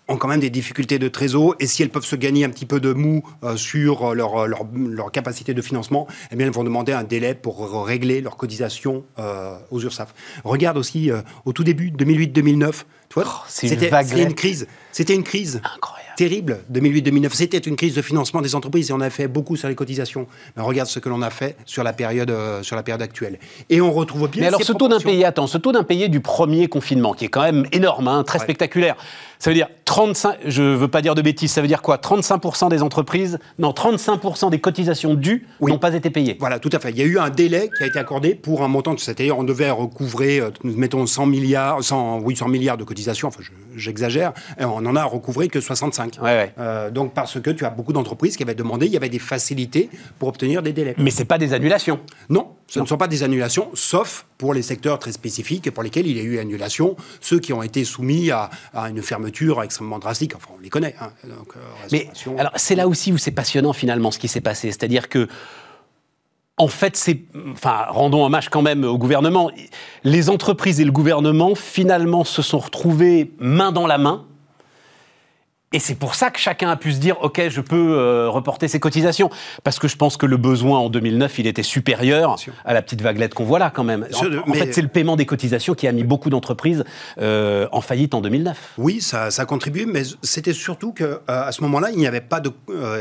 ont 0.07 0.17
quand 0.17 0.27
même 0.27 0.41
des 0.41 0.49
difficultés 0.49 0.99
de 0.99 1.07
trésor. 1.07 1.55
Et 1.59 1.67
si 1.67 1.83
elles 1.83 1.89
peuvent 1.89 2.05
se 2.05 2.15
gagner 2.15 2.43
un 2.43 2.49
petit 2.49 2.65
peu 2.65 2.79
de 2.79 2.91
mou 2.91 3.23
euh, 3.43 3.55
sur 3.55 4.13
leur, 4.13 4.47
leur, 4.47 4.65
leur, 4.75 5.11
capacité 5.11 5.53
de 5.53 5.61
financement, 5.61 6.07
eh 6.31 6.35
bien, 6.35 6.47
elles 6.47 6.53
vont 6.53 6.63
demander 6.63 6.91
un 6.91 7.03
délai 7.03 7.35
pour 7.35 7.85
régler 7.85 8.21
leurs 8.21 8.35
cotisations 8.35 9.03
euh, 9.19 9.55
aux 9.71 9.81
URSAF. 9.81 10.13
Regarde 10.43 10.77
aussi, 10.77 11.11
au 11.45 11.53
tout 11.53 11.63
début, 11.63 11.91
2008-2009, 11.91 12.83
oh, 13.15 13.21
c'était 13.47 13.89
une 14.21 14.33
crise. 14.33 14.67
C'était 14.91 15.15
une 15.15 15.23
crise. 15.23 15.61
Incroyable 15.75 16.02
terrible, 16.15 16.59
2008-2009. 16.71 17.29
C'était 17.33 17.57
une 17.57 17.75
crise 17.75 17.95
de 17.95 18.01
financement 18.01 18.41
des 18.41 18.55
entreprises 18.55 18.89
et 18.89 18.93
on 18.93 19.01
a 19.01 19.09
fait 19.09 19.27
beaucoup 19.27 19.55
sur 19.55 19.67
les 19.67 19.75
cotisations. 19.75 20.27
Mais 20.55 20.63
regarde 20.63 20.89
ce 20.89 20.99
que 20.99 21.09
l'on 21.09 21.21
a 21.21 21.29
fait 21.29 21.55
sur 21.65 21.83
la 21.83 21.93
période, 21.93 22.31
euh, 22.31 22.63
sur 22.63 22.75
la 22.75 22.83
période 22.83 23.01
actuelle. 23.01 23.39
Et 23.69 23.81
on 23.81 23.91
retrouve 23.91 24.29
bien. 24.29 24.41
Mais 24.41 24.47
alors, 24.47 24.63
ce 24.63 24.73
taux 24.73 24.87
d'impayé, 24.87 25.25
attends, 25.25 25.47
ce 25.47 25.57
taux 25.57 25.71
d'impayé 25.71 26.09
du 26.09 26.19
premier 26.19 26.67
confinement, 26.67 27.13
qui 27.13 27.25
est 27.25 27.29
quand 27.29 27.43
même 27.43 27.65
énorme, 27.71 28.07
hein, 28.07 28.23
très 28.23 28.39
spectaculaire. 28.39 28.95
Ça 29.39 29.49
veut 29.49 29.55
dire 29.55 29.67
35, 29.83 30.37
je 30.45 30.63
ne 30.63 30.75
veux 30.75 30.87
pas 30.87 31.01
dire 31.01 31.15
de 31.15 31.21
bêtises, 31.21 31.51
ça 31.51 31.61
veut 31.61 31.67
dire 31.67 31.81
quoi? 31.81 31.97
35% 31.97 32.69
des 32.69 32.81
entreprises, 32.81 33.39
non, 33.59 33.71
35% 33.71 34.49
des 34.49 34.59
cotisations 34.59 35.15
dues 35.15 35.45
n'ont 35.59 35.77
pas 35.79 35.93
été 35.93 36.09
payées. 36.09 36.37
Voilà, 36.39 36.59
tout 36.59 36.69
à 36.71 36.79
fait. 36.79 36.91
Il 36.91 36.97
y 36.97 37.01
a 37.01 37.05
eu 37.05 37.19
un 37.19 37.29
délai 37.29 37.69
qui 37.77 37.83
a 37.83 37.87
été 37.87 37.99
accordé 37.99 38.35
pour 38.35 38.63
un 38.63 38.69
montant, 38.69 38.95
c'est-à-dire 38.97 39.37
on 39.37 39.43
devait 39.43 39.69
recouvrer, 39.69 40.39
euh, 40.39 40.51
mettons 40.63 41.05
100 41.05 41.25
milliards, 41.25 41.83
100, 41.83 42.21
oui, 42.23 42.37
100 42.37 42.47
milliards 42.47 42.77
de 42.77 42.85
cotisations, 42.85 43.27
enfin 43.27 43.41
j'exagère, 43.75 44.31
et 44.57 44.63
on 44.63 44.77
en 44.77 44.95
a 44.95 45.03
recouvré 45.03 45.49
que 45.49 45.59
65. 45.59 46.02
Euh, 46.23 46.91
donc 46.91 47.13
parce 47.13 47.39
que 47.39 47.49
tu 47.49 47.65
as 47.65 47.69
beaucoup 47.69 47.93
d'entreprises 47.93 48.37
qui 48.37 48.43
avaient 48.43 48.55
demandé, 48.55 48.85
il 48.85 48.91
y 48.91 48.97
avait 48.97 49.09
des 49.09 49.19
facilités 49.19 49.89
pour 50.19 50.29
obtenir 50.29 50.61
des 50.61 50.73
délais. 50.73 50.95
Mais 50.97 51.11
ce 51.11 51.19
n'est 51.19 51.25
pas 51.25 51.37
des 51.37 51.53
annulations 51.53 51.99
Non, 52.29 52.55
ce 52.67 52.79
ne 52.79 52.85
sont 52.85 52.97
pas 52.97 53.07
des 53.07 53.23
annulations, 53.23 53.69
sauf 53.73 54.25
pour 54.37 54.53
les 54.53 54.61
secteurs 54.61 54.99
très 54.99 55.11
spécifiques 55.11 55.69
pour 55.71 55.83
lesquels 55.83 56.07
il 56.07 56.17
y 56.17 56.19
a 56.19 56.23
eu 56.23 56.39
annulation, 56.39 56.95
ceux 57.21 57.39
qui 57.39 57.53
ont 57.53 57.63
été 57.63 57.83
soumis 57.85 58.31
à, 58.31 58.49
une 58.73 59.01
fermeture 59.01 59.61
extrêmement 59.63 59.99
drastique. 59.99 60.35
Enfin, 60.35 60.49
on 60.57 60.61
les 60.61 60.69
connaît. 60.69 60.95
Hein. 60.99 61.11
Donc, 61.23 61.53
euh, 61.55 61.59
Mais 61.91 62.09
alors, 62.37 62.51
c'est 62.55 62.75
là 62.75 62.87
aussi 62.87 63.11
où 63.11 63.17
c'est 63.17 63.31
passionnant 63.31 63.73
finalement 63.73 64.11
ce 64.11 64.19
qui 64.19 64.27
s'est 64.27 64.41
passé. 64.41 64.71
C'est-à-dire 64.71 65.09
que 65.09 65.27
en 66.57 66.67
fait, 66.67 66.95
c'est, 66.95 67.21
enfin, 67.51 67.85
rendons 67.89 68.23
hommage 68.23 68.49
quand 68.49 68.61
même 68.61 68.83
au 68.83 68.97
gouvernement. 68.97 69.49
Les 70.03 70.29
entreprises 70.29 70.79
et 70.79 70.85
le 70.85 70.91
gouvernement, 70.91 71.55
finalement, 71.55 72.23
se 72.23 72.41
sont 72.41 72.59
retrouvés 72.59 73.31
main 73.39 73.71
dans 73.71 73.87
la 73.87 73.97
main 73.97 74.25
et 75.73 75.79
c'est 75.79 75.95
pour 75.95 76.13
ça 76.13 76.29
que 76.29 76.39
chacun 76.39 76.69
a 76.69 76.75
pu 76.75 76.93
se 76.93 76.99
dire, 76.99 77.17
OK, 77.21 77.41
je 77.49 77.59
peux 77.59 77.97
euh, 77.97 78.29
reporter 78.29 78.67
ses 78.67 78.79
cotisations. 78.79 79.31
Parce 79.63 79.79
que 79.79 79.87
je 79.87 79.97
pense 79.97 80.17
que 80.17 80.27
le 80.27 80.37
besoin 80.37 80.77
en 80.77 80.89
2009, 80.89 81.39
il 81.39 81.47
était 81.47 81.63
supérieur 81.63 82.35
à 82.63 82.73
la 82.73 82.81
petite 82.83 83.01
vaguelette 83.01 83.33
qu'on 83.33 83.43
voit 83.43 83.57
là 83.57 83.71
quand 83.73 83.83
même. 83.83 84.07
En, 84.13 84.53
fait, 84.53 84.71
c'est 84.71 84.83
le 84.83 84.87
paiement 84.87 85.15
des 85.15 85.25
cotisations 85.25 85.73
qui 85.73 85.87
a 85.87 85.91
mis 85.91 86.03
beaucoup 86.03 86.29
d'entreprises 86.29 86.85
euh, 87.19 87.67
en 87.71 87.81
faillite 87.81 88.13
en 88.13 88.21
2009. 88.21 88.73
Oui, 88.77 89.01
ça, 89.01 89.31
ça 89.31 89.41
a 89.41 89.45
contribué, 89.45 89.87
mais 89.87 90.03
c'était 90.21 90.53
surtout 90.53 90.93
qu'à 90.93 91.03
euh, 91.03 91.17
à 91.27 91.51
ce 91.51 91.61
moment-là, 91.63 91.89
il 91.91 91.97
n'y 91.97 92.07
avait, 92.07 92.21
pas 92.21 92.39
de, 92.39 92.51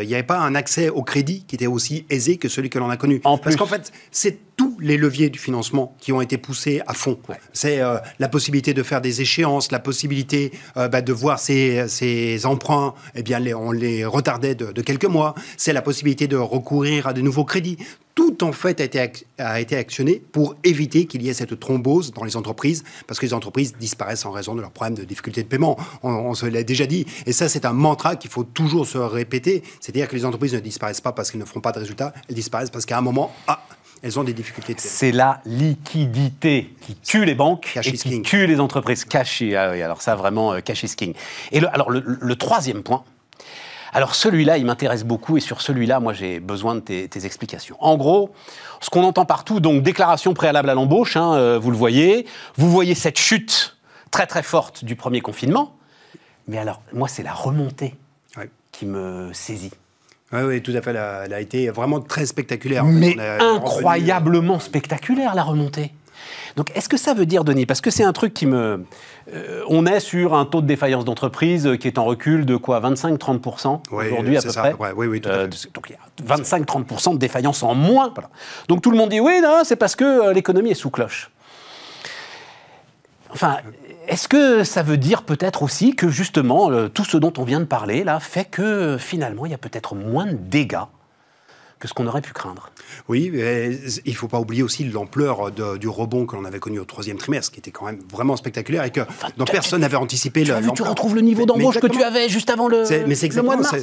il 0.00 0.08
n'y 0.08 0.14
avait 0.14 0.22
pas 0.22 0.38
un 0.38 0.54
accès 0.54 0.88
au 0.88 1.02
crédit 1.02 1.44
qui 1.46 1.56
était 1.56 1.66
aussi 1.66 2.06
aisé 2.08 2.38
que 2.38 2.48
celui 2.48 2.70
que 2.70 2.78
l'on 2.78 2.88
a 2.88 2.96
connu. 2.96 3.20
En 3.24 3.36
Parce 3.36 3.56
qu'en 3.56 3.66
fait, 3.66 3.92
c'est 4.10 4.38
tous 4.62 4.78
les 4.80 4.96
leviers 4.96 5.30
du 5.30 5.38
financement 5.38 5.96
qui 6.00 6.12
ont 6.12 6.20
été 6.20 6.38
poussés 6.38 6.80
à 6.86 6.94
fond. 6.94 7.18
C'est 7.52 7.80
la 8.18 8.28
possibilité 8.28 8.74
de 8.74 8.82
faire 8.82 9.00
des 9.00 9.20
échéances, 9.20 9.72
la 9.72 9.80
possibilité 9.80 10.52
bah, 10.76 11.02
de 11.02 11.12
voir 11.12 11.38
ses, 11.38 11.88
ses 11.88 12.46
emplois 12.46 12.94
eh 13.14 13.22
bien, 13.22 13.40
on 13.56 13.72
les 13.72 14.04
retardait 14.04 14.54
de, 14.54 14.82
quelques 14.82 15.04
mois. 15.04 15.34
C'est 15.56 15.72
la 15.72 15.82
possibilité 15.82 16.28
de 16.28 16.36
recourir 16.36 17.06
à 17.06 17.12
de 17.12 17.20
nouveaux 17.20 17.44
crédits. 17.44 17.78
Tout 18.14 18.44
en 18.44 18.52
fait 18.52 18.80
a 18.80 18.84
été, 18.84 19.10
a 19.38 19.60
été 19.60 19.76
actionné 19.76 20.22
pour 20.32 20.54
éviter 20.64 21.06
qu'il 21.06 21.22
y 21.22 21.30
ait 21.30 21.34
cette 21.34 21.58
thrombose 21.58 22.12
dans 22.12 22.24
les 22.24 22.36
entreprises, 22.36 22.84
parce 23.06 23.18
que 23.18 23.24
les 23.24 23.32
entreprises 23.32 23.74
disparaissent 23.78 24.26
en 24.26 24.32
raison 24.32 24.54
de 24.54 24.60
leurs 24.60 24.70
problèmes 24.70 24.96
de 24.96 25.04
difficulté 25.04 25.42
de 25.42 25.48
paiement. 25.48 25.78
On, 26.02 26.34
se 26.34 26.44
l'a 26.44 26.62
déjà 26.62 26.86
dit. 26.86 27.06
Et 27.24 27.32
ça, 27.32 27.48
c'est 27.48 27.64
un 27.64 27.72
mantra 27.72 28.16
qu'il 28.16 28.30
faut 28.30 28.44
toujours 28.44 28.86
se 28.86 28.98
répéter. 28.98 29.62
C'est-à-dire 29.80 30.08
que 30.08 30.16
les 30.16 30.26
entreprises 30.26 30.52
ne 30.52 30.60
disparaissent 30.60 31.00
pas 31.00 31.12
parce 31.12 31.30
qu'elles 31.30 31.40
ne 31.40 31.46
feront 31.46 31.60
pas 31.60 31.72
de 31.72 31.78
résultats, 31.78 32.12
elles 32.28 32.34
disparaissent 32.34 32.70
parce 32.70 32.84
qu'à 32.84 32.98
un 32.98 33.02
moment, 33.02 33.34
ah, 33.46 33.64
elles 34.02 34.18
ont 34.18 34.24
des 34.24 34.34
difficultés. 34.34 34.74
C'est 34.78 35.12
la 35.12 35.40
liquidité 35.44 36.74
qui 36.80 36.96
tue 36.96 37.24
les 37.24 37.34
banques 37.34 37.78
et 37.84 37.92
qui 37.92 38.22
tue 38.22 38.46
les 38.46 38.58
entreprises. 38.58 39.04
Cash, 39.04 39.42
ah 39.56 39.70
alors 39.70 40.02
ça 40.02 40.16
vraiment, 40.16 40.54
euh, 40.54 40.60
cash 40.60 40.82
is 40.82 40.96
king. 40.96 41.14
Et 41.52 41.60
le, 41.60 41.72
alors 41.72 41.88
le, 41.90 42.36
troisième 42.36 42.82
point, 42.82 43.04
alors 43.92 44.14
celui-là, 44.14 44.58
il 44.58 44.66
m'intéresse 44.66 45.04
beaucoup 45.04 45.36
et 45.36 45.40
sur 45.40 45.60
celui-là, 45.60 46.00
moi 46.00 46.12
j'ai 46.12 46.40
besoin 46.40 46.74
de 46.74 46.80
tes, 46.80 47.24
explications. 47.24 47.76
En 47.78 47.96
gros, 47.96 48.32
ce 48.80 48.90
qu'on 48.90 49.04
entend 49.04 49.24
partout, 49.24 49.60
donc 49.60 49.82
déclaration 49.82 50.34
préalable 50.34 50.68
à 50.68 50.74
l'embauche, 50.74 51.16
hein, 51.16 51.34
euh, 51.34 51.58
vous 51.58 51.70
le 51.70 51.76
voyez, 51.76 52.26
vous 52.56 52.70
voyez 52.70 52.96
cette 52.96 53.18
chute 53.18 53.76
très 54.10 54.26
très 54.26 54.42
forte 54.42 54.84
du 54.84 54.96
premier 54.96 55.20
confinement, 55.20 55.76
mais 56.48 56.58
alors 56.58 56.82
moi 56.92 57.06
c'est 57.06 57.22
la 57.22 57.32
remontée 57.32 57.94
qui 58.72 58.86
me 58.86 59.30
saisit. 59.32 59.70
Oui, 60.32 60.40
oui, 60.42 60.62
tout 60.62 60.72
à 60.74 60.82
fait. 60.82 60.90
Elle 60.90 61.32
a, 61.34 61.40
été 61.40 61.68
vraiment 61.70 62.00
très 62.00 62.26
spectaculaire. 62.26 62.84
Mais 62.84 63.16
incroyablement 63.40 64.58
spectaculaire, 64.58 65.34
la 65.34 65.42
remontée. 65.42 65.92
Donc, 66.56 66.70
est-ce 66.76 66.88
que 66.88 66.96
ça 66.96 67.14
veut 67.14 67.26
dire, 67.26 67.44
Denis, 67.44 67.66
parce 67.66 67.80
que 67.80 67.90
c'est 67.90 68.04
un 68.04 68.12
truc 68.12 68.34
qui 68.34 68.46
me... 68.46 68.84
Euh, 69.32 69.62
on 69.68 69.86
est 69.86 70.00
sur 70.00 70.34
un 70.34 70.44
taux 70.44 70.60
de 70.60 70.66
défaillance 70.66 71.04
d'entreprise 71.04 71.76
qui 71.80 71.86
est 71.86 71.98
en 71.98 72.04
recul 72.04 72.44
de 72.44 72.56
quoi 72.56 72.80
25-30% 72.80 73.80
aujourd'hui 73.90 74.36
à 74.36 74.42
peu 74.42 74.52
près 74.52 74.74
oui, 74.96 75.06
oui, 75.06 75.20
tout 75.20 75.28
à 75.28 75.32
euh, 75.32 75.50
fait. 75.50 75.72
donc 75.72 75.90
il 75.90 75.92
y 75.92 76.32
a 76.32 76.36
25-30% 76.36 77.14
de 77.14 77.18
défaillance 77.18 77.62
en 77.62 77.74
moins. 77.74 78.12
Donc 78.68 78.82
tout 78.82 78.90
le 78.90 78.96
monde 78.96 79.10
dit 79.10 79.20
oui, 79.20 79.40
c'est 79.64 79.76
parce 79.76 79.94
que 79.94 80.04
euh, 80.04 80.32
l'économie 80.32 80.70
est 80.70 80.74
sous 80.74 80.90
cloche. 80.90 81.30
Enfin, 83.32 83.58
est-ce 84.08 84.28
que 84.28 84.64
ça 84.64 84.82
veut 84.82 84.96
dire 84.96 85.22
peut-être 85.22 85.62
aussi 85.62 85.94
que 85.94 86.08
justement 86.08 86.70
euh, 86.70 86.88
tout 86.88 87.04
ce 87.04 87.16
dont 87.16 87.32
on 87.38 87.44
vient 87.44 87.60
de 87.60 87.66
parler 87.66 88.04
là 88.04 88.20
fait 88.20 88.44
que 88.44 88.96
finalement 88.98 89.46
il 89.46 89.52
y 89.52 89.54
a 89.54 89.58
peut-être 89.58 89.94
moins 89.94 90.26
de 90.26 90.36
dégâts 90.36 90.86
que 91.82 91.88
ce 91.88 91.94
qu'on 91.94 92.06
aurait 92.06 92.20
pu 92.20 92.32
craindre? 92.32 92.70
Oui, 93.08 93.30
mais 93.34 93.72
il 94.04 94.12
ne 94.12 94.16
faut 94.16 94.28
pas 94.28 94.38
oublier 94.38 94.62
aussi 94.62 94.84
l'ampleur 94.84 95.50
du 95.50 95.88
rebond 95.88 96.26
que 96.26 96.36
l'on 96.36 96.44
avait 96.44 96.60
connu 96.60 96.78
au 96.78 96.84
troisième 96.84 97.16
trimestre, 97.16 97.50
qui 97.50 97.58
était 97.58 97.72
quand 97.72 97.86
même 97.86 97.98
vraiment 98.08 98.36
spectaculaire 98.36 98.84
et 98.84 98.92
que 98.92 99.00
personne 99.50 99.80
n'avait 99.80 99.96
anticipé. 99.96 100.44
Tu, 100.44 100.52
vu, 100.52 100.70
tu 100.76 100.82
retrouves 100.82 101.16
le 101.16 101.22
niveau 101.22 101.44
d'embauche 101.44 101.80
que 101.80 101.88
tu 101.88 102.04
avais 102.04 102.28
juste 102.28 102.50
avant 102.50 102.68
le, 102.68 102.84
mais 103.08 103.16
c'est 103.16 103.34
mois 103.42 103.56
de 103.56 103.62
mars. 103.62 103.74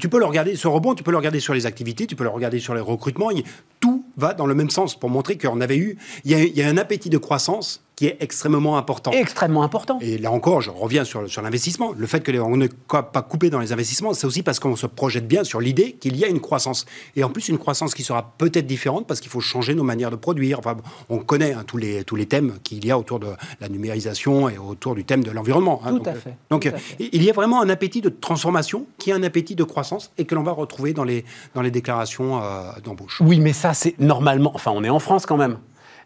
tu 0.00 0.08
peux 0.08 0.18
le 0.18 0.24
regarder, 0.24 0.56
ce 0.56 0.66
rebond, 0.66 0.96
tu 0.96 1.04
peux 1.04 1.12
le 1.12 1.16
regarder 1.16 1.38
sur 1.38 1.54
les 1.54 1.64
activités, 1.64 2.08
tu 2.08 2.16
peux 2.16 2.24
le 2.24 2.30
regarder 2.30 2.58
sur 2.58 2.74
les 2.74 2.80
recrutements. 2.80 3.30
Tout 3.78 4.04
va 4.16 4.34
dans 4.34 4.46
le 4.46 4.56
même 4.56 4.70
sens 4.70 4.98
pour 4.98 5.08
montrer 5.08 5.38
qu'on 5.38 5.60
avait 5.60 5.76
eu, 5.76 5.96
il 6.24 6.32
y, 6.32 6.62
a, 6.62 6.66
un 6.66 6.76
appétit 6.76 7.08
de 7.08 7.18
croissance 7.18 7.84
qui 7.98 8.06
est 8.06 8.16
extrêmement 8.20 8.78
important. 8.78 9.10
Extrêmement 9.10 9.64
important. 9.64 9.98
Et 10.00 10.18
là 10.18 10.30
encore, 10.30 10.60
je 10.60 10.70
reviens 10.70 11.02
sur, 11.02 11.28
sur 11.28 11.42
l'investissement. 11.42 11.92
Le 11.96 12.06
fait 12.06 12.20
que 12.20 12.30
on 12.38 12.56
ne 12.56 12.68
pas 12.68 13.22
coupé 13.22 13.50
dans 13.50 13.58
les 13.58 13.72
investissements, 13.72 14.14
c'est 14.14 14.24
aussi 14.24 14.44
parce 14.44 14.60
qu'on 14.60 14.76
se 14.76 14.86
projette 14.86 15.26
bien 15.26 15.42
sur 15.42 15.60
l'idée 15.60 15.94
qu'il 15.94 16.16
y 16.16 16.24
a 16.24 16.28
une 16.28 16.38
croissance. 16.38 16.86
Et 17.16 17.24
en 17.24 17.28
plus, 17.28 17.48
une 17.48 17.58
croissance 17.58 17.94
qui 17.94 18.04
sera 18.04 18.34
peut-être 18.38 18.68
différente 18.68 19.08
parce 19.08 19.18
qu'il 19.18 19.32
faut 19.32 19.40
changer 19.40 19.74
nos 19.74 19.82
manières 19.82 20.12
de 20.12 20.16
produire. 20.16 20.60
Enfin, 20.60 20.76
on 21.08 21.18
connaît 21.18 21.54
hein, 21.54 21.64
tous, 21.66 21.76
les, 21.76 22.04
tous 22.04 22.14
les 22.14 22.26
thèmes 22.26 22.58
qu'il 22.62 22.86
y 22.86 22.92
a 22.92 22.96
autour 22.96 23.18
de 23.18 23.30
la 23.60 23.68
numérisation 23.68 24.48
et 24.48 24.58
autour 24.58 24.94
du 24.94 25.04
thème 25.04 25.24
de 25.24 25.32
l'environnement. 25.32 25.82
Hein. 25.84 25.98
Tout 25.98 26.08
à 26.08 26.14
fait. 26.14 26.36
Donc, 26.50 26.66
euh, 26.66 26.70
il 27.00 27.24
y 27.24 27.30
a 27.30 27.32
vraiment 27.32 27.60
un 27.60 27.68
appétit 27.68 28.00
de 28.00 28.10
transformation 28.10 28.86
qui 28.98 29.10
est 29.10 29.14
un 29.14 29.24
appétit 29.24 29.56
de 29.56 29.64
croissance 29.64 30.12
et 30.18 30.24
que 30.24 30.36
l'on 30.36 30.44
va 30.44 30.52
retrouver 30.52 30.92
dans 30.92 31.02
les, 31.02 31.24
dans 31.56 31.62
les 31.62 31.72
déclarations 31.72 32.40
euh, 32.40 32.70
d'embauche. 32.84 33.20
Oui, 33.24 33.40
mais 33.40 33.52
ça, 33.52 33.74
c'est 33.74 33.98
normalement, 33.98 34.52
enfin 34.54 34.70
on 34.72 34.84
est 34.84 34.88
en 34.88 35.00
France 35.00 35.26
quand 35.26 35.36
même. 35.36 35.58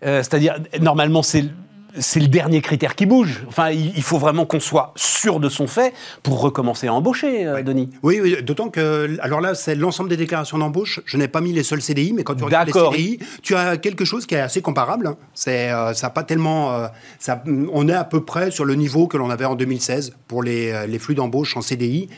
Euh, 0.05 0.19
c'est-à-dire, 0.23 0.59
normalement, 0.81 1.23
c'est 1.23 1.45
c'est 1.99 2.21
le 2.21 2.29
dernier 2.29 2.61
critère 2.61 2.95
qui 2.95 3.07
bouge. 3.07 3.45
Enfin, 3.49 3.71
il 3.71 4.03
faut 4.03 4.19
vraiment 4.19 4.47
qu'on 4.47 4.61
soit 4.61 4.93
sûr 4.97 5.41
de 5.41 5.49
son 5.49 5.67
fait 5.67 5.93
pour 6.23 6.41
recommencer 6.41 6.87
à 6.87 6.95
embaucher, 6.95 7.47
euh, 7.47 7.63
Denis. 7.63 7.91
Oui, 8.03 8.21
oui 8.21 8.43
d'autant 8.43 8.69
que, 8.69 9.19
alors 9.21 9.41
là, 9.41 9.55
c'est 9.55 9.75
l'ensemble 9.75 10.09
des 10.09 10.17
déclarations 10.17 10.59
d'embauche. 10.59 11.01
Je 11.05 11.17
n'ai 11.17 11.29
pas 11.29 11.41
mis 11.41 11.53
les 11.53 11.63
seuls 11.63 11.83
CDI, 11.83 12.13
mais 12.13 12.25
quand 12.25 12.35
tu 12.35 12.45
regardes 12.45 12.69
les 12.69 12.73
CDI, 12.73 13.19
tu 13.43 13.55
as 13.55 13.77
quelque 13.77 14.05
chose 14.05 14.27
qui 14.27 14.35
est 14.35 14.41
assez 14.41 14.63
comparable. 14.63 15.07
Hein. 15.07 15.17
C'est, 15.35 15.71
euh, 15.71 15.93
ça 15.95 16.11
pas 16.11 16.25
tellement, 16.25 16.89
ça, 17.19 17.43
on 17.73 17.89
est 17.89 17.95
à 17.95 18.05
peu 18.05 18.25
près 18.25 18.51
sur 18.51 18.65
le 18.65 18.75
niveau 18.75 19.07
que 19.07 19.17
l'on 19.17 19.31
avait 19.31 19.45
en 19.45 19.55
2016 19.55 20.15
pour 20.29 20.43
les, 20.43 20.87
les 20.87 20.99
flux 20.99 21.15
d'embauche 21.15 21.57
en 21.57 21.63
CDI 21.63 22.09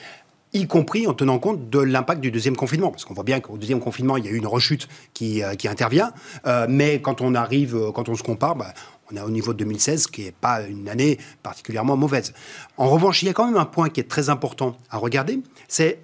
y 0.54 0.66
compris 0.66 1.06
en 1.06 1.14
tenant 1.14 1.38
compte 1.38 1.68
de 1.68 1.80
l'impact 1.80 2.20
du 2.20 2.30
deuxième 2.30 2.56
confinement. 2.56 2.90
Parce 2.90 3.04
qu'on 3.04 3.14
voit 3.14 3.24
bien 3.24 3.40
qu'au 3.40 3.58
deuxième 3.58 3.80
confinement, 3.80 4.16
il 4.16 4.24
y 4.24 4.28
a 4.28 4.30
eu 4.30 4.36
une 4.36 4.46
rechute 4.46 4.88
qui, 5.12 5.42
euh, 5.42 5.54
qui 5.54 5.68
intervient. 5.68 6.12
Euh, 6.46 6.66
mais 6.68 7.00
quand 7.00 7.20
on 7.20 7.34
arrive, 7.34 7.76
euh, 7.76 7.92
quand 7.92 8.08
on 8.08 8.14
se 8.14 8.22
compare, 8.22 8.54
bah, 8.54 8.72
on 9.10 9.16
est 9.16 9.20
au 9.20 9.30
niveau 9.30 9.52
de 9.52 9.58
2016, 9.58 10.06
qui 10.06 10.24
n'est 10.24 10.32
pas 10.32 10.62
une 10.62 10.88
année 10.88 11.18
particulièrement 11.42 11.96
mauvaise. 11.96 12.32
En 12.78 12.88
revanche, 12.88 13.22
il 13.22 13.26
y 13.26 13.28
a 13.28 13.34
quand 13.34 13.46
même 13.46 13.56
un 13.56 13.66
point 13.66 13.90
qui 13.90 14.00
est 14.00 14.08
très 14.08 14.30
important 14.30 14.76
à 14.88 14.96
regarder, 14.96 15.40
c'est 15.68 16.00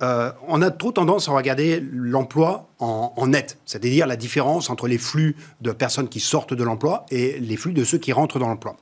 on 0.46 0.60
a 0.60 0.70
trop 0.70 0.92
tendance 0.92 1.26
à 1.26 1.32
regarder 1.32 1.82
l'emploi 1.90 2.68
en, 2.78 3.26
net, 3.26 3.58
c'est-à-dire 3.64 4.06
la 4.06 4.16
différence 4.16 4.68
entre 4.68 4.86
les 4.86 4.98
flux 4.98 5.34
de 5.62 5.72
personnes 5.72 6.10
qui 6.10 6.20
sortent 6.20 6.52
de 6.52 6.62
l'emploi 6.62 7.06
et 7.10 7.40
les 7.40 7.56
flux 7.56 7.72
de 7.72 7.84
ceux 7.84 7.96
qui 7.96 8.12
rentrent 8.12 8.38
dans 8.38 8.48
l'emploi. 8.48 8.76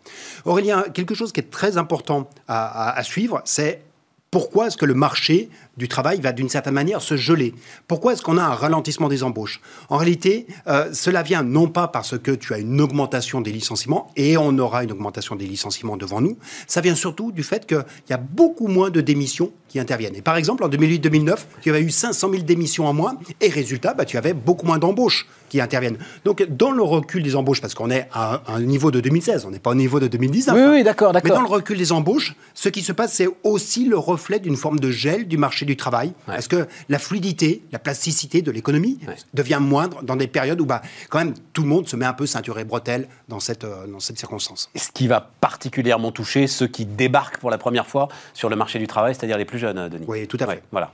Or, 0.45 0.59
il 0.59 0.67
y 0.67 0.73
a 0.73 0.83
quelque 0.89 1.15
chose 1.15 1.31
qui 1.31 1.39
est 1.39 1.51
très 1.51 1.77
important 1.77 2.29
à 2.49 3.01
suivre, 3.05 3.41
c'est 3.45 3.85
pourquoi 4.31 4.67
est-ce 4.67 4.77
que 4.77 4.87
le 4.87 4.95
marché 4.95 5.49
du 5.79 5.89
travail 5.89 6.21
va 6.21 6.33
d'une 6.33 6.49
certaine 6.49 6.75
manière 6.75 7.01
se 7.01 7.17
geler 7.17 7.55
Pourquoi 7.87 8.13
est-ce 8.13 8.23
qu'on 8.23 8.37
a 8.37 8.43
un 8.43 8.55
ralentissement 8.55 9.09
des 9.09 9.23
embauches? 9.23 9.61
En 9.89 9.97
réalité, 9.97 10.47
euh, 10.67 10.91
cela 10.93 11.23
vient 11.23 11.43
non 11.43 11.69
pas 11.69 11.89
parce 11.89 12.19
que 12.19 12.33
tu 12.33 12.53
as 12.53 12.59
une 12.59 12.81
augmentation 12.81 13.41
des 13.41 13.53
licenciements, 13.53 14.11
et 14.17 14.37
on 14.37 14.59
aura 14.59 14.85
une 14.85 14.93
augmentation 14.93 15.37
des 15.37 15.47
licenciements 15.47 15.97
devant 15.97 16.21
nous, 16.21 16.37
ça 16.67 16.81
vient 16.81 16.97
surtout 16.97 17.33
du 17.33 17.43
fait 17.43 17.67
qu'il 17.67 17.85
y 18.11 18.13
a 18.13 18.19
beaucoup 18.19 18.67
moins 18.67 18.91
de 18.91 19.01
démissions 19.01 19.53
qui 19.69 19.79
interviennent. 19.79 20.17
Et 20.17 20.23
par 20.23 20.37
exemple, 20.37 20.65
en 20.65 20.69
2008-2009, 20.69 21.37
tu 21.61 21.71
avais 21.71 21.83
eu 21.83 21.91
500 21.91 22.31
000 22.31 22.43
démissions 22.43 22.87
en 22.87 22.93
moins, 22.93 23.17
et 23.41 23.49
résultat, 23.49 23.95
bah, 23.95 24.05
tu 24.05 24.17
avais 24.17 24.35
beaucoup 24.35 24.67
moins 24.67 24.79
d'embauches 24.79 25.29
qui 25.49 25.61
interviennent. 25.61 25.99
Donc, 26.25 26.47
dans 26.49 26.73
le 26.73 26.83
recul 26.83 27.23
des 27.23 27.37
embauches, 27.37 27.61
parce 27.61 27.75
qu'on 27.75 27.91
est 27.91 28.09
à 28.13 28.43
un 28.49 28.61
niveau 28.61 28.91
de 28.91 29.01
2016, 29.01 29.45
on 29.47 29.51
n'est 29.51 29.59
pas 29.59 29.71
au 29.71 29.75
niveau 29.75 30.01
de 30.01 30.09
2019. 30.09 30.57
Oui, 30.57 30.79
oui, 30.79 30.83
d'accord, 30.83 31.13
d'accord. 31.13 31.31
Mais 31.31 31.37
dans 31.37 31.43
le 31.43 31.49
recul 31.49 31.79
des 31.79 31.93
embauches, 31.93 32.35
ce 32.55 32.69
qui 32.69 32.83
se 32.83 32.93
passe, 32.93 33.15
c'est 33.15 33.29
aussi 33.45 33.85
le 33.85 33.97
reflet 33.97 34.41
d'une 34.41 34.57
forme 34.57 34.81
de 34.81 34.91
gel 34.91 35.29
du 35.29 35.37
marché 35.37 35.65
du 35.69 35.77
travail. 35.77 36.13
Parce 36.27 36.49
que 36.49 36.67
la 36.89 36.99
fluidité, 36.99 37.63
la 37.73 37.79
plasticité 37.79 38.43
de 38.43 38.51
l'économie 38.51 38.99
devient 39.35 39.59
moindre 39.61 40.03
dans 40.03 40.17
des 40.17 40.27
périodes 40.27 40.61
où, 40.61 40.67
bah, 40.67 40.83
quand 41.09 41.19
même, 41.19 41.35
tout 41.53 41.63
le 41.63 41.69
monde 41.69 41.89
se 41.89 41.97
met 41.97 42.07
un 42.07 42.13
peu 42.13 42.27
ceinture 42.27 42.59
et 42.59 42.65
bretelle 42.65 43.09
dans 43.29 43.41
cette, 43.41 43.65
euh, 43.65 43.87
dans 43.87 44.01
cette 44.01 44.19
circonstance. 44.19 44.71
Ce 44.75 44.91
qui 44.93 45.07
va 45.07 45.31
particulièrement 45.41 46.13
toucher 46.13 46.47
ceux 46.47 46.67
qui 46.67 46.85
débarquent 46.87 47.39
pour 47.39 47.51
la 47.51 47.59
première 47.59 47.87
fois 47.87 48.09
sur 48.35 48.49
le 48.49 48.57
marché 48.57 48.79
du 48.79 48.87
travail, 48.87 49.15
c'est-à-dire 49.15 49.39
les 49.39 49.45
plus 49.45 49.59
jeunes, 49.59 49.89
Denis. 49.89 50.05
Oui, 50.09 50.27
tout 50.27 50.39
à 50.41 50.47
fait. 50.47 50.63
voilà. 50.73 50.93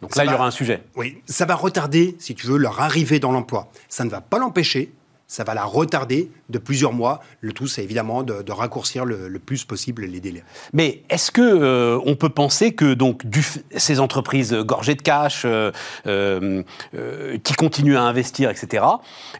Donc 0.00 0.16
là, 0.16 0.24
il 0.24 0.30
y 0.30 0.34
aura 0.34 0.46
un 0.46 0.50
sujet. 0.50 0.82
Oui, 0.96 1.22
ça 1.26 1.44
va 1.44 1.54
retarder, 1.54 2.16
si 2.18 2.34
tu 2.34 2.46
veux, 2.46 2.56
leur 2.56 2.80
arrivée 2.80 3.20
dans 3.20 3.32
l'emploi. 3.32 3.68
Ça 3.88 4.04
ne 4.04 4.10
va 4.10 4.20
pas 4.20 4.38
l'empêcher, 4.38 4.92
ça 5.30 5.44
va 5.44 5.54
la 5.54 5.62
retarder 5.62 6.28
de 6.48 6.58
plusieurs 6.58 6.92
mois. 6.92 7.20
Le 7.40 7.52
tout, 7.52 7.68
c'est 7.68 7.84
évidemment 7.84 8.24
de, 8.24 8.50
raccourcir 8.50 9.04
le, 9.04 9.38
plus 9.38 9.64
possible 9.64 10.04
les 10.04 10.18
délais. 10.18 10.42
Mais 10.72 11.04
est-ce 11.08 11.30
que 11.30 11.40
euh, 11.40 12.00
on 12.04 12.16
peut 12.16 12.30
penser 12.30 12.72
que 12.72 12.94
donc 12.94 13.22
ces 13.76 14.00
entreprises 14.00 14.52
gorgées 14.52 14.96
de 14.96 15.02
cash, 15.02 15.42
euh, 15.44 15.70
euh, 16.08 16.64
qui 17.44 17.54
continuent 17.54 17.96
à 17.96 18.02
investir, 18.02 18.50
etc. 18.50 18.84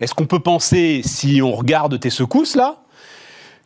Est-ce 0.01 0.15
qu'on 0.15 0.27
peut 0.27 0.39
penser, 0.39 1.03
si 1.05 1.43
on 1.43 1.51
regarde 1.51 1.99
tes 1.99 2.11
secousses 2.11 2.55
là, 2.55 2.77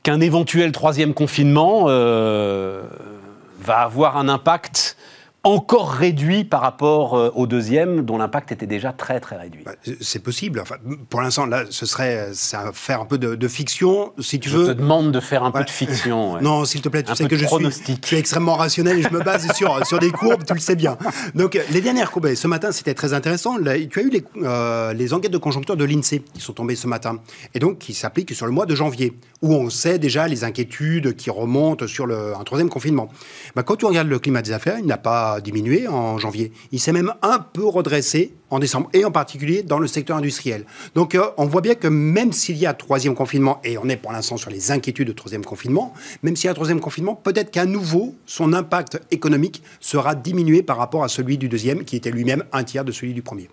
qu'un 0.03 0.23
éventuel 0.23 0.73
troisième 0.73 1.13
confinement 1.13 1.85
va 1.85 3.79
avoir 3.81 4.17
un 4.17 4.31
impact 4.31 4.97
encore 5.45 5.91
réduit 5.91 6.45
par 6.45 6.63
rapport 6.63 7.15
euh, 7.15 7.31
au 7.35 7.47
deuxième, 7.47 8.03
dont 8.03 8.17
l'impact 8.17 8.51
était 8.53 8.67
déjà 8.67 8.93
très 8.93 9.21
très 9.21 9.37
réduit. 9.37 9.63
Bah, 9.65 9.73
c'est 10.01 10.23
possible. 10.23 10.59
Enfin, 10.61 10.77
pour 11.11 11.21
l'instant, 11.21 11.47
là, 11.47 11.65
ce 11.69 11.85
serait 11.87 12.31
ça 12.33 12.71
faire 12.73 13.03
un 13.03 13.05
peu 13.05 13.19
de, 13.19 13.49
fiction, 13.49 14.13
si 14.19 14.41
tu 14.41 14.49
je 14.49 14.57
veux. 14.57 14.67
Je 14.67 14.73
te 14.73 14.79
demande 14.79 15.13
de 15.13 15.21
faire 15.21 15.45
un 15.45 15.51
peu 15.51 15.63
de 15.63 15.71
fiction. 15.71 16.41
Non, 16.41 16.65
s'il 16.65 16.81
te 16.81 16.89
plaît, 16.89 17.03
tu 17.03 17.15
sais 17.15 17.29
que 17.29 17.37
je 17.37 17.47
suis, 17.47 17.65
je 17.65 18.07
suis, 18.07 18.17
extrêmement 18.17 18.55
rationnel 18.55 18.99
et 18.99 19.03
je 19.03 19.11
me 19.11 19.23
base 19.23 19.53
sur, 19.53 19.87
sur 19.87 19.99
des 19.99 20.11
courbes, 20.11 20.45
tu 20.45 20.55
le 20.55 20.61
sais 20.61 20.77
bien. 20.77 20.97
Donc, 21.35 21.61
les 21.71 21.81
dernières 21.83 22.11
courbes, 22.11 22.35
ce 22.35 22.49
matin, 22.49 22.73
c'était 22.73 22.95
très 22.95 23.13
intéressant. 23.13 23.57
tu 23.59 23.69
as 23.69 24.03
eu 24.03 24.11
les, 24.11 24.25
euh, 24.43 24.95
les 24.95 25.13
enquêtes 25.13 25.33
de 25.33 25.39
conjoncture 25.39 25.77
de 25.77 25.85
l'INSEE 25.85 26.23
qui 26.33 26.41
sont 26.41 26.55
tombées 26.55 26.77
ce 26.77 26.87
matin, 26.87 27.19
et 27.55 27.59
donc 27.59 27.79
qui 27.79 27.93
s'appliquent 27.93 28.35
sur 28.35 28.47
le 28.47 28.53
mois 28.53 28.67
de 28.67 28.75
janvier, 28.75 29.13
où 29.43 29.55
on 29.55 29.69
sait 29.69 29.99
déjà 29.99 30.27
les 30.27 30.43
inquiétudes 30.43 31.15
qui 31.17 31.29
remontent 31.29 31.87
sur 31.87 32.07
le, 32.07 32.35
un 32.35 32.45
troisième 32.45 32.71
confinement. 32.71 33.11
Bah, 33.55 33.63
quand 33.63 33.77
tu 33.77 33.85
regardes 33.85 34.09
le 34.09 34.19
climat 34.19 34.41
des 34.41 34.53
affaires, 34.53 34.79
il 34.79 34.87
n'a 34.87 34.97
pas 34.97 35.34
diminué 35.41 35.89
en 35.89 36.19
janvier. 36.19 36.53
Il 36.73 36.81
s'est 36.81 36.93
même 36.93 37.13
un 37.23 37.39
peu 37.39 37.67
redressé 37.67 38.35
en 38.51 38.59
décembre, 38.59 38.89
et 38.93 39.05
en 39.05 39.11
particulier 39.11 39.63
dans 39.63 39.79
le 39.79 39.87
secteur 39.87 40.17
industriel. 40.17 40.65
Donc 40.95 41.15
euh, 41.15 41.27
on 41.37 41.47
voit 41.47 41.61
bien 41.61 41.75
que 41.75 41.89
même 41.89 42.33
s'il 42.33 42.57
y 42.57 42.67
a 42.67 42.75
troisième 42.75 43.15
confinement, 43.15 43.61
et 43.65 43.79
on 43.79 43.89
est 43.89 43.97
pour 43.97 44.13
l'instant 44.13 44.37
sur 44.37 44.51
les 44.51 44.71
inquiétudes 44.71 45.09
de 45.09 45.13
troisième 45.13 45.45
confinement, 45.45 45.93
même 46.23 46.37
s'il 46.37 46.47
y 46.47 46.49
a 46.49 46.53
un 46.53 46.55
troisième 46.55 46.81
confinement, 46.81 47.15
peut-être 47.15 47.51
qu'à 47.51 47.67
nouveau, 47.67 48.15
son 48.27 48.53
impact 48.53 49.01
économique 49.11 49.63
sera 49.81 50.15
diminué 50.15 50.63
par 50.63 50.77
rapport 50.77 51.03
à 51.03 51.09
celui 51.09 51.39
du 51.39 51.49
deuxième, 51.49 51.85
qui 51.85 51.97
était 51.97 52.11
lui-même 52.11 52.45
un 52.53 52.65
tiers 52.65 52.85
de 52.85 52.93
celui 52.93 53.13
du 53.13 53.23
premier. 53.23 53.49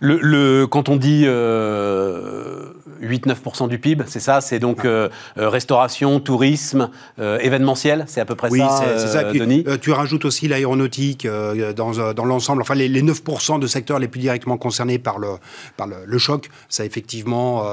Le, 0.00 0.66
quand 0.66 0.88
on 0.88 0.96
dit 0.96 1.24
euh, 1.26 2.72
8-9% 3.02 3.68
du 3.68 3.78
PIB, 3.78 4.04
c'est 4.06 4.20
ça 4.20 4.40
C'est 4.40 4.58
donc 4.58 4.84
euh, 4.84 5.08
euh, 5.38 5.48
restauration, 5.48 6.20
tourisme, 6.20 6.90
euh, 7.18 7.38
événementiel 7.38 8.04
C'est 8.06 8.20
à 8.20 8.24
peu 8.24 8.34
près 8.34 8.50
oui, 8.50 8.60
ça, 8.60 8.98
c'est 8.98 9.08
ça. 9.08 9.24
Denis? 9.24 9.64
Tu 9.80 9.92
rajoutes 9.92 10.24
aussi 10.24 10.48
l'aéronautique 10.48 11.26
dans, 11.26 12.12
dans 12.12 12.24
l'ensemble. 12.24 12.62
Enfin, 12.62 12.74
les, 12.74 13.02
9% 13.02 13.58
de 13.58 13.66
secteurs 13.66 13.98
les 13.98 14.08
plus 14.08 14.20
directement 14.20 14.58
concernés 14.58 14.98
par 14.98 15.18
le, 15.18 15.28
par 15.76 15.86
le, 15.86 15.96
le 16.04 16.18
choc, 16.18 16.50
ça 16.68 16.84
effectivement 16.84 17.64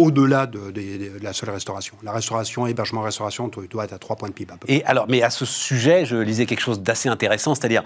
au-delà 0.00 0.46
de, 0.46 0.72
la 1.22 1.32
seule 1.32 1.50
restauration. 1.50 1.94
La 2.02 2.12
restauration, 2.12 2.66
hébergement, 2.66 3.02
restauration, 3.02 3.48
doit 3.48 3.84
être 3.84 3.92
à 3.92 3.98
3 3.98 4.16
points 4.16 4.28
de 4.28 4.34
PIB. 4.34 4.52
Et 4.68 4.82
alors, 4.84 5.06
mais 5.08 5.22
à 5.22 5.30
ce 5.30 5.44
sujet, 5.44 6.06
je 6.06 6.16
lisais 6.16 6.46
quelque 6.46 6.60
chose 6.60 6.80
d'assez 6.80 7.08
intéressant, 7.08 7.54
c'est-à-dire 7.54 7.84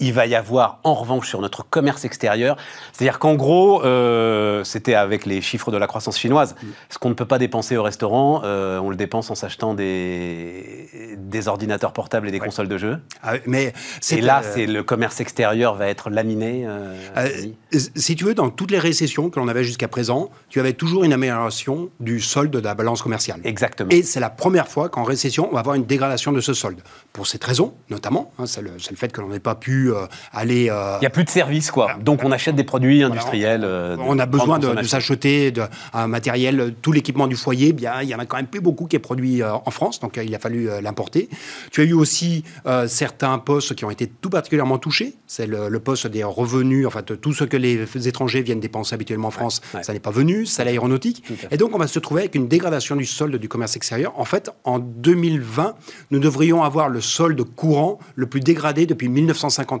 il 0.00 0.12
va 0.12 0.26
y 0.26 0.34
avoir 0.34 0.80
en 0.82 0.94
revanche 0.94 1.28
sur 1.28 1.40
notre 1.40 1.64
commerce 1.64 2.04
extérieur, 2.04 2.56
c'est-à-dire 2.92 3.20
qu'en 3.20 3.34
gros, 3.34 3.84
euh, 3.84 4.64
c'était 4.64 4.94
avec 4.94 5.24
les 5.24 5.40
chiffres 5.40 5.70
de 5.70 5.76
la 5.76 5.86
croissance 5.86 6.18
chinoise, 6.18 6.56
mm. 6.60 6.66
ce 6.90 6.98
qu'on 6.98 7.10
ne 7.10 7.14
peut 7.14 7.26
pas 7.26 7.38
dépenser 7.38 7.76
au 7.76 7.82
restaurant, 7.82 8.42
euh, 8.44 8.78
on 8.80 8.90
le 8.90 8.96
dépense 8.96 9.30
en 9.30 9.36
s'achetant 9.36 9.72
des, 9.72 11.16
des 11.16 11.48
ordinateurs 11.48 11.92
portables 11.92 12.28
et 12.28 12.32
des 12.32 12.40
consoles 12.40 12.66
de 12.66 12.76
jeux. 12.76 12.98
Ah, 13.22 13.34
mais 13.46 13.72
et 14.10 14.20
là, 14.20 14.42
euh, 14.44 14.50
c'est 14.52 14.66
le 14.66 14.82
commerce 14.82 15.20
extérieur 15.20 15.76
va 15.76 15.86
être 15.88 16.10
laminé. 16.10 16.66
si 17.72 18.16
tu 18.16 18.24
veux, 18.24 18.34
dans 18.34 18.50
toutes 18.50 18.72
les 18.72 18.80
récessions 18.80 19.30
que 19.30 19.38
l'on 19.38 19.46
avait 19.46 19.64
jusqu'à 19.64 19.88
présent, 19.88 20.30
tu 20.48 20.58
avais 20.58 20.72
toujours 20.72 21.04
une 21.04 21.12
amélioration 21.12 21.88
du 22.00 22.20
solde 22.20 22.50
de 22.50 22.58
la 22.58 22.74
balance 22.74 23.00
commerciale. 23.00 23.40
Exactement. 23.44 23.90
Et 23.90 24.02
c'est 24.02 24.20
la 24.20 24.30
première 24.30 24.66
fois 24.66 24.88
qu'en 24.88 25.04
récession, 25.04 25.48
on 25.50 25.54
va 25.54 25.60
avoir 25.60 25.76
une 25.76 25.86
dégradation 25.86 26.32
de 26.32 26.40
ce 26.40 26.52
solde. 26.52 26.80
Pour 27.12 27.28
cette 27.28 27.44
raison, 27.44 27.74
notamment, 27.90 28.32
hein, 28.38 28.46
c'est 28.46 28.60
le, 28.60 28.70
le, 28.72 28.96
fait 28.96 29.12
que 29.12 29.20
l'on 29.20 29.28
n'ait 29.28 29.38
pas 29.38 29.54
pu 29.54 29.83
euh, 29.92 30.06
aller. 30.32 30.68
Euh, 30.70 30.96
il 30.98 31.00
n'y 31.00 31.06
a 31.06 31.10
plus 31.10 31.24
de 31.24 31.30
services, 31.30 31.70
quoi. 31.70 31.94
Donc 32.00 32.22
on 32.24 32.32
achète 32.32 32.56
des 32.56 32.64
produits 32.64 33.02
industriels. 33.02 33.62
Euh, 33.64 33.96
on, 34.00 34.18
a 34.18 34.26
besoin 34.26 34.58
de, 34.58 34.82
s'acheter 34.82 35.52
un 35.92 36.06
matériel, 36.06 36.74
tout 36.82 36.92
l'équipement 36.92 37.26
du 37.26 37.36
foyer. 37.36 37.72
Bien, 37.72 38.02
il 38.02 38.08
y 38.08 38.14
en 38.14 38.18
a 38.18 38.26
quand 38.26 38.36
même 38.36 38.46
plus 38.46 38.60
beaucoup 38.60 38.86
qui 38.86 38.96
est 38.96 39.00
produit 39.00 39.42
en 39.42 39.70
France, 39.70 40.00
donc 40.00 40.20
il 40.22 40.34
a 40.34 40.38
fallu 40.38 40.68
l'importer. 40.82 41.28
Tu 41.70 41.80
as 41.80 41.84
eu 41.84 41.92
aussi 41.92 42.44
certains 42.86 43.38
postes 43.38 43.74
qui 43.74 43.84
ont 43.84 43.90
été 43.90 44.06
tout 44.06 44.30
particulièrement 44.30 44.78
touchés. 44.78 45.14
C'est 45.26 45.46
le, 45.46 45.80
poste 45.80 46.06
des 46.06 46.24
revenus, 46.24 46.86
en 46.86 46.90
fait, 46.90 47.20
tout 47.20 47.32
ce 47.32 47.44
que 47.44 47.56
les 47.56 48.08
étrangers 48.08 48.42
viennent 48.42 48.60
dépenser 48.60 48.94
habituellement 48.94 49.28
en 49.28 49.32
France, 49.32 49.60
ça 49.82 49.92
n'est 49.92 50.00
pas 50.00 50.10
venu. 50.10 50.46
C'est 50.46 50.64
l'aéronautique. 50.64 51.24
Et 51.50 51.56
donc 51.56 51.74
on 51.74 51.78
va 51.78 51.86
se 51.86 51.98
trouver 51.98 52.22
avec 52.22 52.34
une 52.34 52.48
dégradation 52.48 52.96
du 52.96 53.06
solde 53.06 53.36
du 53.36 53.48
commerce 53.48 53.76
extérieur. 53.76 54.18
En 54.18 54.24
fait, 54.24 54.50
en 54.64 54.78
2020, 54.78 55.74
nous 56.10 56.18
devrions 56.18 56.62
avoir 56.62 56.88
le 56.88 57.00
solde 57.00 57.42
courant 57.42 57.98
le 58.14 58.26
plus 58.26 58.40
dégradé 58.40 58.86
depuis 58.86 59.08
1950 59.08 59.73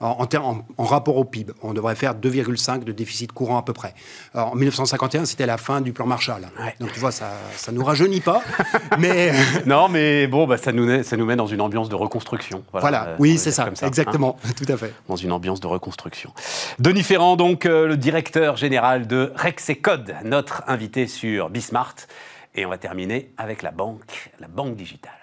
en, 0.00 0.62
en, 0.76 0.84
rapport 0.84 1.16
au 1.16 1.24
PIB. 1.24 1.52
On 1.62 1.72
devrait 1.72 1.94
faire 1.94 2.14
2,5 2.14 2.84
de 2.84 2.92
déficit 2.92 3.32
courant 3.32 3.58
à 3.58 3.62
peu 3.62 3.72
près. 3.72 3.94
en 4.34 4.54
1951, 4.54 5.24
c'était 5.24 5.46
la 5.46 5.56
fin 5.56 5.80
du 5.80 5.92
plan 5.92 6.06
Marshall. 6.06 6.48
Donc 6.80 6.92
tu 6.92 7.00
vois, 7.00 7.10
ça 7.10 7.32
ne 7.68 7.76
nous 7.76 7.84
rajeunit 7.84 8.20
pas. 8.20 8.42
mais... 8.98 9.32
non, 9.66 9.88
mais 9.88 10.26
bon, 10.26 10.46
bah, 10.46 10.56
ça, 10.56 10.72
nous, 10.72 11.02
ça 11.02 11.16
nous 11.16 11.26
met 11.26 11.36
dans 11.36 11.46
une 11.46 11.60
ambiance 11.60 11.88
de 11.88 11.96
reconstruction. 11.96 12.62
Voilà, 12.72 13.16
oui, 13.18 13.38
c'est 13.38 13.52
ça, 13.52 13.68
exactement, 13.82 14.36
hein. 14.44 14.50
tout 14.56 14.70
à 14.72 14.76
fait. 14.76 14.92
Dans 15.08 15.16
une 15.16 15.32
ambiance 15.32 15.60
de 15.60 15.66
reconstruction. 15.66 16.32
Denis 16.78 17.02
Ferrand, 17.02 17.36
donc, 17.36 17.66
euh, 17.66 17.86
le 17.86 17.96
directeur 17.96 18.56
général 18.56 19.06
de 19.06 19.32
Rexecode, 19.36 20.14
notre 20.24 20.62
invité 20.66 21.06
sur 21.06 21.50
Bismart. 21.50 21.94
Et 22.54 22.66
on 22.66 22.70
va 22.70 22.78
terminer 22.78 23.30
avec 23.36 23.62
la 23.62 23.70
banque, 23.70 24.30
la 24.40 24.48
banque 24.48 24.74
digitale. 24.74 25.17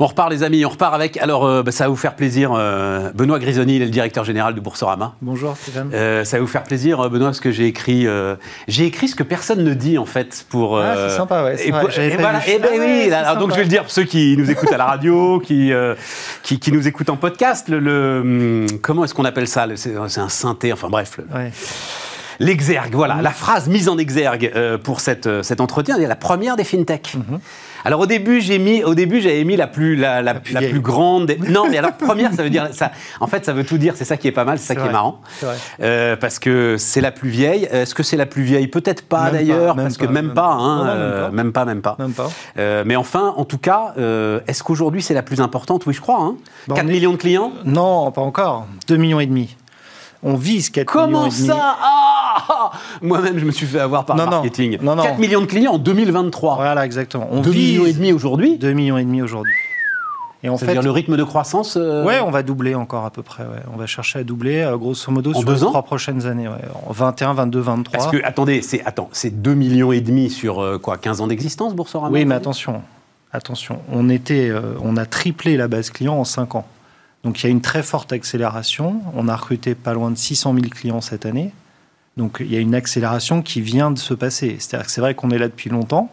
On 0.00 0.06
repart 0.06 0.28
les 0.28 0.42
amis, 0.42 0.64
on 0.64 0.70
repart 0.70 0.92
avec, 0.92 1.16
alors 1.18 1.44
euh, 1.44 1.62
bah, 1.62 1.70
ça 1.70 1.84
va 1.84 1.88
vous 1.90 1.96
faire 1.96 2.16
plaisir, 2.16 2.50
euh, 2.52 3.10
Benoît 3.14 3.38
Grisoni, 3.38 3.76
il 3.76 3.82
est 3.82 3.84
le 3.84 3.90
directeur 3.92 4.24
général 4.24 4.54
de 4.54 4.60
Boursorama. 4.60 5.14
Bonjour 5.22 5.56
Stéphane. 5.56 5.90
Euh, 5.94 6.24
ça 6.24 6.36
va 6.36 6.40
vous 6.40 6.48
faire 6.48 6.64
plaisir 6.64 7.08
Benoît, 7.08 7.28
parce 7.28 7.38
que 7.38 7.52
j'ai 7.52 7.66
écrit, 7.66 8.06
j'ai 8.66 8.86
écrit 8.86 9.06
ce 9.06 9.14
que 9.14 9.22
personne 9.22 9.62
ne 9.62 9.72
dit 9.74 9.96
en 9.96 10.04
fait 10.04 10.46
pour... 10.48 10.78
ah 10.78 11.08
c'est 11.08 11.16
sympa, 11.16 11.44
ouais. 11.44 11.56
Et, 11.64 11.68
et, 11.68 11.70
voilà, 12.16 12.48
et 12.48 12.58
ben 12.58 12.70
oui, 12.78 13.10
donc 13.38 13.52
je 13.52 13.56
vais 13.56 13.62
le 13.62 13.68
dire 13.68 13.82
pour 13.82 13.92
ceux 13.92 14.04
qui 14.04 14.36
nous 14.36 14.50
écoutent 14.50 14.72
à 14.72 14.78
la 14.78 14.86
radio, 14.86 15.38
qui, 15.38 15.72
qui, 16.42 16.58
qui, 16.58 16.72
nous 16.72 16.88
écoutent 16.88 17.10
en 17.10 17.16
podcast, 17.16 17.68
le, 17.68 18.20
hum, 18.20 18.66
comment 18.82 19.04
est-ce 19.04 19.14
qu'on 19.14 19.24
appelle 19.24 19.46
ça 19.46 19.66
C'est 19.76 19.96
un 19.96 20.28
synthé, 20.28 20.72
enfin 20.72 20.88
bref. 20.88 21.20
L'exergue, 22.40 22.94
voilà, 22.94 23.22
la 23.22 23.30
phrase 23.30 23.68
mise 23.68 23.88
en 23.88 23.96
exergue 23.96 24.52
pour 24.82 24.98
cette, 24.98 25.44
cet 25.44 25.60
entretien, 25.60 25.98
la 25.98 26.16
première 26.16 26.56
des 26.56 26.64
fintech. 26.64 27.14
Mhm. 27.14 27.38
Alors 27.84 28.00
au 28.00 28.06
début, 28.06 28.40
j'ai 28.40 28.58
mis, 28.58 28.82
au 28.82 28.94
début, 28.94 29.20
j'avais 29.20 29.44
mis 29.44 29.56
la 29.56 29.66
plus, 29.66 29.94
la, 29.94 30.22
la, 30.22 30.34
plus, 30.34 30.80
grande. 30.80 31.34
Non, 31.48 31.66
mais 31.70 31.78
alors 31.78 31.92
première, 31.92 32.32
ça 32.32 32.42
veut 32.42 32.50
dire 32.50 32.68
ça. 32.72 32.90
En 33.20 33.26
fait, 33.26 33.44
ça 33.44 33.52
veut 33.52 33.64
tout 33.64 33.78
dire. 33.78 33.94
C'est 33.96 34.04
ça 34.04 34.16
qui 34.16 34.26
est 34.26 34.32
pas 34.32 34.44
mal, 34.44 34.58
c'est 34.58 34.74
ça 34.74 34.74
qui 34.74 34.86
est 34.86 34.92
marrant. 34.92 35.20
Euh, 35.80 36.16
parce 36.16 36.38
que 36.38 36.76
c'est 36.78 37.00
la 37.00 37.10
plus 37.10 37.28
vieille. 37.28 37.68
Est-ce 37.70 37.94
que 37.94 38.02
c'est 38.02 38.16
la 38.16 38.26
plus 38.26 38.42
vieille? 38.42 38.68
Peut-être 38.68 39.02
pas 39.02 39.30
d'ailleurs, 39.30 39.76
parce 39.76 39.96
que 39.96 40.06
même, 40.06 40.32
pas, 40.32 40.52
hein, 40.52 41.30
même, 41.30 41.52
pas. 41.52 41.64
même 41.64 41.82
pas, 41.82 41.96
même 41.98 42.12
pas, 42.12 42.30
euh, 42.58 42.82
mais 42.86 42.96
enfin, 42.96 43.34
en 43.36 43.44
tout 43.44 43.58
cas, 43.58 43.94
euh, 43.98 44.40
est-ce 44.48 44.62
qu'aujourd'hui 44.62 45.02
c'est 45.02 45.14
la 45.14 45.22
plus 45.22 45.40
importante? 45.40 45.86
Oui, 45.86 45.94
je 45.94 46.00
crois. 46.00 46.20
Hein. 46.20 46.36
4 46.74 46.86
millions 46.86 47.12
de 47.12 47.16
clients? 47.16 47.52
Non, 47.64 48.10
pas 48.10 48.22
encore. 48.22 48.66
2 48.88 48.96
millions 48.96 49.20
et 49.20 49.26
demi. 49.26 49.56
On 50.22 50.36
vise 50.36 50.70
4 50.70 50.86
Comment 50.86 51.06
millions 51.06 51.26
et 51.26 51.36
demi. 51.36 51.48
ça? 51.48 51.76
Ah 51.82 52.13
Moi-même, 53.02 53.38
je 53.38 53.44
me 53.44 53.50
suis 53.52 53.66
fait 53.66 53.80
avoir 53.80 54.04
par 54.04 54.16
Non, 54.16 54.24
le 54.24 54.30
marketing. 54.30 54.78
Non, 54.82 54.96
non. 54.96 55.02
4 55.02 55.18
millions 55.18 55.40
de 55.40 55.46
clients 55.46 55.72
en 55.72 55.78
2023. 55.78 56.56
Voilà, 56.56 56.84
exactement. 56.84 57.28
On 57.30 57.40
2 57.40 57.50
vise 57.50 57.70
millions 57.72 57.86
et 57.86 57.92
demi 57.92 58.12
aujourd'hui? 58.12 58.58
2 58.58 58.72
millions 58.72 58.98
et 58.98 59.04
demi 59.04 59.22
aujourd'hui. 59.22 59.52
Et 60.42 60.50
en 60.50 60.58
fait, 60.58 60.74
le 60.74 60.90
rythme 60.90 61.16
de 61.16 61.24
croissance 61.24 61.78
euh, 61.80 62.04
ouais, 62.04 62.20
on 62.20 62.30
va 62.30 62.42
doubler 62.42 62.74
encore 62.74 63.06
à 63.06 63.10
peu 63.10 63.22
près. 63.22 63.44
ouais. 63.44 63.60
On 63.72 63.78
va 63.78 63.86
chercher 63.86 64.18
à 64.18 64.24
doubler, 64.24 64.60
euh, 64.60 64.76
grosso 64.76 65.10
modo, 65.10 65.30
En 65.30 65.38
sur 65.40 65.44
deux 65.44 65.54
les 65.54 65.64
ans? 65.64 65.68
trois 65.68 65.82
prochaines 65.84 66.26
années. 66.26 66.48
ouais. 66.48 66.58
En 66.86 66.92
21, 66.92 67.32
22, 67.32 67.60
23. 67.60 67.98
Parce 67.98 68.10
que, 68.12 68.22
attendez, 68.22 68.60
c'est 68.60 68.84
attends, 68.84 69.08
c'est 69.12 69.40
2 69.40 69.54
millions 69.54 69.90
et 69.90 70.02
demi 70.02 70.28
sur 70.28 70.60
euh, 70.62 70.76
quoi 70.76 70.98
15 70.98 71.22
ans 71.22 71.26
d'existence, 71.28 71.74
Boursorama? 71.74 72.12
Oui, 72.12 72.26
mais 72.26 72.34
attention, 72.34 72.82
attention. 73.32 73.78
On, 73.90 74.10
était, 74.10 74.50
euh, 74.50 74.74
on 74.82 74.98
a 74.98 75.06
triplé 75.06 75.56
la 75.56 75.66
base 75.66 75.88
client 75.88 76.14
en 76.18 76.24
5 76.24 76.56
ans. 76.56 76.66
Donc 77.24 77.40
il 77.42 77.44
y 77.44 77.46
a 77.46 77.50
une 77.50 77.62
très 77.62 77.82
forte 77.82 78.12
accélération. 78.12 78.96
On 79.16 79.28
a 79.28 79.36
recruté 79.36 79.74
pas 79.74 79.94
loin 79.94 80.10
de 80.10 80.18
600 80.18 80.52
000 80.52 80.66
clients 80.68 81.00
cette 81.00 81.24
année. 81.24 81.52
Donc 82.16 82.36
il 82.40 82.52
y 82.52 82.56
a 82.56 82.60
une 82.60 82.74
accélération 82.74 83.42
qui 83.42 83.60
vient 83.60 83.90
de 83.90 83.98
se 83.98 84.14
passer. 84.14 84.56
C'est-à-dire 84.58 84.86
que 84.86 84.92
c'est 84.92 85.00
vrai 85.00 85.14
qu'on 85.14 85.30
est 85.30 85.38
là 85.38 85.48
depuis 85.48 85.70
longtemps, 85.70 86.10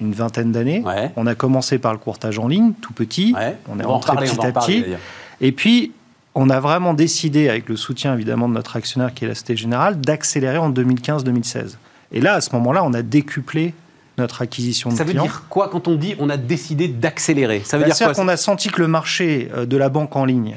une 0.00 0.12
vingtaine 0.12 0.52
d'années. 0.52 0.82
Ouais. 0.84 1.10
On 1.16 1.26
a 1.26 1.34
commencé 1.34 1.78
par 1.78 1.92
le 1.92 1.98
courtage 1.98 2.38
en 2.38 2.46
ligne, 2.46 2.72
tout 2.80 2.92
petit. 2.92 3.34
Ouais. 3.36 3.56
On 3.68 3.80
est 3.80 3.84
rentré 3.84 4.12
parler, 4.14 4.28
petit 4.28 4.46
à 4.46 4.52
parler, 4.52 4.82
petit. 4.82 4.92
Et 5.40 5.52
puis, 5.52 5.92
on 6.34 6.50
a 6.50 6.60
vraiment 6.60 6.94
décidé, 6.94 7.48
avec 7.48 7.68
le 7.68 7.76
soutien 7.76 8.14
évidemment 8.14 8.48
de 8.48 8.54
notre 8.54 8.76
actionnaire 8.76 9.12
qui 9.12 9.24
est 9.24 9.28
la 9.28 9.34
Société 9.34 9.56
Générale, 9.56 10.00
d'accélérer 10.00 10.58
en 10.58 10.70
2015-2016. 10.70 11.76
Et 12.12 12.20
là, 12.20 12.34
à 12.34 12.40
ce 12.40 12.54
moment-là, 12.54 12.84
on 12.84 12.94
a 12.94 13.02
décuplé 13.02 13.74
notre 14.18 14.42
acquisition 14.42 14.90
de 14.90 14.96
Ça 14.96 15.04
veut 15.04 15.10
clients. 15.10 15.24
dire 15.24 15.44
quoi 15.48 15.68
quand 15.68 15.88
on 15.88 15.94
dit 15.94 16.14
on 16.18 16.28
a 16.30 16.36
décidé 16.36 16.88
d'accélérer? 16.88 17.62
Ça 17.64 17.76
veut 17.76 17.84
Bah, 17.84 17.90
dire 17.90 18.06
quoi 18.06 18.14
qu'on 18.14 18.28
a 18.28 18.36
senti 18.36 18.68
que 18.68 18.80
le 18.80 18.88
marché 18.88 19.48
euh, 19.54 19.66
de 19.66 19.76
la 19.76 19.88
banque 19.88 20.14
en 20.16 20.24
ligne 20.24 20.56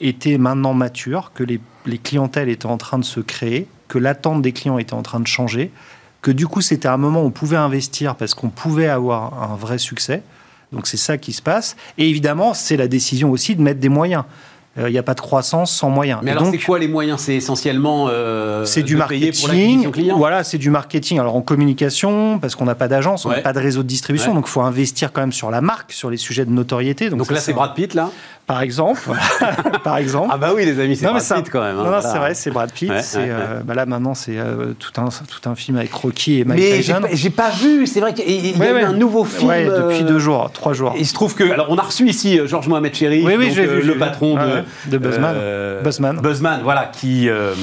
était 0.00 0.38
maintenant 0.38 0.74
mature, 0.74 1.32
que 1.34 1.44
les, 1.44 1.60
les 1.86 1.98
clientèles 1.98 2.48
étaient 2.48 2.66
en 2.66 2.76
train 2.76 2.98
de 2.98 3.04
se 3.04 3.20
créer, 3.20 3.68
que 3.88 3.98
l'attente 3.98 4.42
des 4.42 4.52
clients 4.52 4.78
était 4.78 4.94
en 4.94 5.02
train 5.02 5.20
de 5.20 5.26
changer, 5.26 5.70
que 6.22 6.30
du 6.30 6.46
coup 6.46 6.60
c'était 6.60 6.88
un 6.88 6.96
moment 6.96 7.22
où 7.22 7.26
on 7.26 7.30
pouvait 7.30 7.56
investir 7.56 8.16
parce 8.16 8.34
qu'on 8.34 8.48
pouvait 8.48 8.88
avoir 8.88 9.42
un 9.42 9.56
vrai 9.56 9.78
succès. 9.78 10.22
Donc 10.72 10.86
c'est 10.86 10.96
ça 10.96 11.18
qui 11.18 11.32
se 11.32 11.42
passe. 11.42 11.76
Et 11.98 12.08
évidemment, 12.08 12.54
c'est 12.54 12.76
la 12.76 12.88
décision 12.88 13.30
aussi 13.30 13.54
de 13.54 13.62
mettre 13.62 13.80
des 13.80 13.88
moyens. 13.88 14.24
Euh, 14.78 14.88
Il 14.88 14.92
n'y 14.92 14.98
a 14.98 15.02
pas 15.04 15.14
de 15.14 15.20
croissance 15.20 15.72
sans 15.72 15.88
moyens. 15.88 16.20
Mais 16.22 16.30
Et 16.30 16.32
alors, 16.32 16.48
c'est 16.50 16.58
quoi 16.58 16.78
les 16.78 16.88
moyens? 16.88 17.20
C'est 17.20 17.34
essentiellement 17.36 18.08
euh, 18.10 18.64
c'est 18.64 18.82
du 18.82 18.94
pour 18.96 19.00
marketing. 19.08 19.88
Voilà, 20.16 20.42
c'est 20.44 20.58
du 20.58 20.70
marketing. 20.70 21.20
Alors 21.20 21.36
en 21.36 21.42
communication, 21.42 22.38
parce 22.40 22.54
qu'on 22.56 22.64
n'a 22.64 22.74
pas 22.74 22.88
d'agence, 22.88 23.24
on 23.24 23.28
n'a 23.28 23.36
Ouais. 23.36 23.42
pas 23.42 23.52
de 23.52 23.60
réseau 23.60 23.82
de 23.82 23.88
distribution, 23.88 24.30
Ouais. 24.30 24.36
donc 24.36 24.46
il 24.48 24.50
faut 24.50 24.62
investir 24.62 25.12
quand 25.12 25.20
même 25.20 25.32
sur 25.32 25.50
la 25.50 25.60
marque, 25.60 25.92
sur 25.92 26.10
les 26.10 26.16
sujets 26.16 26.44
de 26.44 26.50
notoriété. 26.50 27.10
Donc, 27.10 27.30
là, 27.30 27.38
c'est 27.38 27.52
Brad 27.52 27.74
Pitt, 27.74 27.94
là? 27.94 28.10
Par 28.46 28.60
exemple, 28.60 29.00
par 29.84 29.96
exemple. 29.96 30.28
Ah 30.30 30.36
bah 30.36 30.50
oui, 30.54 30.66
les 30.66 30.78
amis, 30.78 30.96
c'est 30.96 31.06
Brad 31.06 31.22
Pitt 31.22 31.50
quand 31.50 31.60
même. 31.62 31.76
hein, 31.76 31.82
non, 31.82 31.84
voilà. 31.84 32.02
c'est 32.02 32.18
vrai, 32.18 32.34
c'est 32.34 32.50
Brad 32.50 32.70
Pitt. 32.72 32.90
Ouais, 32.90 33.00
euh, 33.16 33.60
bah 33.64 33.72
là 33.74 33.86
maintenant, 33.86 34.12
c'est 34.14 34.36
euh, 34.36 34.74
tout 34.78 34.92
un 35.00 35.08
tout 35.08 35.48
un 35.48 35.54
film 35.54 35.78
avec 35.78 35.92
Rocky 35.94 36.40
et 36.40 36.44
Mike 36.44 36.60
Mais 36.60 36.82
j'ai 37.14 37.30
pas, 37.30 37.50
vu, 37.50 37.86
c'est 37.86 38.00
vrai 38.00 38.12
qu'il 38.12 38.28
y 38.58 38.62
a 38.62 38.88
un 38.88 38.92
nouveau 38.92 39.24
film. 39.24 39.50
Depuis 39.50 40.02
euh, 40.02 40.06
deux 40.06 40.18
jours, 40.18 40.50
trois 40.52 40.74
jours. 40.74 40.94
Il 40.98 41.06
se 41.06 41.14
trouve 41.14 41.34
que, 41.34 41.44
alors 41.50 41.68
on 41.70 41.78
a 41.78 41.82
reçu 41.82 42.06
ici 42.06 42.38
euh, 42.38 42.46
Georges 42.46 42.68
Mohamed 42.68 42.94
Chéri, 42.94 43.24
euh, 43.26 43.80
le 43.82 43.94
patron 43.96 44.34
de, 44.34 44.63
de 44.86 44.98
Buzzman. 44.98 45.34
euh, 45.36 45.82
Buzzman. 45.82 46.20
Buzzman, 46.20 46.60
voilà, 46.62 46.86
qui, 46.86 47.28
euh, 47.28 47.54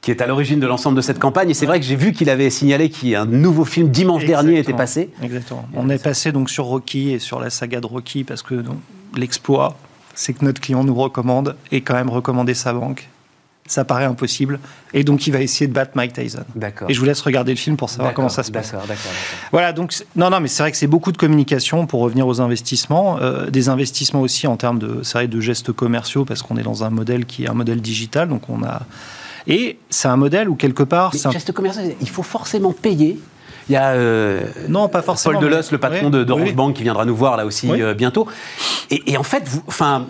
qui 0.00 0.10
est 0.10 0.20
à 0.20 0.26
l'origine 0.26 0.60
de 0.60 0.66
l'ensemble 0.66 0.96
de 0.96 1.02
cette 1.02 1.18
campagne. 1.18 1.50
Et 1.50 1.54
c'est 1.54 1.66
vrai 1.66 1.80
que 1.80 1.86
j'ai 1.86 1.96
vu 1.96 2.12
qu'il 2.12 2.30
avait 2.30 2.50
signalé 2.50 2.90
qu'un 2.90 3.24
nouveau 3.26 3.64
film 3.64 3.88
dimanche 3.88 4.24
dernier 4.24 4.58
était 4.58 4.72
passé. 4.72 5.10
Exactement. 5.22 5.66
On 5.74 5.88
est 5.88 6.02
passé 6.02 6.32
donc 6.32 6.50
sur 6.50 6.64
Rocky 6.64 7.10
et 7.12 7.18
sur 7.18 7.40
la 7.40 7.50
saga 7.50 7.80
de 7.80 7.86
Rocky 7.86 8.24
parce 8.24 8.42
que 8.42 8.62
l'exploit, 9.16 9.76
c'est 10.14 10.32
que 10.32 10.44
notre 10.44 10.60
client 10.60 10.84
nous 10.84 10.94
recommande 10.94 11.56
et 11.70 11.80
quand 11.80 11.94
même 11.94 12.10
recommander 12.10 12.54
sa 12.54 12.72
banque. 12.72 13.08
Ça 13.66 13.84
paraît 13.84 14.04
impossible. 14.04 14.58
Et 14.92 15.04
donc, 15.04 15.26
il 15.26 15.32
va 15.32 15.40
essayer 15.40 15.68
de 15.68 15.72
battre 15.72 15.92
Mike 15.94 16.12
Tyson. 16.12 16.44
D'accord. 16.56 16.90
Et 16.90 16.94
je 16.94 16.98
vous 17.00 17.06
laisse 17.06 17.20
regarder 17.20 17.52
le 17.52 17.58
film 17.58 17.76
pour 17.76 17.88
savoir 17.88 18.12
comment 18.12 18.28
ça 18.28 18.42
se 18.42 18.50
passe. 18.50 18.72
D'accord, 18.72 18.86
d'accord. 18.88 19.12
Voilà, 19.52 19.72
donc 19.72 19.94
non, 20.16 20.30
non, 20.30 20.40
mais 20.40 20.48
c'est 20.48 20.62
vrai 20.62 20.72
que 20.72 20.76
c'est 20.76 20.88
beaucoup 20.88 21.12
de 21.12 21.16
communication 21.16 21.86
pour 21.86 22.00
revenir 22.00 22.26
aux 22.26 22.40
investissements, 22.40 23.18
euh, 23.20 23.50
des 23.50 23.68
investissements 23.68 24.20
aussi 24.20 24.46
en 24.46 24.56
termes 24.56 24.78
de, 24.80 25.00
vrai, 25.12 25.28
de 25.28 25.40
gestes 25.40 25.72
commerciaux 25.72 26.24
parce 26.24 26.42
qu'on 26.42 26.56
est 26.56 26.62
dans 26.64 26.82
un 26.84 26.90
modèle 26.90 27.24
qui 27.24 27.44
est 27.44 27.48
un 27.48 27.54
modèle 27.54 27.80
digital, 27.80 28.28
donc 28.28 28.50
on 28.50 28.62
a 28.64 28.82
et 29.46 29.78
c'est 29.90 30.08
un 30.08 30.16
modèle 30.16 30.48
où 30.48 30.54
quelque 30.54 30.82
part, 30.84 31.14
c'est 31.14 31.26
un- 31.26 31.30
geste 31.32 31.52
commercial, 31.52 31.92
il 32.00 32.08
faut 32.08 32.22
forcément 32.22 32.72
payer. 32.72 33.18
Il 33.68 33.72
y 33.72 33.76
a 33.76 33.90
euh, 33.92 34.40
non 34.68 34.88
pas 34.88 35.02
forcément. 35.02 35.34
Paul 35.38 35.44
mais- 35.44 35.50
Delos, 35.50 35.68
le 35.70 35.78
patron 35.78 36.06
Oui, 36.06 36.10
de 36.10 36.24
d'Orange 36.24 36.48
oui. 36.48 36.52
Bank, 36.52 36.74
qui 36.74 36.82
viendra 36.82 37.04
nous 37.04 37.14
voir 37.14 37.36
là 37.36 37.46
aussi 37.46 37.68
Oui. 37.70 37.80
euh, 37.80 37.94
bientôt. 37.94 38.26
Et, 38.90 39.12
et 39.12 39.16
en 39.16 39.22
fait, 39.22 39.44
vous, 39.46 39.62
enfin, 39.66 40.06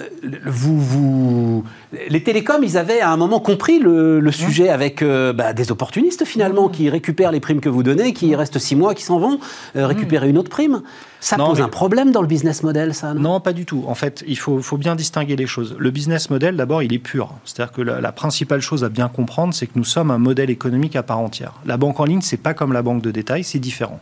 vous, 0.46 0.80
vous, 0.80 1.64
les 2.09 2.22
télécoms, 2.22 2.62
ils 2.62 2.78
avaient 2.78 3.00
à 3.00 3.11
un 3.11 3.16
moment 3.16 3.40
compris 3.40 3.78
le, 3.78 4.20
le 4.20 4.32
sujet 4.32 4.68
avec 4.70 5.03
euh, 5.03 5.32
bah, 5.32 5.53
des 5.53 5.70
opportunistes 5.70 6.24
finalement 6.24 6.68
qui 6.68 6.88
récupèrent 6.88 7.32
les 7.32 7.40
primes 7.40 7.61
que 7.61 7.68
vous 7.68 7.82
donnez, 7.82 8.12
qui 8.12 8.34
restent 8.34 8.59
six 8.59 8.74
mois, 8.76 8.94
qui 8.94 9.03
s'en 9.05 9.18
vont 9.18 9.38
récupérer 9.74 10.28
une 10.28 10.38
autre 10.38 10.50
prime. 10.50 10.82
Ça. 11.25 11.37
Non, 11.37 11.51
pose 11.51 11.59
mais- 11.59 11.64
un 11.64 11.68
problème 11.68 12.11
dans 12.11 12.20
le 12.20 12.27
business 12.27 12.64
model, 12.64 12.95
ça. 12.95 13.14
Non, 13.14 13.20
Non, 13.35 13.41
pas 13.41 13.53
du 13.53 13.64
tout. 13.64 13.85
En 13.87 13.95
fait, 13.95 14.25
il 14.27 14.37
faut, 14.37 14.61
faut 14.61 14.77
bien 14.77 14.97
distinguer 14.97 15.37
les 15.37 15.47
choses. 15.47 15.77
Le 15.79 15.91
business 15.93 16.31
model, 16.31 16.57
d'abord, 16.57 16.83
il 16.83 16.93
est 16.93 16.99
pur. 16.99 17.33
C'est-à-dire 17.45 17.73
que 17.73 17.81
la, 17.81 18.01
la 18.01 18.11
principale 18.11 18.61
chose 18.61 18.83
à 18.83 18.89
bien 18.89 19.09
comprendre, 19.09 19.55
c'est 19.55 19.68
que 19.68 19.75
nous 19.77 19.85
sommes 19.85 20.11
un 20.11 20.18
modèle 20.18 20.51
économique 20.51 20.97
à 20.97 21.05
part 21.05 21.20
entière. 21.20 21.53
La 21.64 21.77
banque 21.77 22.01
en 22.01 22.05
ligne, 22.07 22.23
c'est 22.23 22.37
pas 22.39 22.55
comme 22.55 22.73
la 22.73 22.83
banque 22.83 23.03
de 23.03 23.12
détail, 23.12 23.45
c'est 23.45 23.61
différent 23.61 24.01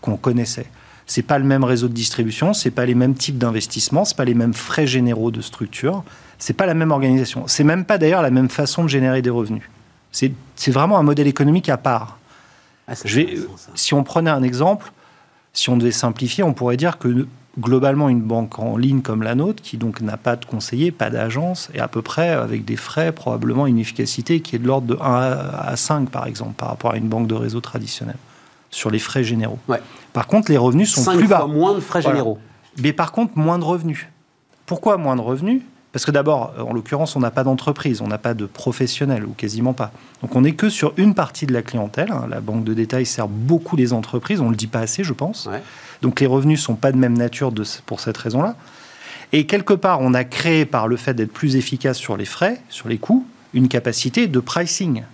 qu'on 0.00 0.16
connaissait. 0.16 0.66
C'est 1.06 1.20
pas 1.22 1.36
le 1.38 1.44
même 1.44 1.64
réseau 1.64 1.88
de 1.88 1.92
distribution, 1.92 2.54
c'est 2.54 2.70
pas 2.70 2.86
les 2.86 2.94
mêmes 2.94 3.14
types 3.14 3.36
d'investissements, 3.36 4.06
c'est 4.06 4.16
pas 4.16 4.24
les 4.24 4.32
mêmes 4.32 4.54
frais 4.54 4.86
généraux 4.86 5.30
de 5.30 5.42
structure, 5.42 6.02
c'est 6.38 6.54
pas 6.54 6.64
la 6.64 6.72
même 6.72 6.92
organisation. 6.92 7.44
C'est 7.46 7.62
même 7.64 7.84
pas 7.84 7.98
d'ailleurs 7.98 8.22
la 8.22 8.30
même 8.30 8.48
façon 8.48 8.84
de 8.84 8.88
générer 8.88 9.20
des 9.20 9.28
revenus. 9.28 9.64
C'est 10.12 10.32
vraiment 10.70 10.96
un 10.96 11.02
modèle 11.02 11.26
économique 11.26 11.68
à 11.68 11.76
part. 11.76 12.18
Ah, 12.88 12.94
Je 13.04 13.16
vais- 13.16 13.34
si 13.74 13.92
on 13.92 14.02
prenait 14.02 14.30
un 14.30 14.42
exemple, 14.42 14.92
si 15.54 15.70
on 15.70 15.76
devait 15.76 15.92
simplifier, 15.92 16.44
on 16.44 16.52
pourrait 16.52 16.76
dire 16.76 16.98
que 16.98 17.26
globalement, 17.58 18.08
une 18.08 18.20
banque 18.20 18.58
en 18.58 18.76
ligne 18.76 19.00
comme 19.00 19.22
la 19.22 19.36
nôtre, 19.36 19.62
qui 19.62 19.76
donc 19.76 20.00
n'a 20.00 20.16
pas 20.16 20.34
de 20.34 20.44
conseiller, 20.44 20.90
pas 20.90 21.08
d'agence, 21.08 21.70
et 21.72 21.78
à 21.80 21.86
peu 21.86 22.02
près 22.02 22.30
avec 22.30 22.64
des 22.64 22.74
frais, 22.76 23.12
probablement 23.12 23.66
une 23.68 23.78
efficacité 23.78 24.40
qui 24.40 24.56
est 24.56 24.58
de 24.58 24.66
l'ordre 24.66 24.88
de 24.88 24.98
1 25.00 25.04
à 25.04 25.76
5, 25.76 26.10
par 26.10 26.26
exemple, 26.26 26.54
par 26.54 26.68
rapport 26.68 26.90
à 26.92 26.96
une 26.96 27.08
banque 27.08 27.28
de 27.28 27.34
réseau 27.34 27.60
traditionnelle, 27.60 28.16
sur 28.70 28.90
les 28.90 28.98
frais 28.98 29.22
généraux. 29.22 29.60
Ouais. 29.68 29.80
Par 30.12 30.26
contre, 30.26 30.50
les 30.50 30.58
revenus 30.58 30.90
sont 30.92 31.16
plus 31.16 31.28
bas. 31.28 31.46
moins 31.46 31.74
de 31.74 31.80
frais 31.80 32.00
Voilà. 32.00 32.18
généraux. 32.18 32.38
Mais 32.82 32.92
par 32.92 33.12
contre, 33.12 33.38
moins 33.38 33.60
de 33.60 33.64
revenus. 33.64 34.08
Pourquoi 34.66 34.96
moins 34.96 35.14
de 35.14 35.20
revenus? 35.20 35.62
Parce 35.94 36.04
que 36.04 36.10
d'abord, 36.10 36.52
en 36.58 36.72
l'occurrence, 36.72 37.14
on 37.14 37.20
n'a 37.20 37.30
pas 37.30 37.44
d'entreprise, 37.44 38.00
on 38.00 38.08
n'a 38.08 38.18
pas 38.18 38.34
de 38.34 38.46
professionnels, 38.46 39.24
ou 39.24 39.30
quasiment 39.30 39.74
pas. 39.74 39.92
Donc 40.22 40.34
on 40.34 40.40
n'est 40.40 40.54
que 40.56 40.68
sur 40.68 40.92
une 40.96 41.14
partie 41.14 41.46
de 41.46 41.52
la 41.52 41.62
clientèle. 41.62 42.10
hein. 42.10 42.26
La 42.28 42.40
banque 42.40 42.64
de 42.64 42.74
détail 42.74 43.06
sert 43.06 43.28
beaucoup 43.28 43.76
les 43.76 43.92
entreprises, 43.92 44.40
on 44.40 44.46
ne 44.46 44.50
le 44.50 44.56
dit 44.56 44.66
pas 44.66 44.80
assez, 44.80 45.04
je 45.04 45.12
pense. 45.12 45.46
Ouais. 45.46 45.62
Donc 46.02 46.18
les 46.18 46.26
revenus 46.26 46.60
sont 46.60 46.74
pas 46.74 46.90
de 46.90 46.96
même 46.96 47.16
nature 47.16 47.52
de, 47.52 47.62
pour 47.86 48.00
cette 48.00 48.16
raison-là. 48.16 48.56
Et 49.32 49.46
quelque 49.46 49.72
part, 49.72 50.00
on 50.00 50.14
a 50.14 50.24
créé, 50.24 50.66
par 50.66 50.88
le 50.88 50.96
fait 50.96 51.14
d'être 51.14 51.32
plus 51.32 51.54
efficace 51.54 51.96
sur 51.96 52.16
les 52.16 52.24
frais, 52.24 52.60
sur 52.70 52.88
les 52.88 52.98
coûts, 52.98 53.24
une 53.52 53.68
capacité 53.68 54.26
de 54.26 54.40
pricing 54.40 55.04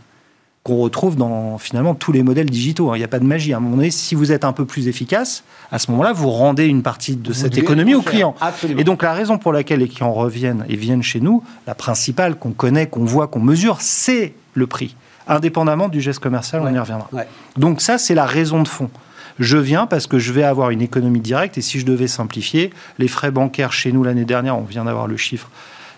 qu'on 0.63 0.77
retrouve 0.77 1.17
dans 1.17 1.57
finalement 1.59 1.95
tous 1.95 2.13
les 2.13 2.23
modèles 2.23 2.51
digitaux. 2.51 2.91
hein. 2.91 2.97
Il 2.97 2.99
n'y 2.99 3.05
a 3.05 3.09
pas 3.09 3.19
de 3.19 3.25
magie. 3.25 3.55
À 3.55 3.57
un 3.57 3.61
moment 3.61 3.77
donné, 3.77 3.91
si 3.91 4.15
vous 4.15 4.31
êtes 4.31 4.45
un 4.45 4.53
peu 4.53 4.67
plus 4.67 4.89
efficace, 4.89 5.43
à 5.73 5.79
ce 5.79 5.91
moment-là, 5.91 6.13
vous 6.13 6.29
rendez 6.31 6.67
une 6.67 6.83
partie 6.83 7.17
de 7.17 7.33
cette 7.33 7.57
économie 7.57 7.95
au 7.95 8.03
client. 8.03 8.35
Et 8.77 8.85
donc 8.85 9.03
la 9.03 9.15
raison 9.15 9.39
pour 9.39 9.53
laquelle 9.53 9.79
les 9.81 9.89
clients 9.89 10.13
reviennent 10.13 10.67
et 10.69 10.77
viennent 10.77 11.03
chez 11.03 11.21
nous, 11.21 11.43
la 11.67 11.75
principale 11.75 12.37
qu'on 12.37 12.51
connaît, 12.53 12.87
qu'on 12.89 13.05
voit, 13.05 13.27
qu'on 13.29 13.41
mesure, 13.41 13.79
c'est 13.81 14.35
le 14.55 14.67
prix. 14.67 14.97
Indépendamment 15.29 15.89
du 15.89 16.01
geste 16.01 16.19
commercial, 16.19 16.61
on 16.65 16.75
y 16.75 16.79
reviendra. 16.79 17.09
Ouais. 17.13 17.27
Donc 17.57 17.81
ça, 17.81 17.97
c'est 17.99 18.15
la 18.15 18.27
raison 18.27 18.63
de 18.63 18.69
fond. 18.69 18.91
Je 19.39 19.57
viens 19.57 19.87
parce 19.87 20.07
que 20.07 20.19
je 20.19 20.33
vais 20.33 20.43
avoir 20.43 20.69
une 20.71 20.83
économie 20.83 21.21
directe 21.21 21.57
et 21.57 21.63
si 21.63 21.81
je 21.81 21.87
devais 21.87 22.09
simplifier, 22.09 22.71
les 22.99 23.09
frais 23.09 23.31
bancaires 23.31 23.73
chez 23.73 23.93
nous 23.93 24.05
l'année 24.05 24.27
dernière, 24.27 24.59
on 24.59 24.65
vient 24.65 24.85
d'avoir 24.85 25.07
le 25.07 25.17
chiffre, 25.17 25.49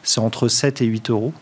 c'est 0.05 0.21
entre 0.21 0.47
7 0.47 0.83
et 0.83 0.85
8 0.85 1.11
euros 1.11 1.33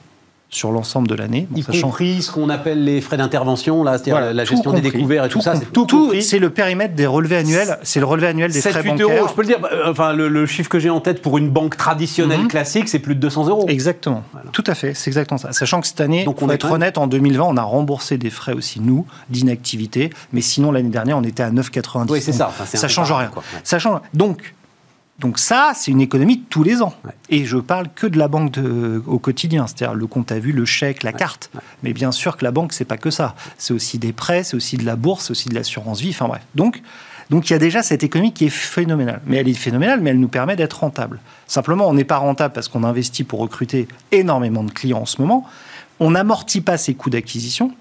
sur 0.51 0.73
l'ensemble 0.73 1.07
de 1.09 1.15
l'année. 1.15 1.47
Bon, 1.51 1.59
Y 1.61 1.63
sachant- 1.63 1.87
compris 1.89 2.23
ce 2.23 2.33
qu'on 2.33 2.51
appelle 2.51 2.85
les 2.85 3.01
frais 3.01 3.17
d'intervention, 3.17 3.85
là, 3.85 3.93
c'est-à-dire 3.93 4.15
Voilà, 4.17 4.33
la 4.33 4.45
gestion 4.45 4.73
des 4.73 4.81
découverts 4.81 5.25
et 5.25 5.29
tout, 5.29 5.41
ça, 5.41 5.55
c'est 5.55 5.73
tout, 5.73 5.87
tout, 5.87 6.03
compris. 6.07 6.23
c'est 6.23 6.39
le 6.41 6.51
périmètre 6.51 6.95
des 6.95 7.07
relevés 7.07 7.37
annuels, 7.37 7.79
c'est 7.83 8.01
le 8.01 8.07
relevé 8.07 8.27
annuel 8.27 8.51
des 8.53 8.61
7, 8.61 8.73
frais 8.73 8.83
8 8.83 8.91
bancaires. 8.91 9.07
euros, 9.19 9.27
je 9.29 9.35
peux 9.35 9.43
le 9.43 9.47
dire. 9.47 9.59
euh, 9.73 9.91
Enfin, 9.91 10.13
le, 10.13 10.29
le 10.29 10.47
chiffre 10.47 10.69
que 10.69 10.79
j'ai 10.81 10.91
en 10.91 11.01
tête 11.01 11.23
pour 11.23 11.39
une 11.39 11.51
banque 11.51 11.77
traditionnelle 11.77 12.41
Mhm. 12.41 12.49
classique, 12.49 12.89
c'est 12.89 12.99
plus 12.99 13.15
de 13.15 13.21
200 13.21 13.47
euros. 13.49 13.65
Exactement, 13.69 14.25
tout 14.53 14.65
à 14.67 14.75
fait, 14.75 14.93
c'est 14.95 15.09
exactement 15.11 15.39
ça. 15.39 15.53
Sachant 15.53 15.81
que 15.81 15.87
cette 15.87 16.01
année, 16.01 16.25
Donc, 16.25 16.37
pour 16.39 16.49
on 16.49 16.51
est 16.51 16.55
être 16.55 16.71
honnête, 16.71 16.99
en 16.99 17.07
2020, 17.07 17.45
on 17.45 17.57
a 17.57 17.63
remboursé 17.63 18.19
des 18.19 18.31
frais 18.31 18.53
aussi, 18.53 18.81
nous, 18.81 19.07
d'inactivité, 19.31 20.11
mais 20.33 20.41
sinon 20.41 20.73
l'année 20.73 20.89
dernière, 20.91 21.17
on 21.19 21.23
était 21.23 21.43
à 21.43 21.51
9,90. 21.51 22.11
Oui, 22.11 22.21
c'est 22.21 22.33
ça. 22.33 22.49
Enfin, 22.49 22.65
ça 22.67 22.89
change 22.89 23.13
rien. 23.13 23.29
quoi. 23.29 23.43
Ça 23.65 23.79
change. 23.79 24.01
Donc, 24.15 24.55
donc 25.21 25.39
ça, 25.39 25.73
c'est 25.75 25.91
une 25.91 26.01
économie 26.01 26.39
de 26.39 26.45
tous 26.49 26.62
les 26.62 26.83
ans. 26.83 26.95
Ouais. 27.05 27.12
Et 27.29 27.45
je 27.45 27.59
parle 27.59 27.89
que 27.95 28.07
de 28.07 28.18
la 28.18 28.29
banque 28.29 28.51
de- 28.53 29.03
au 29.07 29.18
quotidien, 29.18 29.66
c'est-à-dire 29.66 29.95
le 29.95 30.07
compte 30.07 30.33
à 30.33 30.39
vue, 30.39 30.53
le 30.53 30.64
chèque, 30.64 31.03
la 31.03 31.12
carte. 31.12 31.51
Mais 31.83 31.93
bien 31.93 32.11
sûr 32.12 32.37
que 32.37 32.45
la 32.45 32.51
banque, 32.51 32.73
c'est 32.73 32.85
pas 32.85 32.97
que 32.97 33.11
ça. 33.11 33.35
C'est 33.59 33.75
aussi 33.75 33.99
des 33.99 34.12
prêts, 34.12 34.43
c'est 34.45 34.57
aussi 34.57 34.77
de 34.77 34.85
la 34.85 34.97
bourse, 34.97 35.27
c'est 35.27 35.31
aussi 35.33 35.49
de 35.49 35.55
l'assurance 35.55 36.01
vie. 36.01 36.11
Enfin 36.11 36.27
bref. 36.29 36.43
Donc, 36.55 36.83
donc 37.29 37.49
il 37.49 37.53
y 37.53 37.57
a 37.57 37.59
déjà 37.59 37.83
cette 37.83 38.03
économie 38.03 38.33
qui 38.33 38.47
est 38.47 38.49
phénoménale. 38.49 39.21
Mais 39.27 39.37
elle 39.37 39.49
est 39.49 39.55
phénoménale, 39.55 40.01
mais 40.01 40.11
elle 40.11 40.18
nous 40.21 40.29
permet 40.29 40.57
d'être 40.57 40.81
rentable. 40.81 41.21
Simplement, 41.47 41.87
on 41.89 41.95
n'est 41.95 42.05
pas 42.05 42.16
rentable 42.18 42.53
parce 42.55 42.68
qu'on 42.68 42.83
investit 42.85 43.23
pour 43.25 43.41
recruter 43.41 43.87
énormément 44.12 44.64
de 44.64 44.71
clients 44.71 45.01
en 45.03 45.07
ce 45.07 45.21
moment. 45.21 45.47
on 46.03 46.12
n'amortit 46.12 46.62
pas 46.62 46.79
ces 46.79 46.95
coûts 46.95 47.11
d'acquisition. 47.11 47.73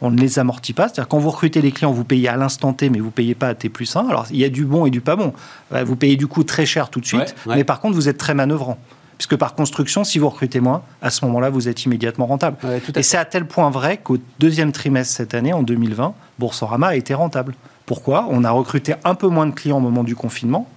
On 0.00 0.10
ne 0.10 0.20
les 0.20 0.38
amortit 0.38 0.72
pas. 0.72 0.88
C'est-à-dire 0.88 1.08
quand 1.08 1.18
vous 1.18 1.30
recrutez 1.30 1.62
les 1.62 1.72
clients, 1.72 1.92
vous 1.92 2.04
payez 2.04 2.28
à 2.28 2.36
l'instant 2.36 2.72
T, 2.72 2.90
mais 2.90 2.98
vous 2.98 3.06
ne 3.06 3.10
payez 3.10 3.34
pas 3.34 3.48
à 3.48 3.54
T 3.54 3.68
plus 3.68 3.94
1. 3.94 4.08
Alors, 4.08 4.26
il 4.30 4.38
y 4.38 4.44
a 4.44 4.48
du 4.48 4.64
bon 4.64 4.86
et 4.86 4.90
du 4.90 5.00
pas 5.00 5.16
bon. 5.16 5.32
Vous 5.70 5.96
payez 5.96 6.16
du 6.16 6.26
coup 6.26 6.44
très 6.44 6.66
cher 6.66 6.90
tout 6.90 7.00
de 7.00 7.06
suite, 7.06 7.34
mais 7.46 7.64
par 7.64 7.80
contre, 7.80 7.94
vous 7.94 8.08
êtes 8.08 8.18
très 8.18 8.34
manœuvrant. 8.34 8.78
Puisque 9.18 9.36
par 9.36 9.54
construction, 9.54 10.02
si 10.02 10.18
vous 10.18 10.28
recrutez 10.28 10.60
moins, 10.60 10.82
à 11.00 11.10
ce 11.10 11.24
moment-là, 11.24 11.48
vous 11.48 11.68
êtes 11.68 11.84
immédiatement 11.84 12.26
rentable. 12.26 12.56
et 12.96 13.02
c'est 13.02 13.16
à 13.16 13.24
tel 13.24 13.46
point 13.46 13.70
vrai 13.70 13.98
qu'au 14.02 14.18
deuxième 14.40 14.72
trimestre 14.72 15.14
cette 15.14 15.34
année, 15.34 15.52
en 15.52 15.62
2020, 15.62 16.14
Boursorama 16.38 16.88
a 16.88 16.94
été 16.96 17.14
rentable. 17.14 17.54
Pourquoi? 17.86 18.26
On 18.30 18.44
a 18.44 18.50
recruté 18.50 18.94
un 19.04 19.14
peu 19.14 19.28
moins 19.28 19.46
de 19.46 19.52
clients 19.52 19.76
au 19.76 19.80
moment 19.80 20.04
du 20.04 20.16
confinement. 20.16 20.68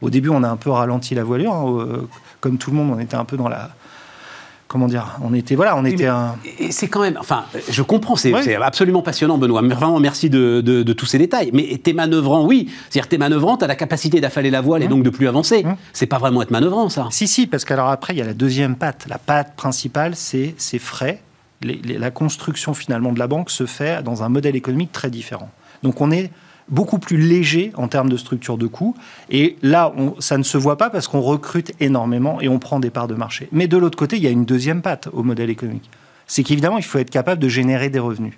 Au 0.00 0.10
début, 0.10 0.30
on 0.30 0.42
a 0.42 0.48
un 0.48 0.56
peu 0.56 0.70
ralenti 0.70 1.14
la 1.14 1.22
voilure. 1.22 1.52
Hein, 1.52 1.64
euh, 1.68 2.08
comme 2.40 2.58
tout 2.58 2.70
le 2.70 2.76
monde, 2.76 2.90
on 2.96 2.98
était 2.98 3.14
un 3.14 3.24
peu 3.24 3.36
dans 3.36 3.48
la, 3.48 3.70
comment 4.72 4.86
dire, 4.86 5.18
on 5.22 5.34
était 5.34 5.54
voilà, 5.54 5.76
on 5.76 5.84
était 5.84 6.06
un. 6.06 6.36
Et 6.58 6.72
c'est 6.72 6.88
quand 6.88 7.02
même, 7.02 7.18
enfin, 7.20 7.44
je 7.68 7.82
comprends, 7.82 8.16
c'est 8.16 8.56
absolument 8.56 9.02
passionnant, 9.02 9.36
Benoît. 9.36 9.60
Vraiment, 9.60 10.00
merci 10.00 10.30
de, 10.30 10.92
tous 10.94 11.06
ces 11.06 11.18
détails. 11.18 11.50
Mais 11.52 11.78
t'es 11.82 11.92
manœuvrant, 11.92 12.46
oui. 12.46 12.70
C'est-à-dire 12.88 13.08
t'es 13.08 13.18
manœuvrant, 13.18 13.58
t'as 13.58 13.66
la 13.66 13.76
capacité 13.76 14.20
d'affaler 14.20 14.50
la 14.50 14.62
voile 14.62 14.82
et 14.82 14.86
mmh. 14.86 14.90
donc 14.90 15.02
de 15.02 15.10
plus 15.10 15.28
avancer. 15.28 15.62
Mmh. 15.62 15.76
C'est 15.92 16.06
pas 16.06 16.18
vraiment 16.18 16.40
être 16.40 16.50
manœuvrant, 16.50 16.88
ça. 16.88 17.08
Si, 17.10 17.28
si, 17.28 17.46
parce 17.46 17.64
qu'alors 17.64 17.90
après, 17.90 18.14
il 18.14 18.18
y 18.18 18.22
a 18.22 18.24
la 18.24 18.34
deuxième 18.34 18.76
patte. 18.76 19.06
La 19.08 19.18
patte 19.18 19.54
principale, 19.56 20.16
c'est 20.16 20.54
ces 20.56 20.78
frais. 20.78 21.20
la 21.62 22.10
construction 22.10 22.72
finalement 22.72 23.12
de 23.12 23.18
la 23.18 23.26
banque 23.26 23.50
se 23.50 23.66
fait 23.66 24.02
dans 24.02 24.22
un 24.22 24.30
modèle 24.30 24.56
économique 24.56 24.92
très 24.92 25.10
différent. 25.10 25.50
Donc 25.82 26.00
on 26.00 26.10
est 26.10 26.30
beaucoup 26.68 26.98
plus 26.98 27.16
léger 27.16 27.72
en 27.76 27.88
termes 27.88 28.08
de 28.08 28.16
structure 28.16 28.58
de 28.58 28.66
coûts. 28.66 28.94
Et 29.30 29.56
là, 29.62 29.92
ça 30.18 30.38
ne 30.38 30.42
se 30.42 30.58
voit 30.58 30.78
pas 30.78 30.90
parce 30.90 31.08
qu'on 31.08 31.20
recrute 31.20 31.72
énormément 31.80 32.40
et 32.40 32.48
on 32.48 32.58
prend 32.58 32.80
des 32.80 32.90
parts 32.90 33.08
de 33.08 33.14
marché. 33.14 33.48
Mais 33.52 33.68
de 33.68 33.76
l'autre 33.76 33.98
côté, 33.98 34.16
il 34.16 34.22
y 34.22 34.26
a 34.26 34.30
une 34.30 34.44
deuxième 34.44 34.82
patte 34.82 35.08
au 35.12 35.22
modèle 35.22 35.50
économique. 35.50 35.90
C'est 36.26 36.42
qu'évidemment, 36.42 36.78
il 36.78 36.84
faut 36.84 36.98
être 36.98 37.10
capable 37.10 37.40
de 37.40 37.48
générer 37.48 37.90
des 37.90 37.98
revenus. 37.98 38.34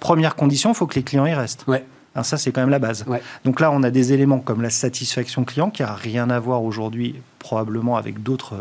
Première 0.00 0.36
condition, 0.36 0.70
il 0.72 0.74
faut 0.74 0.86
que 0.86 0.96
les 0.96 1.02
clients 1.02 1.26
y 1.26 1.34
restent. 1.34 1.64
Ouais. 1.66 1.84
ça, 2.22 2.36
c'est 2.36 2.52
quand 2.52 2.60
même 2.60 2.70
la 2.70 2.78
base. 2.78 3.04
Donc 3.44 3.60
là, 3.60 3.70
on 3.72 3.82
a 3.82 3.90
des 3.90 4.12
éléments 4.12 4.38
comme 4.38 4.62
la 4.62 4.70
satisfaction 4.70 5.44
client 5.44 5.70
qui 5.70 5.82
a 5.82 5.94
rien 5.94 6.30
à 6.30 6.38
voir 6.38 6.62
aujourd'hui 6.62 7.16
probablement 7.38 7.96
avec 7.96 8.22
d'autres 8.22 8.56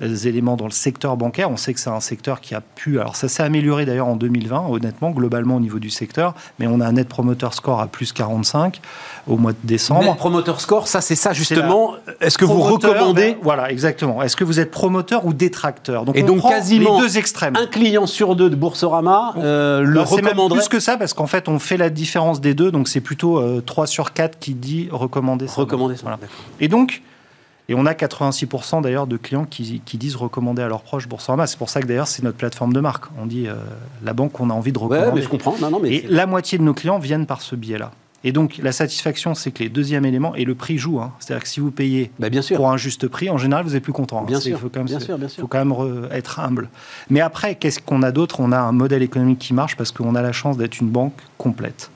éléments 0.00 0.56
dans 0.56 0.64
le 0.64 0.70
secteur 0.70 1.16
bancaire. 1.16 1.50
On 1.50 1.56
sait 1.56 1.74
que 1.74 1.80
c'est 1.80 1.90
un 1.90 2.00
secteur 2.00 2.40
qui 2.40 2.54
a 2.54 2.60
pu. 2.60 3.00
Alors, 3.00 3.16
ça 3.16 3.28
s'est 3.28 3.42
amélioré 3.42 3.84
d'ailleurs 3.84 4.08
en 4.08 4.16
2020, 4.16 4.68
honnêtement, 4.68 5.10
globalement 5.10 5.56
au 5.56 5.60
niveau 5.60 5.78
du 5.78 5.90
secteur, 5.90 6.34
mais 6.58 6.66
on 6.66 6.80
a 6.80 6.86
un 6.86 6.92
net 6.92 7.08
promoter 7.08 7.48
score 7.52 7.80
à 7.80 7.86
plus 7.86 8.12
45 8.12 8.80
au 9.26 9.36
mois 9.36 9.52
de 9.52 9.58
décembre. 9.64 10.04
Net 10.04 10.16
promoter 10.16 10.58
score, 10.58 10.88
ça, 10.88 11.00
c'est 11.00 11.14
ça 11.14 11.32
justement. 11.32 11.94
Est-ce 12.20 12.38
que 12.38 12.44
vous 12.44 12.60
recommandez 12.60 13.36
Voilà, 13.42 13.70
exactement. 13.70 14.22
Est-ce 14.22 14.36
que 14.36 14.44
vous 14.44 14.60
êtes 14.60 14.70
promoteur 14.70 15.26
ou 15.26 15.32
détracteur? 15.32 16.04
Donc, 16.04 16.16
Et 16.16 16.22
donc, 16.22 16.42
quasiment 16.42 16.96
les 16.96 17.02
deux 17.02 17.18
extrêmes. 17.18 17.56
Un 17.56 17.66
client 17.66 18.06
sur 18.06 18.36
deux 18.36 18.50
de 18.50 18.56
Boursorama 18.56 19.34
euh, 19.38 19.82
le 19.82 20.00
recommanderait. 20.00 20.60
Plus 20.60 20.68
que 20.68 20.80
ça, 20.80 20.96
parce 20.96 21.14
qu'en 21.14 21.26
fait, 21.26 21.48
on 21.48 21.58
fait 21.58 21.76
la 21.76 21.90
différence 21.90 22.40
des 22.40 22.54
deux, 22.54 22.70
donc 22.70 22.88
c'est 22.88 23.00
plutôt 23.00 23.60
3 23.60 23.84
euh, 23.84 23.86
sur 23.86 24.12
4 24.12 24.38
qui 24.38 24.54
dit 24.54 24.88
recommander 24.90 25.46
ça. 25.46 25.54
Recommander 25.56 25.96
ça. 25.96 26.02
Voilà. 26.02 26.18
Et 26.60 26.68
donc, 26.68 27.02
et 27.70 27.74
on 27.74 27.86
a 27.86 27.92
86% 27.92 28.82
d'ailleurs 28.82 29.06
de 29.06 29.16
clients 29.16 29.46
qui, 29.48 29.80
disent 29.94 30.16
recommander 30.16 30.60
à 30.60 30.66
leurs 30.66 30.82
proches 30.82 31.06
Boursorama. 31.06 31.46
C'est 31.46 31.56
pour 31.56 31.70
ça 31.70 31.80
que 31.80 31.86
d'ailleurs 31.86 32.08
c'est 32.08 32.24
notre 32.24 32.36
plateforme 32.36 32.72
de 32.72 32.80
marque. 32.80 33.04
On 33.16 33.26
dit 33.26 33.46
euh, 33.46 33.54
la 34.02 34.12
banque 34.12 34.32
qu'on 34.32 34.50
a 34.50 34.52
envie 34.52 34.72
de 34.72 34.78
recommander. 34.78 35.06
Ouais, 35.06 35.14
mais 35.14 35.22
je 35.22 35.28
comprends. 35.28 35.54
Non, 35.60 35.70
non, 35.70 35.78
mais 35.80 35.94
et 35.94 36.06
la 36.08 36.26
moitié 36.26 36.58
de 36.58 36.64
nos 36.64 36.74
clients 36.74 36.98
viennent 36.98 37.26
par 37.26 37.42
ce 37.42 37.54
biais-là. 37.54 37.92
Et 38.24 38.32
donc 38.32 38.58
la 38.58 38.72
satisfaction, 38.72 39.36
c'est 39.36 39.52
que 39.52 39.62
les 39.62 39.68
deuxièmes 39.68 40.04
éléments 40.04 40.34
et 40.34 40.44
le 40.44 40.56
prix 40.56 40.78
joue. 40.78 40.98
Hein. 40.98 41.12
C'est-à-dire 41.20 41.44
que 41.44 41.48
si 41.48 41.60
vous 41.60 41.70
payez 41.70 42.10
bah, 42.18 42.28
bien 42.28 42.42
sûr. 42.42 42.56
pour 42.56 42.68
un 42.68 42.76
juste 42.76 43.06
prix, 43.06 43.30
en 43.30 43.38
général, 43.38 43.64
vous 43.64 43.76
êtes 43.76 43.84
plus 43.84 43.92
content. 43.92 44.22
Hein. 44.22 44.26
Bien, 44.26 44.40
sûr. 44.40 44.56
Il 44.56 44.60
faut 44.60 44.68
quand 44.68 44.80
même, 44.80 44.88
bien 44.88 44.98
sûr, 44.98 45.16
bien 45.16 45.28
sûr. 45.28 45.40
faut 45.40 45.46
quand 45.46 45.64
même 45.64 46.08
être 46.10 46.40
humble. 46.40 46.70
Mais 47.08 47.20
après, 47.20 47.54
qu'est-ce 47.54 47.78
qu'on 47.78 48.02
a 48.02 48.10
d'autre? 48.10 48.40
On 48.40 48.50
a 48.50 48.58
un 48.58 48.72
modèle 48.72 49.04
économique 49.04 49.38
qui 49.38 49.54
marche 49.54 49.76
parce 49.76 49.92
qu'on 49.92 50.16
a 50.16 50.22
la 50.22 50.32
chance 50.32 50.56
d'être 50.56 50.80
une 50.80 50.88
banque 50.88 51.14
complète. 51.38 51.92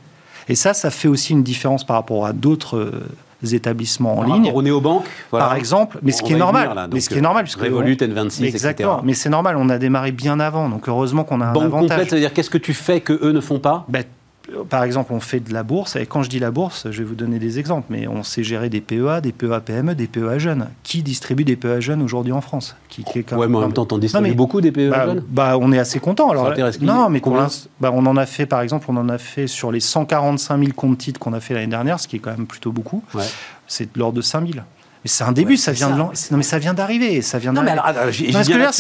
Et 0.49 0.55
ça, 0.55 0.73
ça 0.73 0.93
fait 0.93 1.09
aussi 1.09 1.33
une 1.33 1.43
différence 1.43 1.85
par 1.85 1.97
rapport 1.97 2.27
à 2.27 2.33
d'autres 2.33 2.77
euh, 2.77 3.09
établissements 3.53 4.19
en 4.19 4.23
ligne. 4.23 4.53
Au 4.55 4.63
néobanque, 4.63 5.07
voilà. 5.31 5.47
par 5.47 5.57
exemple, 5.57 5.99
mais 6.03 6.13
ce 6.13 6.23
qui 6.23 6.33
est 6.33 6.37
normal. 6.37 6.89
mais 6.93 7.01
ce 7.01 7.09
qui 7.09 7.19
est 7.19 7.21
normal, 7.21 7.45
puisque 7.45 7.61
Revolut, 7.61 7.95
N26, 7.95 8.45
exactement. 8.45 9.01
Mais 9.05 9.15
c'est 9.15 9.31
normal, 9.31 9.57
on 9.59 9.69
a 9.69 9.79
démarré 9.79 10.13
bien 10.13 10.39
avant, 10.41 10.69
donc 10.69 10.89
heureusement 10.89 11.25
qu'on 11.25 11.41
a 11.41 11.47
un 11.47 11.53
Banque 11.53 11.65
avantage. 11.65 11.89
complète, 11.91 12.11
ça 12.11 12.17
veut 12.17 12.21
dire 12.21 12.33
qu'est-ce 12.33 12.51
que 12.51 12.59
tu 12.59 12.75
fais 12.75 13.01
que 13.01 13.19
eux 13.23 13.33
ne 13.33 13.41
font 13.41 13.59
pas? 13.59 13.85
Ben, 13.89 14.05
par 14.69 14.85
exemple, 14.85 15.13
on 15.13 15.21
fait 15.21 15.41
de 15.41 15.53
la 15.53 15.63
bourse, 15.63 15.97
et 15.97 16.07
quand 16.07 16.23
je 16.23 16.29
dis 16.29 16.39
la 16.39 16.51
bourse, 16.51 16.87
je 16.91 16.99
vais 16.99 17.05
vous 17.05 17.15
donner 17.15 17.39
des 17.39 17.59
exemples, 17.59 17.87
mais 17.91 18.07
on 18.07 18.23
sait 18.23 18.43
gérer 18.43 18.69
des 18.69 18.81
PEA, 18.81 19.21
des 19.23 19.33
PEA 19.33 19.61
PME, 19.61 19.95
des 19.95 20.07
PEA 20.07 20.39
jeunes. 20.39 20.69
Qui 20.83 21.03
distribue 21.03 21.45
des 21.45 21.57
PEA 21.57 21.81
jeunes 21.81 22.03
aujourd'hui 22.03 22.33
en 22.33 22.41
France? 22.41 22.77
Qui, 22.89 23.05
qui 23.05 23.25
mais 23.33 23.45
en 23.45 23.49
même 23.49 23.73
temps, 23.73 23.87
t'en 23.87 23.99
distribues 23.99 24.35
beaucoup 24.35 24.61
des 24.61 24.73
PEA 24.73 24.91
bah, 24.91 25.07
jeunes? 25.07 25.25
bah, 25.29 25.57
On 25.59 25.73
est 25.73 25.79
assez 25.79 26.01
content. 26.01 26.31
Alors, 26.31 26.53
non, 26.81 27.09
mais 27.09 27.23
bah, 27.81 27.91
on 27.95 28.07
en 28.07 28.17
a 28.17 28.27
fait, 28.27 28.47
par 28.47 28.61
exemple, 28.61 28.87
on 28.89 28.97
en 28.97 29.09
a 29.09 29.19
fait 29.19 29.47
sur 29.47 29.73
les 29.73 29.81
145 29.81 30.59
000 30.59 30.73
comptes 30.75 30.99
titres 30.99 31.21
qu'on 31.21 31.33
a 31.33 31.41
fait 31.41 31.55
l'année 31.55 31.67
dernière, 31.67 31.99
ce 31.99 32.09
qui 32.09 32.17
est 32.17 32.21
quand 32.21 32.37
même 32.37 32.47
plutôt 32.47 32.73
beaucoup. 32.73 33.03
C'est 33.67 33.95
de 33.95 33.99
l'ordre 33.99 34.17
de 34.17 34.23
5 34.23 34.47
000. 34.47 34.65
Mais 35.05 35.11
c'est 35.11 35.25
un 35.25 35.33
début, 35.33 35.59
ça 35.59 35.73
vient 35.73 35.91
de 35.91 35.99
non 35.99 36.11
mais 36.33 36.43
ça 36.43 36.59
vient 36.59 36.73
d'arriver, 36.73 37.21
ça 37.21 37.39
vient. 37.39 37.53
Non 37.53 37.63
mais 37.63 37.73
alors, 37.73 37.87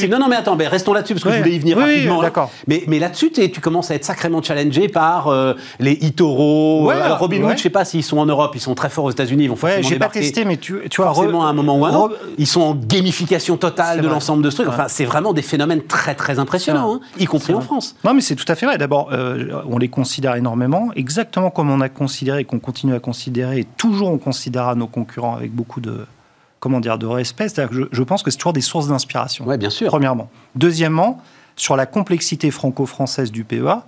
non, 0.08 0.18
non 0.18 0.28
mais 0.28 0.36
attends, 0.36 0.56
mais 0.56 0.66
restons 0.66 0.94
là-dessus 0.94 1.12
parce 1.14 1.24
que 1.24 1.30
je 1.32 1.38
voulais 1.38 1.54
y 1.54 1.58
venir 1.58 1.76
rapidement. 1.76 2.22
d'accord. 2.22 2.50
Mais, 2.66 2.82
mais 2.86 2.98
là-dessus, 2.98 3.30
tu 3.30 3.60
commences 3.60 3.90
à 3.90 3.94
être 3.94 4.06
sacrément 4.06 4.42
challengé 4.42 4.88
par 4.88 5.28
euh, 5.28 5.52
les 5.80 5.92
Itoro, 5.92 6.90
euh, 6.90 7.02
alors 7.02 7.18
Robinhood, 7.18 7.58
je 7.58 7.62
sais 7.62 7.70
pas 7.70 7.84
s'ils 7.84 8.02
sont 8.02 8.18
en 8.18 8.26
Europe, 8.26 8.52
ils 8.54 8.60
sont 8.60 8.74
très 8.74 8.88
forts 8.88 9.04
aux 9.04 9.10
États-Unis, 9.10 9.44
ils 9.44 9.48
vont 9.48 9.56
forcément 9.56 9.86
j'ai 9.86 9.98
pas 9.98 10.08
testé, 10.08 10.46
mais 10.46 10.56
tu, 10.56 10.78
tu 10.90 11.02
vois, 11.02 11.12
forcément 11.12 11.46
à 11.46 11.50
un 11.50 11.52
moment 11.52 11.78
ou 11.78 11.84
à 11.84 11.90
un 11.90 11.94
autre, 11.94 12.16
ils 12.38 12.46
sont 12.46 12.62
en 12.62 12.74
gamification 12.74 13.58
totale 13.58 14.00
de 14.00 14.08
l'ensemble 14.08 14.42
de 14.42 14.48
ce 14.48 14.56
truc. 14.56 14.68
Enfin, 14.68 14.86
c'est 14.88 15.04
vraiment 15.04 15.34
des 15.34 15.42
phénomènes 15.42 15.82
très 15.82 16.14
très 16.14 16.38
impressionnants, 16.38 16.94
hein, 16.94 17.00
y 17.18 17.26
compris 17.26 17.52
en 17.52 17.60
France. 17.60 17.96
Non 18.02 18.14
mais 18.14 18.22
c'est 18.22 18.36
tout 18.36 18.50
à 18.50 18.54
fait 18.54 18.64
vrai. 18.64 18.78
D'abord, 18.78 19.10
euh, 19.12 19.60
on 19.68 19.76
les 19.76 19.88
considère 19.88 20.36
énormément, 20.36 20.88
exactement 20.96 21.50
comme 21.50 21.70
on 21.70 21.80
a 21.80 21.88
considéré 21.88 22.40
et 22.40 22.44
qu'on 22.44 22.60
continue 22.60 22.94
à 22.94 23.00
considérer, 23.00 23.60
et 23.60 23.64
toujours 23.64 24.10
on 24.10 24.18
considérera 24.18 24.74
nos 24.74 24.86
concurrents 24.86 25.36
avec 25.36 25.52
beaucoup 25.52 25.80
de 25.80 26.06
comment 26.64 26.80
dire, 26.80 26.96
de 26.96 27.04
respect. 27.04 27.50
C'est-à-dire 27.50 27.78
que 27.78 27.88
je, 27.92 28.02
pense 28.02 28.22
que 28.22 28.30
c'est 28.30 28.38
toujours 28.38 28.54
des 28.54 28.62
sources 28.62 28.88
d'inspiration. 28.88 29.44
Oui, 29.46 29.58
bien 29.58 29.68
sûr. 29.68 29.88
Premièrement. 29.88 30.30
Deuxièmement, 30.54 31.20
sur 31.56 31.76
la 31.76 31.84
complexité 31.84 32.50
franco-française 32.50 33.30
du 33.30 33.44
PEA, 33.44 33.84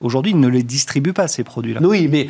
aujourd'hui, 0.00 0.32
ils 0.32 0.40
ne 0.40 0.48
les 0.48 0.62
distribuent 0.62 1.12
pas, 1.12 1.28
ces 1.28 1.44
produits-là. 1.44 1.80
Oui, 1.82 2.08
mais 2.10 2.28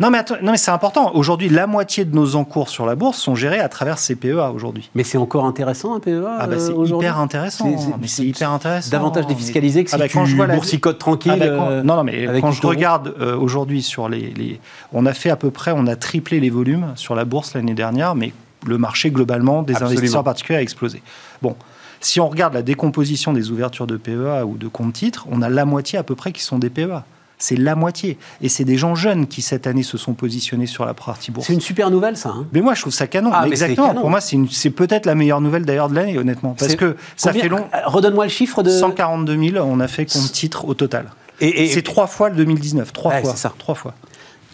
non 0.00 0.10
mais, 0.10 0.22
non 0.42 0.52
mais 0.52 0.58
c'est 0.58 0.70
important. 0.70 1.12
Aujourd'hui, 1.14 1.48
la 1.48 1.66
moitié 1.66 2.04
de 2.04 2.14
nos 2.14 2.36
encours 2.36 2.68
sur 2.68 2.84
la 2.84 2.94
bourse 2.94 3.16
sont 3.16 3.34
gérés 3.34 3.60
à 3.60 3.70
travers 3.70 3.98
ces 3.98 4.16
PEA 4.16 4.52
aujourd'hui. 4.52 4.90
Mais 4.94 5.02
c'est 5.02 5.16
encore 5.16 5.46
intéressant 5.46 5.94
un 5.94 6.00
PEA 6.00 6.24
ah 6.38 6.46
bah 6.46 6.56
C'est 6.58 6.74
hyper 6.74 7.18
intéressant. 7.18 7.70
mais 7.98 8.08
c'est 8.08 8.24
hyper 8.26 8.50
intéressant. 8.50 8.90
Davantage 8.90 9.26
défiscalisé 9.26 9.82
que 9.84 9.88
si 9.88 9.96
ah 9.96 9.98
bah 9.98 10.08
quand 10.08 10.24
tu 10.24 10.32
je 10.32 10.36
vois 10.36 10.46
boursicotes 10.46 10.98
tranquille. 10.98 11.32
Ah 11.32 11.38
bah 11.38 11.82
non, 11.82 11.96
non, 11.96 12.04
mais 12.04 12.26
quand 12.38 12.52
je 12.52 12.66
regarde 12.66 13.14
euh, 13.18 13.34
aujourd'hui 13.34 13.80
sur 13.80 14.10
les, 14.10 14.34
les, 14.34 14.60
On 14.92 15.06
a 15.06 15.14
fait 15.14 15.30
à 15.30 15.36
peu 15.36 15.50
près, 15.50 15.72
on 15.74 15.86
a 15.86 15.96
triplé 15.96 16.38
les 16.38 16.50
volumes 16.50 16.92
sur 16.96 17.14
la 17.14 17.24
bourse 17.24 17.54
l'année 17.54 17.74
dernière, 17.74 18.14
mais 18.14 18.34
le 18.66 18.78
marché 18.78 19.10
globalement 19.10 19.62
des 19.62 19.82
investisseurs 19.82 20.24
particuliers 20.24 20.58
a 20.58 20.62
explosé. 20.62 21.02
Bon, 21.40 21.56
si 22.00 22.20
on 22.20 22.28
regarde 22.28 22.54
la 22.54 22.62
décomposition 22.62 23.32
des 23.32 23.50
ouvertures 23.50 23.86
de 23.86 23.96
PEA 23.96 24.44
ou 24.44 24.56
de 24.56 24.68
comptes 24.68 24.94
titres, 24.94 25.26
on 25.30 25.42
a 25.42 25.48
la 25.48 25.64
moitié 25.64 25.98
à 25.98 26.02
peu 26.02 26.14
près 26.14 26.32
qui 26.32 26.42
sont 26.42 26.58
des 26.58 26.70
PEA. 26.70 27.04
C'est 27.38 27.56
la 27.56 27.74
moitié. 27.74 28.18
Et 28.40 28.48
c'est 28.48 28.64
des 28.64 28.76
gens 28.76 28.94
jeunes 28.94 29.26
qui, 29.26 29.42
cette 29.42 29.66
année, 29.66 29.82
se 29.82 29.98
sont 29.98 30.14
positionnés 30.14 30.66
sur 30.66 30.86
la 30.86 30.94
partie 30.94 31.32
bourse. 31.32 31.48
C'est 31.48 31.54
une 31.54 31.60
super 31.60 31.90
nouvelle, 31.90 32.16
ça. 32.16 32.28
Hein. 32.28 32.46
mais 32.52 32.60
moi, 32.60 32.74
je 32.74 32.82
trouve 32.82 32.92
ça 32.92 33.08
canon. 33.08 33.30
Ah, 33.32 33.48
exactement. 33.48 33.94
Pour 33.94 34.10
moi, 34.10 34.20
c'est 34.20 34.70
peut-être 34.70 35.06
la 35.06 35.16
meilleure 35.16 35.40
nouvelle 35.40 35.64
d'ailleurs 35.64 35.88
de 35.88 35.96
l'année, 35.96 36.18
honnêtement. 36.18 36.54
Parce 36.56 36.76
que 36.76 36.96
ça 37.16 37.32
fait 37.32 37.48
long. 37.48 37.66
Redonne-moi 37.86 38.26
le 38.26 38.30
chiffre 38.30 38.62
de. 38.62 38.70
142 38.70 39.50
000, 39.50 39.66
on 39.66 39.80
a 39.80 39.88
fait 39.88 40.06
compte 40.06 40.30
titres 40.30 40.64
au 40.66 40.74
total. 40.74 41.10
Et, 41.40 41.66
C'est 41.66 41.82
trois 41.82 42.06
fois 42.06 42.28
le 42.28 42.36
2019. 42.36 42.92
Trois 42.92 43.20
fois. 43.20 43.34
Ça. 43.34 43.52
Trois 43.58 43.74
fois. 43.74 43.94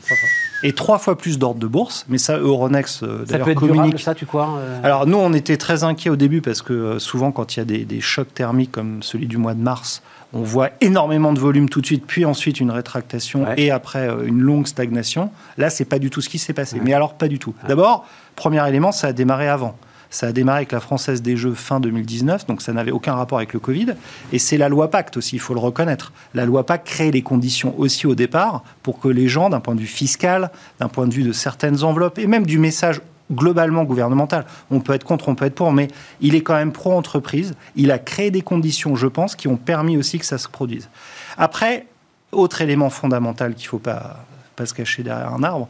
Trois 0.07 0.17
fois 0.17 0.29
et 0.63 0.73
trois 0.73 0.99
fois 0.99 1.17
plus 1.17 1.39
d'ordres 1.39 1.61
de 1.61 1.67
bourse. 1.67 2.05
Mais 2.09 2.19
ça, 2.19 2.39
Euronext 2.39 3.03
euh, 3.03 3.25
d'ailleurs 3.25 3.55
communique. 3.55 4.01
ça, 4.01 4.15
tu 4.15 4.27
crois 4.27 4.59
euh 4.59 4.81
Alors 4.83 5.07
nous, 5.07 5.19
on 5.19 5.33
était 5.33 5.57
très 5.57 5.85
inquiets 5.85 6.11
au 6.11 6.17
début 6.17 6.41
parce 6.41 6.63
que 6.63 6.73
euh, 6.73 6.99
souvent, 6.99 7.33
quand 7.33 7.57
il 7.57 7.61
y 7.61 7.63
a 7.63 7.85
des, 7.85 8.01
chocs 8.01 8.33
thermiques 8.33 8.73
comme 8.73 9.03
celui 9.03 9.27
du 9.27 9.37
mois 9.37 9.55
de 9.55 9.61
mars, 9.61 10.03
on 10.33 10.43
voit 10.43 10.71
énormément 10.81 11.33
de 11.33 11.41
volume 11.41 11.69
tout 11.69 11.81
de 11.81 11.87
suite, 11.87 12.05
puis 12.07 12.25
ensuite 12.25 12.61
une 12.61 12.71
rétractation 12.71 13.47
et 13.57 13.71
après 13.71 14.09
une 14.25 14.41
longue 14.41 14.67
stagnation. 14.67 15.31
Là, 15.57 15.71
c'est 15.71 15.87
pas 15.87 15.99
du 15.99 16.11
tout 16.11 16.21
ce 16.21 16.29
qui 16.29 16.39
s'est 16.39 16.53
passé. 16.53 16.81
Mais 16.83 16.93
alors, 16.93 17.15
pas 17.15 17.29
du 17.29 17.39
tout. 17.39 17.55
D'abord, 17.67 18.07
premier 18.37 18.67
élément, 18.69 18.93
ça 18.93 19.09
a 19.09 19.13
démarré 19.13 19.49
avant. 19.49 19.77
Ça 20.11 20.29
a 20.29 20.33
démarré 20.33 20.59
avec 20.59 20.73
la 20.73 20.81
Française 20.81 21.21
des 21.21 21.37
Jeux 21.37 21.55
fin 21.55 21.81
2019, 21.81 22.47
donc 22.47 22.63
ça 22.63 22.73
n'avait 22.73 22.91
aucun 22.91 23.15
rapport 23.15 23.39
avec 23.39 23.53
le 23.53 23.61
Covid. 23.61 23.95
Et 24.33 24.39
c'est 24.39 24.57
la 24.57 24.69
loi 24.69 24.91
Pacte 24.91 25.17
aussi, 25.17 25.37
il 25.37 25.41
faut 25.41 25.55
le 25.55 25.61
reconnaître. 25.61 26.13
La 26.35 26.47
loi 26.47 26.65
Pacte 26.65 26.87
crée 26.87 27.11
les 27.11 27.23
conditions 27.23 27.79
aussi 27.79 28.07
au 28.07 28.15
départ 28.15 28.63
pour 28.83 29.01
que 29.01 29.09
les 29.09 29.29
gens, 29.29 29.51
d'un 29.51 29.61
point 29.61 29.75
de 29.75 29.81
vue 29.81 29.87
fiscal, 29.87 30.51
d'un 30.81 30.89
point 30.89 31.07
de 31.07 31.15
vue 31.15 31.25
de 31.25 31.33
certaines 31.33 31.85
enveloppes, 31.85 32.19
et 32.19 32.27
même 32.27 32.47
du 32.47 32.59
message 32.59 33.01
globalement 33.31 33.85
gouvernemental. 33.85 34.47
On 34.71 34.81
peut 34.81 34.95
être 34.95 35.05
contre, 35.05 35.29
on 35.29 35.35
peut 35.35 35.45
être 35.45 35.55
pour, 35.55 35.73
mais 35.73 35.89
il 36.21 36.35
est 36.35 36.41
quand 36.41 36.55
même 36.55 36.73
pro-entreprise. 36.73 37.55
Il 37.77 37.91
a 37.91 37.99
créé 37.99 38.31
des 38.31 38.41
conditions, 38.41 38.97
je 38.97 39.07
pense, 39.07 39.37
qui 39.37 39.49
ont 39.49 39.57
permis 39.57 39.99
aussi 39.99 40.19
que 40.19 40.25
ça 40.25 40.39
se 40.39 40.49
produise. 40.49 40.89
Après, 41.37 41.87
autre 42.33 42.63
élément 42.63 42.89
fondamental 42.89 43.55
qu'il 43.55 43.67
ne 43.67 43.71
faut 43.71 43.79
pas, 43.79 44.25
pas 44.57 44.65
se 44.65 44.73
cacher 44.73 45.03
derrière 45.03 45.35
un 45.35 45.43
arbre, 45.43 45.69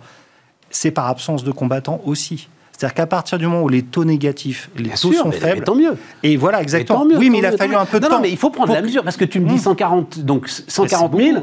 c'est 0.70 0.90
par 0.90 1.06
absence 1.06 1.44
de 1.44 1.50
combattants 1.50 2.00
aussi. 2.04 2.48
C'est-à-dire 2.78 2.94
qu'à 2.94 3.06
partir 3.06 3.38
du 3.38 3.46
moment 3.48 3.62
où 3.62 3.68
les 3.68 3.82
taux 3.82 4.04
négatifs, 4.04 4.70
les 4.76 4.90
taux 4.90 5.12
sont 5.12 5.32
faibles. 5.32 5.64
tant 5.64 5.74
mieux. 5.74 5.96
Et 6.22 6.36
voilà, 6.36 6.62
exactement. 6.62 7.04
oui, 7.16 7.28
mais 7.28 7.38
il 7.38 7.46
a 7.46 7.56
fallu 7.56 7.74
un 7.74 7.84
peu 7.84 7.98
de 7.98 8.04
non, 8.04 8.10
temps. 8.10 8.16
Non, 8.18 8.22
mais 8.22 8.30
il 8.30 8.36
faut 8.36 8.50
prendre 8.50 8.72
la 8.72 8.82
mesure 8.82 9.02
parce 9.02 9.16
que 9.16 9.24
tu 9.24 9.40
me 9.40 9.48
dis 9.48 9.58
140, 9.58 10.18
mmh. 10.18 10.22
donc 10.22 10.48
140 10.48 11.16
000. 11.16 11.38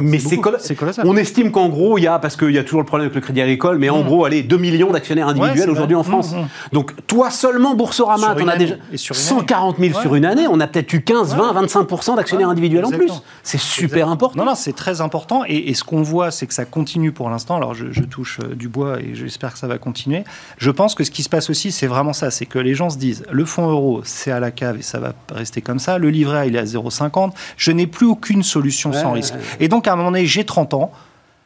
Mais 0.00 0.18
c'est 0.18 0.74
colossal. 0.74 1.06
On 1.06 1.16
estime 1.16 1.52
qu'en 1.52 1.68
gros, 1.68 1.96
il 1.96 2.02
y 2.02 2.06
a, 2.08 2.18
parce 2.18 2.34
qu'il 2.36 2.50
y 2.50 2.58
a 2.58 2.64
toujours 2.64 2.80
le 2.80 2.86
problème 2.86 3.06
avec 3.06 3.14
le 3.14 3.20
crédit 3.20 3.40
agricole, 3.40 3.78
mais 3.78 3.88
en 3.88 4.02
mmh. 4.02 4.06
gros, 4.06 4.24
allez, 4.24 4.42
2 4.42 4.56
millions 4.56 4.90
d'actionnaires 4.90 5.28
individuels 5.28 5.70
aujourd'hui 5.70 5.94
en 5.94 6.02
France. 6.02 6.32
Mmh, 6.32 6.48
donc, 6.72 7.06
toi 7.06 7.30
seulement, 7.30 7.76
Boursorama, 7.76 8.34
tu 8.34 8.42
en 8.42 8.48
as 8.48 8.56
déjà 8.56 8.74
140 8.96 9.78
000 9.78 10.00
sur 10.00 10.16
une 10.16 10.24
année. 10.24 10.48
On 10.50 10.58
a 10.58 10.66
peut-être 10.66 10.92
eu 10.92 11.02
15, 11.02 11.36
20, 11.36 11.66
25% 11.66 12.16
d'actionnaires 12.16 12.48
individuels 12.48 12.84
en 12.84 12.90
plus. 12.90 13.12
C'est 13.44 13.60
super 13.60 14.08
important. 14.08 14.36
Non, 14.40 14.44
non, 14.44 14.54
c'est 14.56 14.74
très 14.74 15.02
important. 15.02 15.44
Et, 15.46 15.72
ce 15.74 15.84
qu'on 15.84 16.02
voit, 16.02 16.32
c'est 16.32 16.48
que 16.48 16.54
ça 16.54 16.64
continue 16.64 17.12
pour 17.12 17.30
l'instant. 17.30 17.54
Alors, 17.54 17.74
je, 17.74 17.92
je 17.92 18.02
touche 18.02 18.40
euh, 18.42 18.56
du 18.56 18.68
bois 18.68 18.98
et 18.98 19.14
j'espère 19.14 19.52
que 19.52 19.58
ça 19.60 19.68
va 19.68 19.78
continuer. 19.78 20.24
Je 20.56 20.70
pense 20.70 20.94
que 20.94 21.04
ce 21.04 21.10
qui 21.10 21.22
se 21.22 21.28
passe 21.28 21.50
aussi, 21.50 21.70
c'est 21.72 21.86
vraiment 21.86 22.12
ça. 22.12 22.30
C'est 22.30 22.46
que 22.46 22.58
les 22.58 22.74
gens 22.74 22.90
se 22.90 22.98
disent, 22.98 23.24
le 23.30 23.44
fonds 23.44 23.68
euro, 23.68 24.00
c'est 24.04 24.30
à 24.30 24.40
la 24.40 24.50
cave 24.50 24.78
et 24.78 24.82
ça 24.82 24.98
va 24.98 25.12
rester 25.32 25.60
comme 25.60 25.78
ça. 25.78 25.98
Le 25.98 26.10
livret 26.10 26.38
A, 26.38 26.46
il 26.46 26.56
est 26.56 26.58
à 26.58 26.64
0,50. 26.64 27.32
Je 27.56 27.72
n'ai 27.72 27.86
plus 27.86 28.06
aucune 28.06 28.42
solution 28.42 28.92
sans 28.92 29.12
risque. 29.12 29.34
Et 29.60 29.68
donc, 29.68 29.86
à 29.86 29.92
un 29.92 29.96
moment 29.96 30.10
donné, 30.10 30.26
j'ai 30.26 30.44
30 30.44 30.74
ans. 30.74 30.90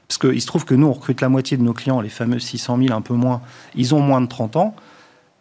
Parce 0.08 0.18
qu'il 0.18 0.40
se 0.42 0.46
trouve 0.46 0.66
que 0.66 0.74
nous, 0.74 0.86
on 0.86 0.92
recrute 0.92 1.22
la 1.22 1.30
moitié 1.30 1.56
de 1.56 1.62
nos 1.62 1.72
clients, 1.72 2.00
les 2.00 2.10
fameux 2.10 2.38
600 2.38 2.78
000, 2.78 2.94
un 2.94 3.00
peu 3.00 3.14
moins. 3.14 3.40
Ils 3.74 3.94
ont 3.94 4.00
moins 4.00 4.20
de 4.20 4.26
30 4.26 4.56
ans. 4.56 4.74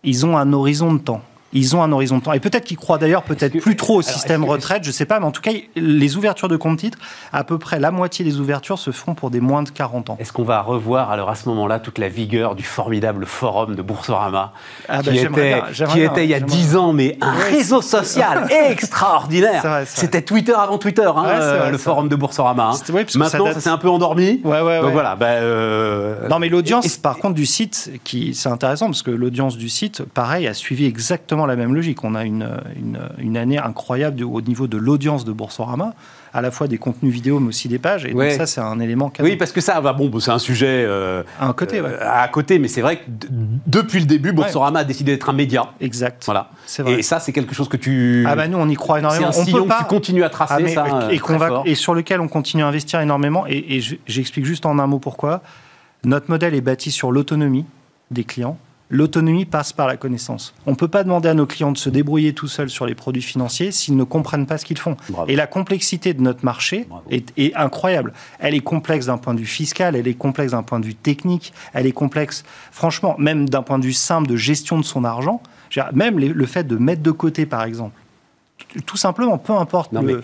Ils 0.04 0.26
ont 0.26 0.38
un 0.38 0.54
horizon 0.54 0.94
de 0.94 1.00
temps 1.00 1.22
ils 1.54 1.76
ont 1.76 1.84
un 1.84 1.92
horizon 1.92 2.18
de 2.18 2.24
temps. 2.24 2.34
Et 2.34 2.40
peut-être 2.40 2.66
qu'ils 2.66 2.78
croient 2.78 2.98
d'ailleurs 2.98 3.24
peut-être 3.24 3.60
plus 3.60 3.76
trop 3.76 3.98
au 3.98 4.02
système 4.02 4.44
retraite, 4.44 4.84
je 4.84 4.90
ne 4.90 4.94
sais 4.94 5.06
pas, 5.06 5.20
mais 5.20 5.26
en 5.26 5.32
tout 5.32 5.42
cas, 5.42 5.52
les 5.76 6.18
ouvertures 6.18 6.48
de 6.48 6.58
compte 6.58 6.80
titres, 6.80 6.98
à 7.34 7.44
peu 7.44 7.58
près 7.58 7.80
la 7.80 7.92
moitié 7.92 8.26
des 8.26 8.40
ouvertures 8.40 8.80
se 8.80 8.92
font 8.92 9.14
pour 9.14 9.30
des 9.30 9.40
moins 9.40 9.64
de 9.64 9.70
40 9.70 10.12
ans. 10.12 10.18
Est-ce 10.20 10.34
qu'on 10.34 10.44
va 10.44 10.62
revoir 10.62 11.12
alors 11.12 11.30
à 11.30 11.36
ce 11.36 11.48
moment-là 11.50 11.80
toute 11.80 11.98
la 11.98 12.10
vigueur 12.10 12.56
du 12.56 12.64
formidable 12.64 13.26
forum 13.26 13.76
de 13.76 13.82
Boursorama 13.82 14.54
ah, 14.88 15.02
qui, 15.02 15.10
bah, 15.10 15.16
était, 15.16 15.62
qui 15.92 16.02
était 16.02 16.24
il 16.24 16.30
y 16.30 16.34
a 16.34 16.40
10 16.40 16.76
ans, 16.76 16.94
mais 16.94 17.18
un 17.22 17.32
réseau 17.32 17.82
social 17.82 18.48
extraordinaire. 18.70 19.84
C'était 19.86 20.22
Twitter 20.22 20.54
avant 20.58 20.78
Twitter, 20.78 21.10
hein, 21.16 21.26
euh, 21.28 21.70
le 21.70 21.78
forum 21.78 22.10
de 22.10 22.16
Boursorama. 22.16 22.72
Hein. 22.74 22.94
Maintenant, 23.16 23.54
ça, 23.54 23.60
s'est 23.60 23.70
un 23.70 23.78
peu 23.78 23.90
endormi. 23.90 24.38
Donc 24.38 24.92
voilà. 24.92 25.16
Bah, 25.16 25.28
euh, 25.28 26.28
Non, 26.30 26.40
mais 26.40 26.50
l'audience, 26.50 26.98
par 26.98 27.18
contre, 27.18 27.36
du 27.36 27.46
site, 27.46 27.92
qui 28.04 28.34
c'est 28.34 28.50
intéressant 28.50 28.88
parce 28.88 29.04
que 29.04 29.12
l'audience 29.12 29.58
du 29.58 29.70
site, 29.70 30.04
pareil, 30.04 30.48
a 30.48 30.54
suivi 30.54 30.86
exactement 30.86 31.41
la 31.46 31.56
même 31.56 31.74
logique. 31.74 32.04
On 32.04 32.16
a 32.16 32.26
une, 32.26 32.48
une, 33.18 33.38
année 33.38 33.58
incroyable 33.58 34.24
au 34.24 34.42
niveau 34.42 34.68
de 34.68 34.78
l'audience 34.78 35.26
de 35.26 35.32
Boursorama 35.32 35.94
à 36.34 36.42
la 36.42 36.52
fois 36.52 36.68
des 36.68 36.78
contenus 36.78 37.14
vidéo 37.14 37.40
mais 37.40 37.50
aussi 37.50 37.68
des 37.68 37.80
pages. 37.80 38.06
Et 38.06 38.14
donc 38.14 38.32
ça, 38.32 38.46
c'est 38.46 38.62
un 38.62 38.80
élément. 38.80 39.12
Oui, 39.20 39.36
parce 39.36 39.52
que 39.52 39.62
ça, 39.62 39.82
bah, 39.82 39.94
bon, 39.94 40.12
c'est 40.20 40.32
un 40.32 40.40
sujet 40.40 40.86
euh, 40.88 41.24
à 41.40 41.52
côté, 41.54 41.80
euh, 41.80 41.98
à 42.02 42.28
côté, 42.28 42.60
mais 42.60 42.68
c'est 42.68 42.82
vrai 42.82 42.98
que 42.98 43.04
depuis 43.68 44.00
le 44.00 44.06
début, 44.06 44.32
Boursorama 44.32 44.80
a 44.80 44.84
décidé 44.84 45.12
d'être 45.14 45.30
un 45.30 45.34
média. 45.34 45.72
Exact. 45.80 46.24
Voilà. 46.26 46.50
Vrai. 46.80 47.00
Et 47.00 47.02
ça, 47.04 47.20
c'est 47.20 47.34
quelque 47.34 47.54
chose 47.54 47.70
que 47.70 47.78
tu. 47.78 48.26
Ah 48.28 48.36
bah 48.36 48.48
nous, 48.48 48.58
on 48.58 48.70
y 48.70 48.76
croit 48.76 49.00
énormément. 49.00 49.32
C'est 49.32 49.42
un 49.42 49.46
sillon 49.46 49.68
que 49.68 49.78
tu 49.78 49.86
continues 49.86 50.24
à 50.24 50.30
tracer, 50.30 50.76
ah, 50.78 50.86
ça, 50.88 51.10
et, 51.12 51.72
et 51.72 51.76
sur 51.76 51.94
lequel 51.94 52.22
on 52.22 52.28
continue 52.28 52.64
à 52.64 52.68
investir 52.68 53.02
énormément. 53.02 53.46
Et, 53.48 53.78
et 53.78 53.82
j'explique 54.08 54.46
juste 54.46 54.66
en 54.66 54.80
un 54.80 54.88
mot 54.88 55.00
pourquoi. 55.00 55.42
Notre 56.04 56.32
modèle 56.32 56.56
est 56.56 56.62
bâti 56.62 56.90
sur 56.92 57.12
l'autonomie 57.12 57.66
des 58.10 58.24
clients 58.24 58.58
L'autonomie 58.92 59.46
passe 59.46 59.72
par 59.72 59.88
la 59.88 59.96
connaissance. 59.96 60.54
On 60.66 60.72
ne 60.72 60.76
peut 60.76 60.90
pas 60.90 61.06
demander 61.06 61.30
à 61.30 61.34
nos 61.34 61.46
clients 61.46 61.72
de 61.72 61.78
se 61.78 61.90
débrouiller 61.90 62.34
tout 62.34 62.50
seuls 62.50 62.70
sur 62.70 62.86
les 62.86 62.94
produits 62.94 63.22
financiers 63.22 63.72
s'ils 63.72 63.96
ne 63.96 64.04
comprennent 64.04 64.46
pas 64.46 64.58
ce 64.58 64.66
qu'ils 64.66 64.78
font. 64.78 64.98
Et 65.30 65.38
la 65.38 65.48
complexité 65.48 66.14
de 66.14 66.22
notre 66.22 66.44
marché 66.44 66.88
est, 67.10 67.56
incroyable. 67.56 68.14
Elle 68.40 68.54
est 68.54 68.60
complexe 68.60 69.06
d'un 69.06 69.18
point 69.18 69.34
de 69.34 69.40
vue 69.40 69.46
fiscal, 69.46 69.96
elle 69.96 70.08
est 70.08 70.14
complexe 70.14 70.52
d'un 70.52 70.64
point 70.64 70.82
de 70.82 70.86
vue 70.86 70.96
technique, 70.96 71.54
elle 71.74 71.86
est 71.86 71.94
complexe, 71.94 72.44
franchement, 72.72 73.16
même 73.18 73.48
d'un 73.48 73.64
point 73.64 73.80
de 73.80 73.86
vue 73.86 73.94
simple 73.94 74.28
de 74.28 74.36
gestion 74.36 74.78
de 74.78 74.84
son 74.84 75.06
argent. 75.06 75.42
Même 75.94 76.20
le 76.20 76.46
fait 76.46 76.66
de 76.66 76.76
mettre 76.76 77.02
de 77.02 77.12
côté, 77.12 77.46
par 77.46 77.64
exemple, 77.64 77.96
tout 78.86 78.98
simplement, 78.98 79.38
peu 79.38 79.54
importe 79.54 79.94
le, 79.94 80.22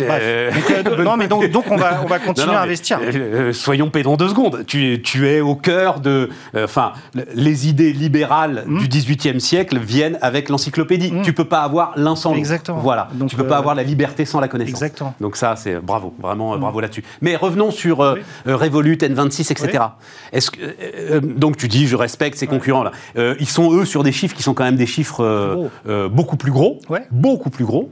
euh, 0.00 0.50
euh, 0.70 1.04
non, 1.04 1.16
mais 1.16 1.28
donc, 1.28 1.50
donc 1.50 1.64
on, 1.70 1.76
va, 1.76 2.00
on 2.02 2.06
va 2.06 2.18
continuer 2.18 2.54
à 2.54 2.62
investir. 2.62 3.00
Euh, 3.02 3.52
soyons 3.52 3.90
pédants 3.90 4.16
deux 4.16 4.28
secondes. 4.28 4.64
Tu, 4.66 5.00
tu 5.02 5.28
es 5.28 5.40
au 5.40 5.54
cœur 5.54 6.00
de. 6.00 6.30
Enfin, 6.56 6.92
les 7.34 7.68
idées 7.68 7.92
libérales 7.92 8.64
hmm. 8.66 8.78
du 8.78 8.88
XVIIIe 8.88 9.40
siècle 9.40 9.78
viennent 9.78 10.18
avec 10.22 10.48
l'encyclopédie. 10.48 11.10
Tu 11.10 11.16
hmm. 11.16 11.22
Tu 11.34 11.36
peux 11.36 11.44
pas 11.46 11.62
avoir 11.62 11.94
l'un 11.96 12.14
sans 12.14 12.30
l'autre. 12.30 12.38
Exactement. 12.38 12.78
Voilà. 12.78 13.08
Donc, 13.14 13.28
tu 13.28 13.34
peux 13.34 13.46
pas 13.46 13.58
avoir 13.58 13.74
la 13.74 13.82
liberté 13.82 14.24
sans 14.24 14.38
la 14.38 14.46
connaissance. 14.46 14.74
Exactement. 14.74 15.14
Donc 15.20 15.36
ça, 15.36 15.56
c'est 15.56 15.80
bravo, 15.80 16.14
vraiment 16.20 16.56
bravo 16.56 16.80
là-dessus. 16.80 17.02
Mais 17.22 17.34
revenons 17.34 17.72
sur 17.72 17.98
Revolut, 18.46 18.96
N26, 18.96 19.50
etc. 19.50 19.84
Est-ce 20.32 20.50
que 20.50 21.18
donc 21.18 21.56
tu 21.56 21.66
dis, 21.66 21.88
je 21.88 21.96
respecte 21.96 22.38
ces 22.38 22.46
concurrents 22.46 22.84
là. 22.84 22.92
ils 23.40 23.48
sont 23.48 23.72
eux 23.72 23.84
sur 23.84 24.04
des 24.04 24.12
chiffres 24.12 24.36
qui 24.36 24.44
sont 24.44 24.54
quand 24.54 24.64
même 24.64 24.76
des 24.76 24.86
chiffres 24.86 25.68
beaucoup 26.12 26.36
plus 26.36 26.52
gros, 26.52 26.78
beaucoup 27.10 27.50
plus 27.50 27.64
gros. 27.64 27.90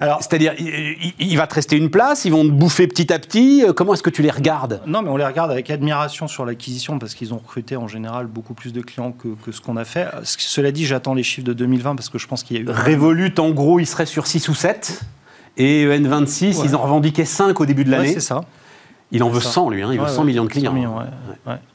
Alors, 0.00 0.18
c'est-à-dire, 0.22 0.54
il, 0.58 1.36
va 1.36 1.46
te 1.46 1.54
rester 1.54 1.76
une 1.76 1.90
place, 1.90 2.24
ils 2.24 2.32
vont 2.32 2.44
te 2.44 2.50
bouffer 2.50 2.86
petit 2.86 3.12
à 3.12 3.18
petit. 3.18 3.64
Euh, 3.64 3.72
comment 3.72 3.94
est-ce 3.94 4.02
que 4.02 4.10
tu 4.10 4.22
les 4.22 4.30
regardes? 4.30 4.80
Non, 4.86 5.02
mais 5.02 5.10
on 5.10 5.16
les 5.16 5.24
regarde 5.24 5.50
avec 5.50 5.70
admiration 5.70 6.28
sur 6.28 6.44
l'acquisition 6.44 6.98
parce 6.98 7.14
qu'ils 7.14 7.34
ont 7.34 7.38
recruté 7.38 7.76
en 7.76 7.88
général 7.88 8.26
beaucoup 8.26 8.54
plus 8.54 8.72
de 8.72 8.80
clients 8.80 9.12
que, 9.12 9.52
ce 9.52 9.60
qu'on 9.60 9.76
a 9.76 9.84
fait. 9.84 10.08
Cela 10.24 10.72
dit, 10.72 10.86
j'attends 10.86 11.14
les 11.14 11.22
chiffres 11.22 11.46
de 11.46 11.52
2020 11.52 11.96
parce 11.96 12.08
que 12.08 12.18
je 12.18 12.26
pense 12.26 12.42
qu'il 12.42 12.56
y 12.56 12.60
a 12.60 12.62
eu. 12.62 12.68
Revolut, 12.68 13.34
en 13.38 13.50
gros, 13.50 13.78
il 13.80 13.86
serait 13.86 14.06
sur 14.06 14.26
6 14.26 14.48
ou 14.48 14.54
7. 14.54 15.02
Et 15.56 15.86
N26, 15.86 16.60
ils 16.64 16.76
en 16.76 16.78
revendiquaient 16.78 17.24
5 17.24 17.60
au 17.60 17.66
début 17.66 17.84
de 17.84 17.90
l'année. 17.90 18.12
c'est 18.12 18.20
ça. 18.20 18.42
Il 19.10 19.22
en 19.22 19.30
veut 19.30 19.40
100, 19.40 19.70
lui, 19.70 19.82
hein. 19.82 19.88
il 19.92 19.98
veut 19.98 20.06
100 20.06 20.24
millions 20.24 20.44
de 20.44 20.50
clients. 20.50 20.74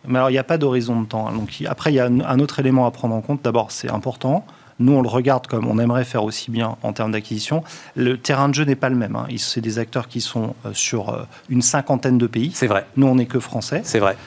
Mais 0.07 0.17
alors, 0.17 0.29
il 0.29 0.33
n'y 0.33 0.39
a 0.39 0.43
pas 0.43 0.57
d'horizon 0.57 1.01
de 1.01 1.07
temps. 1.07 1.27
Hein. 1.27 1.33
Donc, 1.33 1.63
après, 1.67 1.91
il 1.91 1.95
y 1.95 1.99
a 1.99 2.05
un 2.05 2.39
autre 2.39 2.59
élément 2.59 2.85
à 2.85 2.91
prendre 2.91 3.15
en 3.15 3.21
compte. 3.21 3.41
D'abord, 3.43 3.71
c'est 3.71 3.89
important 3.89 4.45
nous, 4.79 4.93
on 4.93 5.01
le 5.01 5.09
regarde 5.09 5.47
comme 5.47 5.67
on 5.67 5.79
aimerait 5.79 6.05
faire 6.05 6.23
aussi 6.23 6.51
bien 6.51 6.75
en 6.83 6.93
termes 6.93 7.11
d'acquisition. 7.11 7.63
Le 7.95 8.17
terrain 8.17 8.49
de 8.49 8.53
jeu 8.53 8.65
n'est 8.65 8.75
pas 8.75 8.89
le 8.89 8.95
même. 8.95 9.15
Hein. 9.15 9.27
C'est 9.37 9.61
des 9.61 9.79
acteurs 9.79 10.07
qui 10.07 10.21
sont 10.21 10.55
euh, 10.65 10.71
sur 10.73 11.09
euh, 11.09 11.23
une 11.49 11.61
cinquantaine 11.61 12.17
de 12.17 12.27
pays. 12.27 12.51
C'est 12.53 12.67
vrai. 12.67 12.85
Nous, 12.97 13.07
on 13.07 13.15
n'est 13.15 13.25
que 13.25 13.39
français. 13.39 13.81
C'est 13.83 13.99
vrai. 13.99 14.17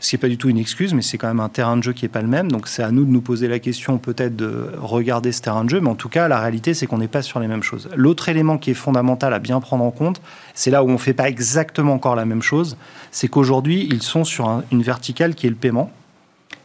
Ce 0.00 0.08
qui 0.08 0.16
n'est 0.16 0.20
pas 0.20 0.28
du 0.28 0.38
tout 0.38 0.48
une 0.48 0.56
excuse, 0.56 0.94
mais 0.94 1.02
c'est 1.02 1.18
quand 1.18 1.28
même 1.28 1.40
un 1.40 1.50
terrain 1.50 1.76
de 1.76 1.82
jeu 1.82 1.92
qui 1.92 2.06
n'est 2.06 2.10
pas 2.10 2.22
le 2.22 2.28
même. 2.28 2.50
Donc 2.50 2.68
c'est 2.68 2.82
à 2.82 2.90
nous 2.90 3.04
de 3.04 3.10
nous 3.10 3.20
poser 3.20 3.48
la 3.48 3.58
question 3.58 3.98
peut-être 3.98 4.34
de 4.34 4.70
regarder 4.78 5.30
ce 5.30 5.42
terrain 5.42 5.62
de 5.62 5.68
jeu. 5.68 5.80
Mais 5.80 5.90
en 5.90 5.94
tout 5.94 6.08
cas, 6.08 6.26
la 6.26 6.40
réalité, 6.40 6.72
c'est 6.72 6.86
qu'on 6.86 6.98
n'est 6.98 7.08
pas 7.08 7.20
sur 7.20 7.38
les 7.38 7.48
mêmes 7.48 7.62
choses. 7.62 7.90
L'autre 7.94 8.30
élément 8.30 8.56
qui 8.56 8.70
est 8.70 8.74
fondamental 8.74 9.34
à 9.34 9.38
bien 9.38 9.60
prendre 9.60 9.84
en 9.84 9.90
compte, 9.90 10.22
c'est 10.54 10.70
là 10.70 10.82
où 10.82 10.88
on 10.88 10.94
ne 10.94 10.98
fait 10.98 11.12
pas 11.12 11.28
exactement 11.28 11.92
encore 11.92 12.16
la 12.16 12.24
même 12.24 12.40
chose, 12.40 12.78
c'est 13.10 13.28
qu'aujourd'hui, 13.28 13.86
ils 13.90 14.02
sont 14.02 14.24
sur 14.24 14.62
une 14.72 14.82
verticale 14.82 15.34
qui 15.34 15.46
est 15.46 15.50
le 15.50 15.56
paiement 15.56 15.90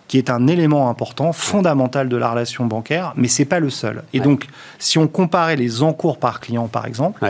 qui 0.07 0.17
est 0.17 0.29
un 0.29 0.47
élément 0.47 0.89
important, 0.89 1.33
fondamental 1.33 2.09
de 2.09 2.17
la 2.17 2.29
relation 2.29 2.65
bancaire, 2.65 3.13
mais 3.15 3.27
c'est 3.27 3.45
pas 3.45 3.59
le 3.59 3.69
seul. 3.69 4.03
Et 4.13 4.19
donc, 4.19 4.47
si 4.77 4.97
on 4.97 5.07
comparait 5.07 5.55
les 5.55 5.81
encours 5.81 6.17
par 6.17 6.39
client, 6.39 6.67
par 6.67 6.85
exemple, 6.85 7.25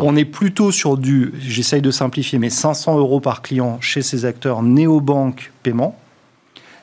on 0.00 0.16
est 0.16 0.24
plutôt 0.24 0.72
sur 0.72 0.96
du, 0.96 1.32
j'essaye 1.40 1.82
de 1.82 1.90
simplifier, 1.90 2.38
mais 2.38 2.50
500 2.50 2.98
euros 2.98 3.20
par 3.20 3.42
client 3.42 3.78
chez 3.80 4.02
ces 4.02 4.24
acteurs 4.24 4.62
néobanques 4.62 5.52
paiement. 5.62 5.96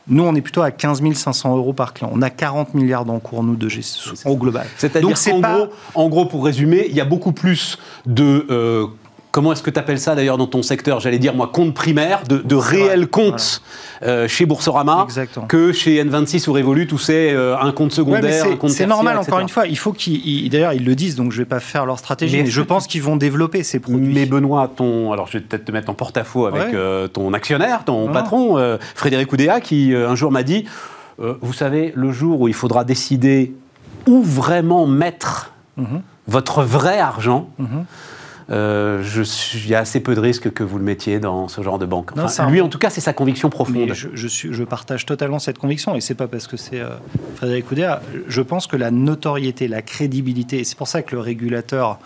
Nous, 0.08 0.24
on 0.24 0.36
est 0.36 0.42
plutôt 0.42 0.62
à 0.62 0.72
15 0.72 1.02
500 1.14 1.56
euros 1.56 1.72
par 1.72 1.94
client. 1.94 2.12
On 2.14 2.22
a 2.22 2.30
40 2.30 2.74
milliards 2.74 3.06
d'encours, 3.06 3.42
nous, 3.42 3.56
de 3.56 3.70
gestion 3.70 4.14
au 4.26 4.36
global. 4.36 4.68
C'est-à-dire 4.78 5.18
qu'en 5.18 5.40
gros, 5.40 5.68
en 5.96 6.10
gros, 6.10 6.26
pour 6.26 6.44
résumer, 6.44 6.88
il 6.90 6.96
y 6.96 7.02
a 7.02 7.06
beaucoup 7.06 7.32
plus 7.32 7.78
de 8.06 8.46
euh, 8.50 8.88
comment 9.34 9.52
est-ce 9.52 9.64
que 9.64 9.72
tu 9.72 9.80
appelles 9.80 10.00
ça 10.00 10.14
d'ailleurs 10.14 10.38
dans 10.38 10.46
ton 10.46 10.62
secteur 10.62 11.00
J'allais 11.00 11.18
dire, 11.18 11.34
moi, 11.34 11.50
compte 11.52 11.74
primaire, 11.74 12.22
de, 12.28 12.56
réels 12.56 13.08
comptes 13.08 13.62
euh, 14.04 14.28
chez 14.28 14.46
Boursorama 14.46 15.08
que 15.50 15.74
chez 15.74 16.02
N26 16.04 16.48
ou 16.48 16.54
Revolut 16.54 16.88
où 16.94 17.00
c'est 17.00 17.34
euh, 17.34 17.58
un 17.58 17.72
compte 17.72 17.92
secondaire, 17.92 18.46
un 18.46 18.56
compte 18.56 18.70
C'est 18.70 18.86
normal, 18.86 19.18
encore 19.18 19.40
une 19.40 19.50
fois. 19.50 19.66
Il 19.68 19.78
faut 19.78 19.92
qu'ils. 19.92 20.50
D'ailleurs, 20.50 20.74
ils 20.74 20.86
le 20.86 20.96
disent, 20.96 21.16
donc 21.16 21.32
je 21.32 21.40
ne 21.40 21.44
vais 21.44 21.50
pas 21.50 21.60
faire 21.60 21.86
leur 21.86 21.98
stratégie, 21.98 22.44
mais, 22.44 22.46
je 22.46 22.62
pense 22.62 22.86
qu'ils 22.86 23.02
vont 23.02 23.18
développer 23.18 23.64
ces 23.64 23.80
produits. 23.80 24.14
Mais 24.14 24.28
Benoît, 24.28 24.72
ton. 24.74 25.12
Alors, 25.12 25.28
je 25.28 25.40
vais 25.40 25.44
peut-être 25.44 25.66
te 25.66 25.72
mettre 25.72 25.90
en 25.90 25.96
porte-à-faux 25.96 26.46
avec 26.46 26.74
euh, 26.74 27.08
ton 27.08 27.34
actionnaire, 27.34 27.84
ton 27.84 28.10
patron, 28.14 28.78
Frédéric 28.96 29.34
Oudéa, 29.34 29.60
qui 29.60 29.96
un 29.96 30.16
jour 30.16 30.32
m'a 30.32 30.44
dit 30.44 30.66
Vous 31.18 31.54
savez, 31.54 31.92
le 31.96 32.12
jour 32.12 32.40
où 32.40 32.48
il 32.48 32.54
faudra 32.54 32.84
décider 32.84 33.54
où 34.06 34.22
vraiment 34.22 34.86
mettre 34.86 35.54
mhm. 35.78 36.02
votre 36.28 36.62
vrai 36.62 37.00
argent. 37.00 37.50
Mhm. 37.58 37.86
Euh, 38.50 39.02
je 39.04 39.24
il 39.56 39.70
y 39.70 39.76
a 39.76 39.80
assez 39.80 40.00
peu 40.00 40.16
de 40.16 40.20
risques 40.20 40.52
que 40.52 40.64
vous 40.64 40.78
le 40.78 40.84
mettiez 40.84 41.20
dans 41.20 41.48
ce 41.48 41.62
genre 41.62 41.80
de 41.80 41.86
banque. 41.86 42.12
lui, 42.50 42.62
en 42.62 42.68
tout 42.68 42.78
cas, 42.78 42.90
c'est 42.90 43.02
sa 43.02 43.14
conviction 43.14 43.50
profonde. 43.50 43.94
je, 43.94 44.28
suis, 44.28 44.54
je, 44.54 44.64
partage 44.64 45.06
totalement 45.06 45.40
cette 45.40 45.58
conviction, 45.58 45.96
et 45.96 46.02
c'est 46.02 46.16
pas 46.16 46.28
parce 46.28 46.48
que 46.48 46.58
c'est 46.58 46.80
euh, 46.80 46.90
Frédéric 47.36 47.72
Oudéa. 47.72 48.02
Je 48.28 48.42
pense 48.42 48.68
que 48.68 48.76
la 48.76 48.92
notoriété, 48.92 49.68
la 49.68 49.82
crédibilité, 49.82 50.60
et 50.60 50.64
c'est 50.64 50.78
pour 50.78 50.88
ça 50.88 51.02
que 51.02 51.16
le 51.16 51.22
régulateur 51.22 52.00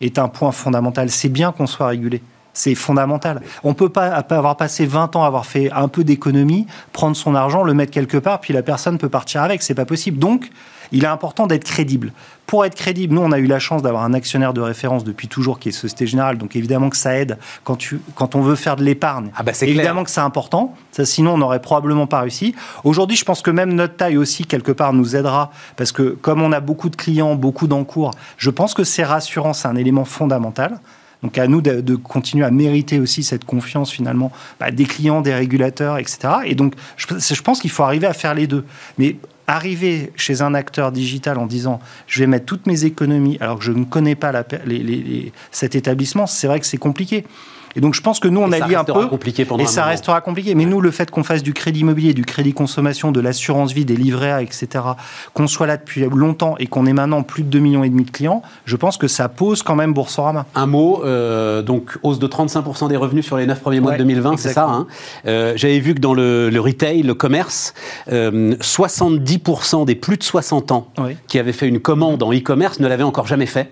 est 0.00 0.18
un 0.18 0.28
point 0.28 0.52
fondamental. 0.52 1.10
C'est 1.10 1.28
bien 1.28 1.52
qu'on 1.52 1.66
soit 1.66 1.88
régulé. 1.88 2.22
C'est 2.52 2.74
fondamental. 2.74 3.40
On 3.62 3.68
ne 3.68 3.74
peut 3.74 3.88
pas, 3.88 4.08
avoir 4.08 4.56
passé 4.56 4.84
20 4.84 5.14
ans, 5.16 5.24
avoir 5.24 5.46
fait 5.46 5.70
un 5.70 5.86
peu 5.88 6.02
d'économie, 6.02 6.66
prendre 6.92 7.16
son 7.16 7.34
argent, 7.34 7.62
le 7.62 7.72
mettre 7.72 7.92
quelque 7.92 8.18
part, 8.18 8.40
puis 8.40 8.52
la 8.52 8.62
personne 8.62 8.98
peut 8.98 9.08
partir 9.08 9.42
avec. 9.42 9.62
C'est 9.62 9.74
pas 9.74 9.84
possible. 9.84 10.18
Donc, 10.18 10.50
il 10.92 11.04
est 11.04 11.08
important 11.08 11.46
d'être 11.46 11.64
crédible. 11.64 12.12
Pour 12.46 12.64
être 12.64 12.74
crédible, 12.74 13.14
nous, 13.14 13.20
on 13.20 13.30
a 13.30 13.38
eu 13.38 13.46
la 13.46 13.58
chance 13.58 13.82
d'avoir 13.82 14.04
un 14.04 14.14
actionnaire 14.14 14.54
de 14.54 14.62
référence 14.62 15.04
depuis 15.04 15.28
toujours 15.28 15.58
qui 15.58 15.68
est 15.68 15.72
Société 15.72 16.06
Générale, 16.06 16.38
donc 16.38 16.56
évidemment 16.56 16.88
que 16.88 16.96
ça 16.96 17.14
aide 17.14 17.36
quand, 17.62 17.76
tu, 17.76 18.00
quand 18.14 18.36
on 18.36 18.40
veut 18.40 18.54
faire 18.54 18.76
de 18.76 18.82
l'épargne. 18.82 19.30
Ah 19.36 19.42
bah 19.42 19.52
évidemment 19.60 20.02
que 20.02 20.10
c'est 20.10 20.20
important, 20.20 20.74
ça, 20.90 21.04
sinon 21.04 21.34
on 21.34 21.38
n'aurait 21.38 21.60
probablement 21.60 22.06
pas 22.06 22.20
réussi. 22.20 22.54
Aujourd'hui, 22.84 23.18
je 23.18 23.24
pense 23.26 23.42
que 23.42 23.50
même 23.50 23.74
notre 23.74 23.96
taille 23.96 24.16
aussi, 24.16 24.46
quelque 24.46 24.72
part, 24.72 24.94
nous 24.94 25.14
aidera, 25.14 25.50
parce 25.76 25.92
que 25.92 26.16
comme 26.22 26.40
on 26.40 26.52
a 26.52 26.60
beaucoup 26.60 26.88
de 26.88 26.96
clients, 26.96 27.34
beaucoup 27.34 27.66
d'encours, 27.66 28.12
je 28.38 28.48
pense 28.48 28.72
que 28.72 28.82
c'est 28.82 29.04
rassurant, 29.04 29.52
c'est 29.52 29.68
un 29.68 29.76
élément 29.76 30.06
fondamental. 30.06 30.80
Donc 31.22 31.36
à 31.36 31.48
nous 31.48 31.60
de, 31.60 31.96
continuer 31.96 32.44
à 32.44 32.50
mériter 32.50 33.00
aussi 33.00 33.24
cette 33.24 33.44
confiance 33.44 33.90
finalement 33.90 34.30
bah, 34.60 34.70
des 34.70 34.84
clients, 34.84 35.20
des 35.20 35.34
régulateurs, 35.34 35.98
etc. 35.98 36.18
Et 36.46 36.54
donc 36.54 36.74
je, 36.96 37.06
je 37.18 37.42
pense 37.42 37.60
qu'il 37.60 37.70
faut 37.70 37.82
arriver 37.82 38.06
à 38.06 38.12
faire 38.12 38.34
les 38.34 38.46
deux. 38.46 38.64
Mais 38.98 39.16
arriver 39.48 40.12
chez 40.14 40.42
un 40.42 40.54
acteur 40.54 40.92
digital 40.92 41.38
en 41.38 41.46
disant 41.46 41.80
je 42.06 42.20
vais 42.20 42.28
mettre 42.28 42.46
toutes 42.46 42.66
mes 42.66 42.84
économies 42.84 43.38
alors 43.40 43.58
que 43.58 43.64
je 43.64 43.72
ne 43.72 43.84
connais 43.84 44.14
pas 44.14 44.30
la, 44.30 44.44
cet 45.50 45.74
établissement, 45.74 46.26
c'est 46.26 46.46
vrai 46.46 46.60
que 46.60 46.66
c'est 46.66 46.78
compliqué. 46.78 47.24
Et 47.78 47.80
donc 47.80 47.94
je 47.94 48.00
pense 48.00 48.18
que 48.18 48.26
nous, 48.26 48.40
on 48.40 48.50
a 48.50 48.58
lié 48.58 48.74
un 48.74 48.82
peu. 48.82 49.06
Compliqué 49.06 49.44
pendant 49.44 49.62
et 49.62 49.66
ça 49.68 49.84
restera 49.84 50.20
compliqué. 50.20 50.56
Mais 50.56 50.64
nous, 50.64 50.80
le 50.80 50.90
fait 50.90 51.12
qu'on 51.12 51.22
fasse 51.22 51.44
du 51.44 51.54
crédit 51.54 51.80
immobilier, 51.80 52.12
du 52.12 52.24
crédit 52.24 52.52
consommation, 52.52 53.12
de 53.12 53.20
l'assurance 53.20 53.72
vie, 53.72 53.84
des 53.84 53.94
livrets 53.94 54.32
A, 54.32 54.42
etc., 54.42 54.84
qu'on 55.32 55.46
soit 55.46 55.68
là 55.68 55.76
depuis 55.76 56.04
longtemps 56.12 56.56
et 56.58 56.66
qu'on 56.66 56.86
ait 56.86 56.92
maintenant 56.92 57.22
plus 57.22 57.44
de 57.44 57.56
2,5 57.56 57.62
millions 57.62 57.84
et 57.84 57.88
demi 57.88 58.02
de 58.02 58.10
clients, 58.10 58.42
je 58.64 58.74
pense 58.74 58.96
que 58.96 59.06
ça 59.06 59.28
pose 59.28 59.62
quand 59.62 59.76
même 59.76 59.94
Boursorama. 59.94 60.46
Un 60.56 60.66
mot, 60.66 61.04
euh, 61.04 61.62
donc 61.62 61.98
hausse 62.02 62.18
de 62.18 62.26
35% 62.26 62.88
des 62.88 62.96
revenus 62.96 63.24
sur 63.24 63.36
les 63.36 63.46
9 63.46 63.60
premiers 63.60 63.78
mois 63.78 63.92
de 63.92 63.98
2020, 63.98 64.38
c'est 64.38 64.52
ça 64.52 64.64
hein? 64.64 64.88
Euh, 65.26 65.52
J'avais 65.54 65.78
vu 65.78 65.94
que 65.94 66.00
dans 66.00 66.14
le, 66.14 66.50
retail, 66.58 67.02
le 67.02 67.14
commerce, 67.14 67.74
70% 68.10 69.82
euh, 69.82 69.84
des 69.84 69.94
plus 69.94 70.16
de 70.16 70.24
60 70.24 70.72
ans 70.72 70.88
qui 71.28 71.38
avaient 71.38 71.52
fait 71.52 71.68
une 71.68 71.78
commande 71.78 72.24
en 72.24 72.32
e-commerce 72.32 72.80
ne 72.80 72.88
l'avaient 72.88 73.04
encore 73.04 73.28
jamais 73.28 73.46
fait. 73.46 73.70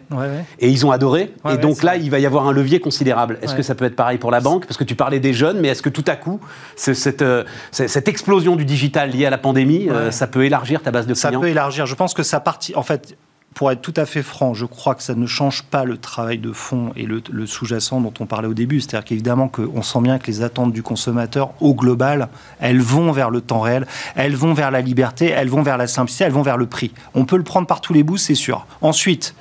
Et 0.60 0.68
ils 0.68 0.86
ont 0.86 0.92
adoré. 0.92 1.32
et 1.50 1.56
donc 1.56 1.82
là, 1.82 1.96
il 1.96 2.08
va 2.08 2.20
y 2.20 2.26
avoir 2.26 2.46
un 2.46 2.52
levier 2.52 2.78
considérable. 2.78 3.40
Est-ce 3.42 3.56
que 3.56 3.62
ça 3.62 3.74
peut 3.74 3.84
être 3.84 3.95
pareil 3.96 4.18
pour 4.18 4.30
la 4.30 4.40
banque 4.40 4.66
Parce 4.66 4.76
que 4.76 4.84
tu 4.84 4.94
parlais 4.94 5.20
des 5.20 5.32
jeunes, 5.32 5.60
mais 5.60 5.68
est-ce 5.68 5.82
que 5.82 5.88
tout 5.88 6.04
à 6.06 6.16
coup, 6.16 6.40
cette, 6.76 7.22
euh, 7.22 7.44
cette, 7.72 8.08
explosion 8.08 8.56
du 8.56 8.64
digital 8.64 9.10
liée 9.10 9.26
à 9.26 9.30
la 9.30 9.38
pandémie, 9.38 9.88
euh, 9.90 10.10
ça 10.10 10.26
peut 10.26 10.44
élargir 10.44 10.82
ta 10.82 10.90
base 10.90 11.06
de 11.06 11.14
clients 11.14 11.32
Ça 11.32 11.38
peut 11.38 11.48
élargir. 11.48 11.86
Je 11.86 11.94
pense 11.94 12.14
que 12.14 12.22
ça 12.22 12.40
partie. 12.40 12.74
En 12.76 12.82
fait, 12.82 13.16
pour 13.56 13.72
être 13.72 13.80
tout 13.80 13.94
à 13.96 14.04
fait 14.04 14.22
franc, 14.22 14.52
je 14.52 14.66
crois 14.66 14.94
que 14.94 15.02
ça 15.02 15.14
ne 15.14 15.26
change 15.26 15.62
pas 15.62 15.84
le 15.84 15.96
travail 15.96 16.36
de 16.36 16.52
fond 16.52 16.92
et 16.94 17.06
le, 17.06 17.46
sous-jacent 17.46 18.02
dont 18.02 18.12
on 18.20 18.26
parlait 18.26 18.48
au 18.48 18.52
début. 18.52 18.82
C'est-à-dire 18.82 19.06
qu'évidemment 19.06 19.48
qu'on 19.48 19.80
sent 19.80 20.02
bien 20.02 20.18
que 20.18 20.26
les 20.26 20.42
attentes 20.42 20.74
du 20.74 20.82
consommateur 20.82 21.54
au 21.60 21.74
global, 21.74 22.28
elles 22.60 22.82
vont 22.82 23.12
vers 23.12 23.30
le 23.30 23.40
temps 23.40 23.60
réel, 23.60 23.86
elles 24.14 24.36
vont 24.36 24.52
vers 24.52 24.70
la 24.70 24.82
liberté, 24.82 25.30
elles 25.30 25.48
vont 25.48 25.62
vers 25.62 25.78
la 25.78 25.86
simplicité, 25.86 26.24
elles 26.24 26.32
vont 26.32 26.42
vers 26.42 26.58
le 26.58 26.66
prix. 26.66 26.92
On 27.14 27.24
peut 27.24 27.38
le 27.38 27.44
prendre 27.44 27.66
par 27.66 27.80
tous 27.80 27.94
les 27.94 28.02
bouts, 28.02 28.18
c'est 28.18 28.34
sûr. 28.34 28.66
Ensuite, 28.82 29.34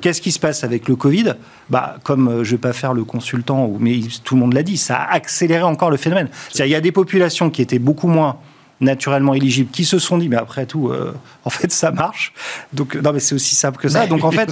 Qu'est-ce 0.00 0.20
qui 0.20 0.32
se 0.32 0.38
passe 0.38 0.64
avec 0.64 0.88
le 0.88 0.96
Covid? 0.96 1.34
Bah, 1.68 1.96
Comme 2.02 2.28
euh, 2.28 2.44
je 2.44 2.52
ne 2.52 2.56
vais 2.56 2.60
pas 2.60 2.72
faire 2.72 2.94
le 2.94 3.04
consultant, 3.04 3.70
mais 3.78 4.00
tout 4.24 4.34
le 4.34 4.40
monde 4.40 4.54
l'a 4.54 4.62
dit, 4.62 4.76
ça 4.76 4.96
a 4.96 5.14
accéléré 5.14 5.62
encore 5.62 5.90
le 5.90 5.96
phénomène. 5.96 6.28
Il 6.58 6.66
y 6.66 6.74
a 6.74 6.80
des 6.80 6.92
populations 6.92 7.50
qui 7.50 7.62
étaient 7.62 7.78
beaucoup 7.78 8.08
moins 8.08 8.38
naturellement 8.80 9.34
éligibles, 9.34 9.70
qui 9.70 9.84
se 9.84 9.98
sont 9.98 10.16
dit, 10.18 10.28
mais 10.28 10.36
après 10.36 10.64
tout, 10.66 10.88
euh, 10.88 11.12
en 11.44 11.50
fait, 11.50 11.70
ça 11.70 11.90
marche. 11.90 12.32
Donc, 12.72 12.94
non, 12.94 13.12
mais 13.12 13.20
c'est 13.20 13.34
aussi 13.34 13.54
simple 13.54 13.78
que 13.78 13.88
ça. 13.88 14.06
Donc, 14.06 14.24
en 14.24 14.30
fait, 14.30 14.50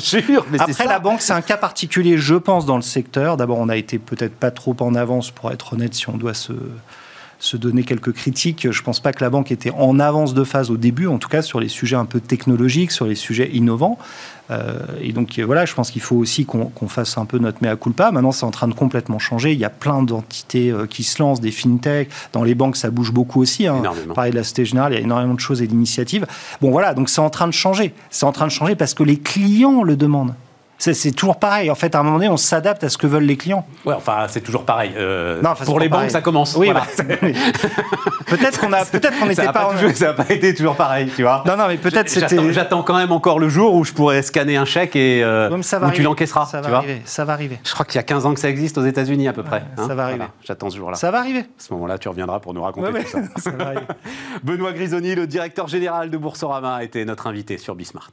après, 0.59 0.87
la 0.87 0.99
banque, 0.99 1.23
c'est 1.23 1.33
un 1.33 1.41
cas 1.41 1.57
particulier, 1.57 2.19
je 2.19 2.35
pense, 2.35 2.67
dans 2.67 2.77
le 2.77 2.83
secteur. 2.83 3.37
D'abord, 3.37 3.59
on 3.59 3.69
a 3.69 3.77
été 3.77 3.99
peut-être 3.99 4.35
pas 4.35 4.51
trop 4.51 4.77
en 4.81 4.95
avance, 4.95 5.31
pour 5.31 5.51
être 5.51 5.73
honnête, 5.73 5.95
si 5.95 6.09
on 6.11 6.17
doit 6.19 6.35
se, 6.35 6.53
se 7.39 7.57
donner 7.57 7.85
quelques 7.85 8.13
critiques. 8.13 8.69
Je 8.71 8.81
ne 8.81 8.85
pense 8.85 9.01
pas 9.01 9.13
que 9.13 9.23
la 9.23 9.31
banque 9.31 9.51
était 9.53 9.71
en 9.71 9.99
avance 10.01 10.35
de 10.35 10.45
phase 10.45 10.71
au 10.71 10.77
début, 10.77 11.07
en 11.07 11.19
tout 11.19 11.29
cas 11.29 11.43
sur 11.43 11.61
les 11.61 11.69
sujets 11.69 11.97
un 11.97 12.05
peu 12.05 12.21
technologiques, 12.21 12.91
sur 12.91 13.07
les 13.07 13.15
sujets 13.15 13.51
innovants. 13.53 13.99
Euh, 14.51 14.79
et 15.01 15.13
donc 15.13 15.39
voilà, 15.39 15.67
je 15.67 15.75
pense 15.75 15.91
qu'il 15.91 16.01
faut 16.01 16.17
aussi 16.17 16.47
qu'on 16.47 16.89
fasse 16.89 17.19
un 17.19 17.27
peu 17.27 17.39
notre 17.39 17.63
mea 17.63 17.77
culpa. 17.77 18.11
Maintenant, 18.11 18.33
c'est 18.33 18.45
en 18.45 18.51
train 18.51 18.69
de 18.69 18.75
complètement 18.75 19.19
changer. 19.19 19.53
Il 19.53 19.59
y 19.59 19.65
a 19.65 19.71
plein 19.71 20.03
d'entités 20.03 20.71
euh, 20.71 20.87
qui 20.87 21.05
se 21.05 21.23
lancent, 21.23 21.41
des 21.41 21.51
fintechs. 21.51 22.09
Dans 22.33 22.45
les 22.45 22.55
banques, 22.55 22.77
ça 22.77 22.91
bouge 22.91 23.13
beaucoup 23.13 23.41
aussi. 23.41 23.67
Hein. 23.67 23.83
Pareil 24.15 24.33
de 24.33 24.37
la 24.37 24.43
Société 24.43 24.65
Générale, 24.65 24.93
il 24.93 24.97
y 24.97 24.99
a 24.99 25.03
énormément 25.03 25.35
de 25.35 25.41
choses 25.41 25.63
et 25.63 25.67
d'initiatives. 25.67 26.27
Bon 26.61 26.71
voilà, 26.71 26.95
donc 26.95 27.09
c'est 27.09 27.21
en 27.21 27.31
train 27.31 27.47
de 27.47 27.53
changer. 27.53 27.95
C'est 28.11 28.27
en 28.27 28.33
train 28.33 28.47
de 28.47 28.53
changer 28.53 28.75
parce 28.75 28.95
que 28.95 29.03
les 29.03 29.19
clients 29.19 29.83
le 29.83 29.97
demandent. 29.97 30.35
C'est 30.79 31.11
toujours 31.13 31.39
pareil. 31.39 31.71
En 31.71 31.75
fait, 31.75 31.95
à 31.95 32.01
un 32.01 32.03
moment 32.05 32.19
donné, 32.19 32.29
on 32.29 32.37
s'adapte 32.37 32.85
à 32.85 32.89
ce 32.89 32.97
que 32.97 33.07
veulent 33.07 33.25
les 33.25 33.37
clients. 33.37 33.67
Ouais, 33.85 33.95
enfin, 33.95 34.27
c'est 34.29 34.41
toujours 34.41 34.65
pareil. 34.65 34.93
Euh, 34.97 35.43
pour 35.65 35.81
les 35.81 35.89
banques, 35.89 36.11
ça 36.11 36.21
commence. 36.21 36.55
Oui, 36.57 36.71
bah, 36.73 36.85
peut-être 38.27 38.61
qu'on 38.61 38.73
a, 38.73 38.85
peut-être 38.85 39.19
qu'on 39.19 39.27
n'était 39.27 39.45
pas. 39.47 39.53
pas 39.53 39.95
ça 39.95 40.07
n'a 40.07 40.13
pas 40.13 40.33
été 40.33 40.55
toujours 40.55 40.77
pareil, 40.77 41.11
tu 41.15 41.23
vois. 41.23 41.43
Non, 41.47 41.57
non, 41.57 41.67
mais 41.67 41.79
peut-être 41.79 42.09
c'était. 42.09 42.53
J'attends 42.53 42.83
quand 42.83 42.97
même 42.97 43.13
encore 43.13 43.39
le 43.39 43.49
jour 43.49 43.75
où 43.75 43.85
je 43.85 43.93
pourrais 43.93 44.23
scanner 44.23 44.57
un 44.57 44.65
chèque 44.65 44.95
et 44.97 45.23
euh, 45.23 45.51
où 45.51 45.91
tu 45.91 46.03
l'encaisseras. 46.03 46.47
Ça 46.47 46.61
va 46.61 46.77
arriver. 46.77 47.03
Ça 47.05 47.25
va 47.25 47.33
arriver. 47.33 47.59
Je 47.65 47.73
crois 47.73 47.85
qu'il 47.85 47.97
y 47.97 47.99
a 47.99 48.05
15 48.05 48.27
ans 48.27 48.35
que 48.35 48.41
ça 48.41 48.49
existe 48.49 48.79
aux 48.79 48.87
États-Unis 48.87 49.29
à 49.29 49.33
peu 49.33 49.43
près. 49.43 49.65
ça 49.77 49.95
va 49.95 50.05
arriver. 50.05 50.25
J'attends 50.45 50.71
ce 50.71 50.77
jour-là. 50.77 50.97
Ça 50.97 51.11
va 51.11 51.19
arriver. 51.19 51.41
À 51.41 51.45
ce 51.59 51.73
moment-là, 51.75 51.99
tu 51.99 52.09
reviendras 52.09 52.41
pour 52.41 52.55
nous 52.55 52.63
raconter 52.63 53.05
tout 53.05 53.09
ça. 53.09 53.19
ça 53.37 53.51
va 53.51 53.73
Benoît 54.43 54.73
Grisoni, 54.73 55.15
le 55.15 55.27
directeur 55.27 55.69
général 55.69 56.11
de 56.11 56.17
Boursorama, 56.17 56.83
était 56.85 57.05
notre 57.05 57.27
invité 57.27 57.59
sur 57.59 57.75
Bismart. 57.75 58.11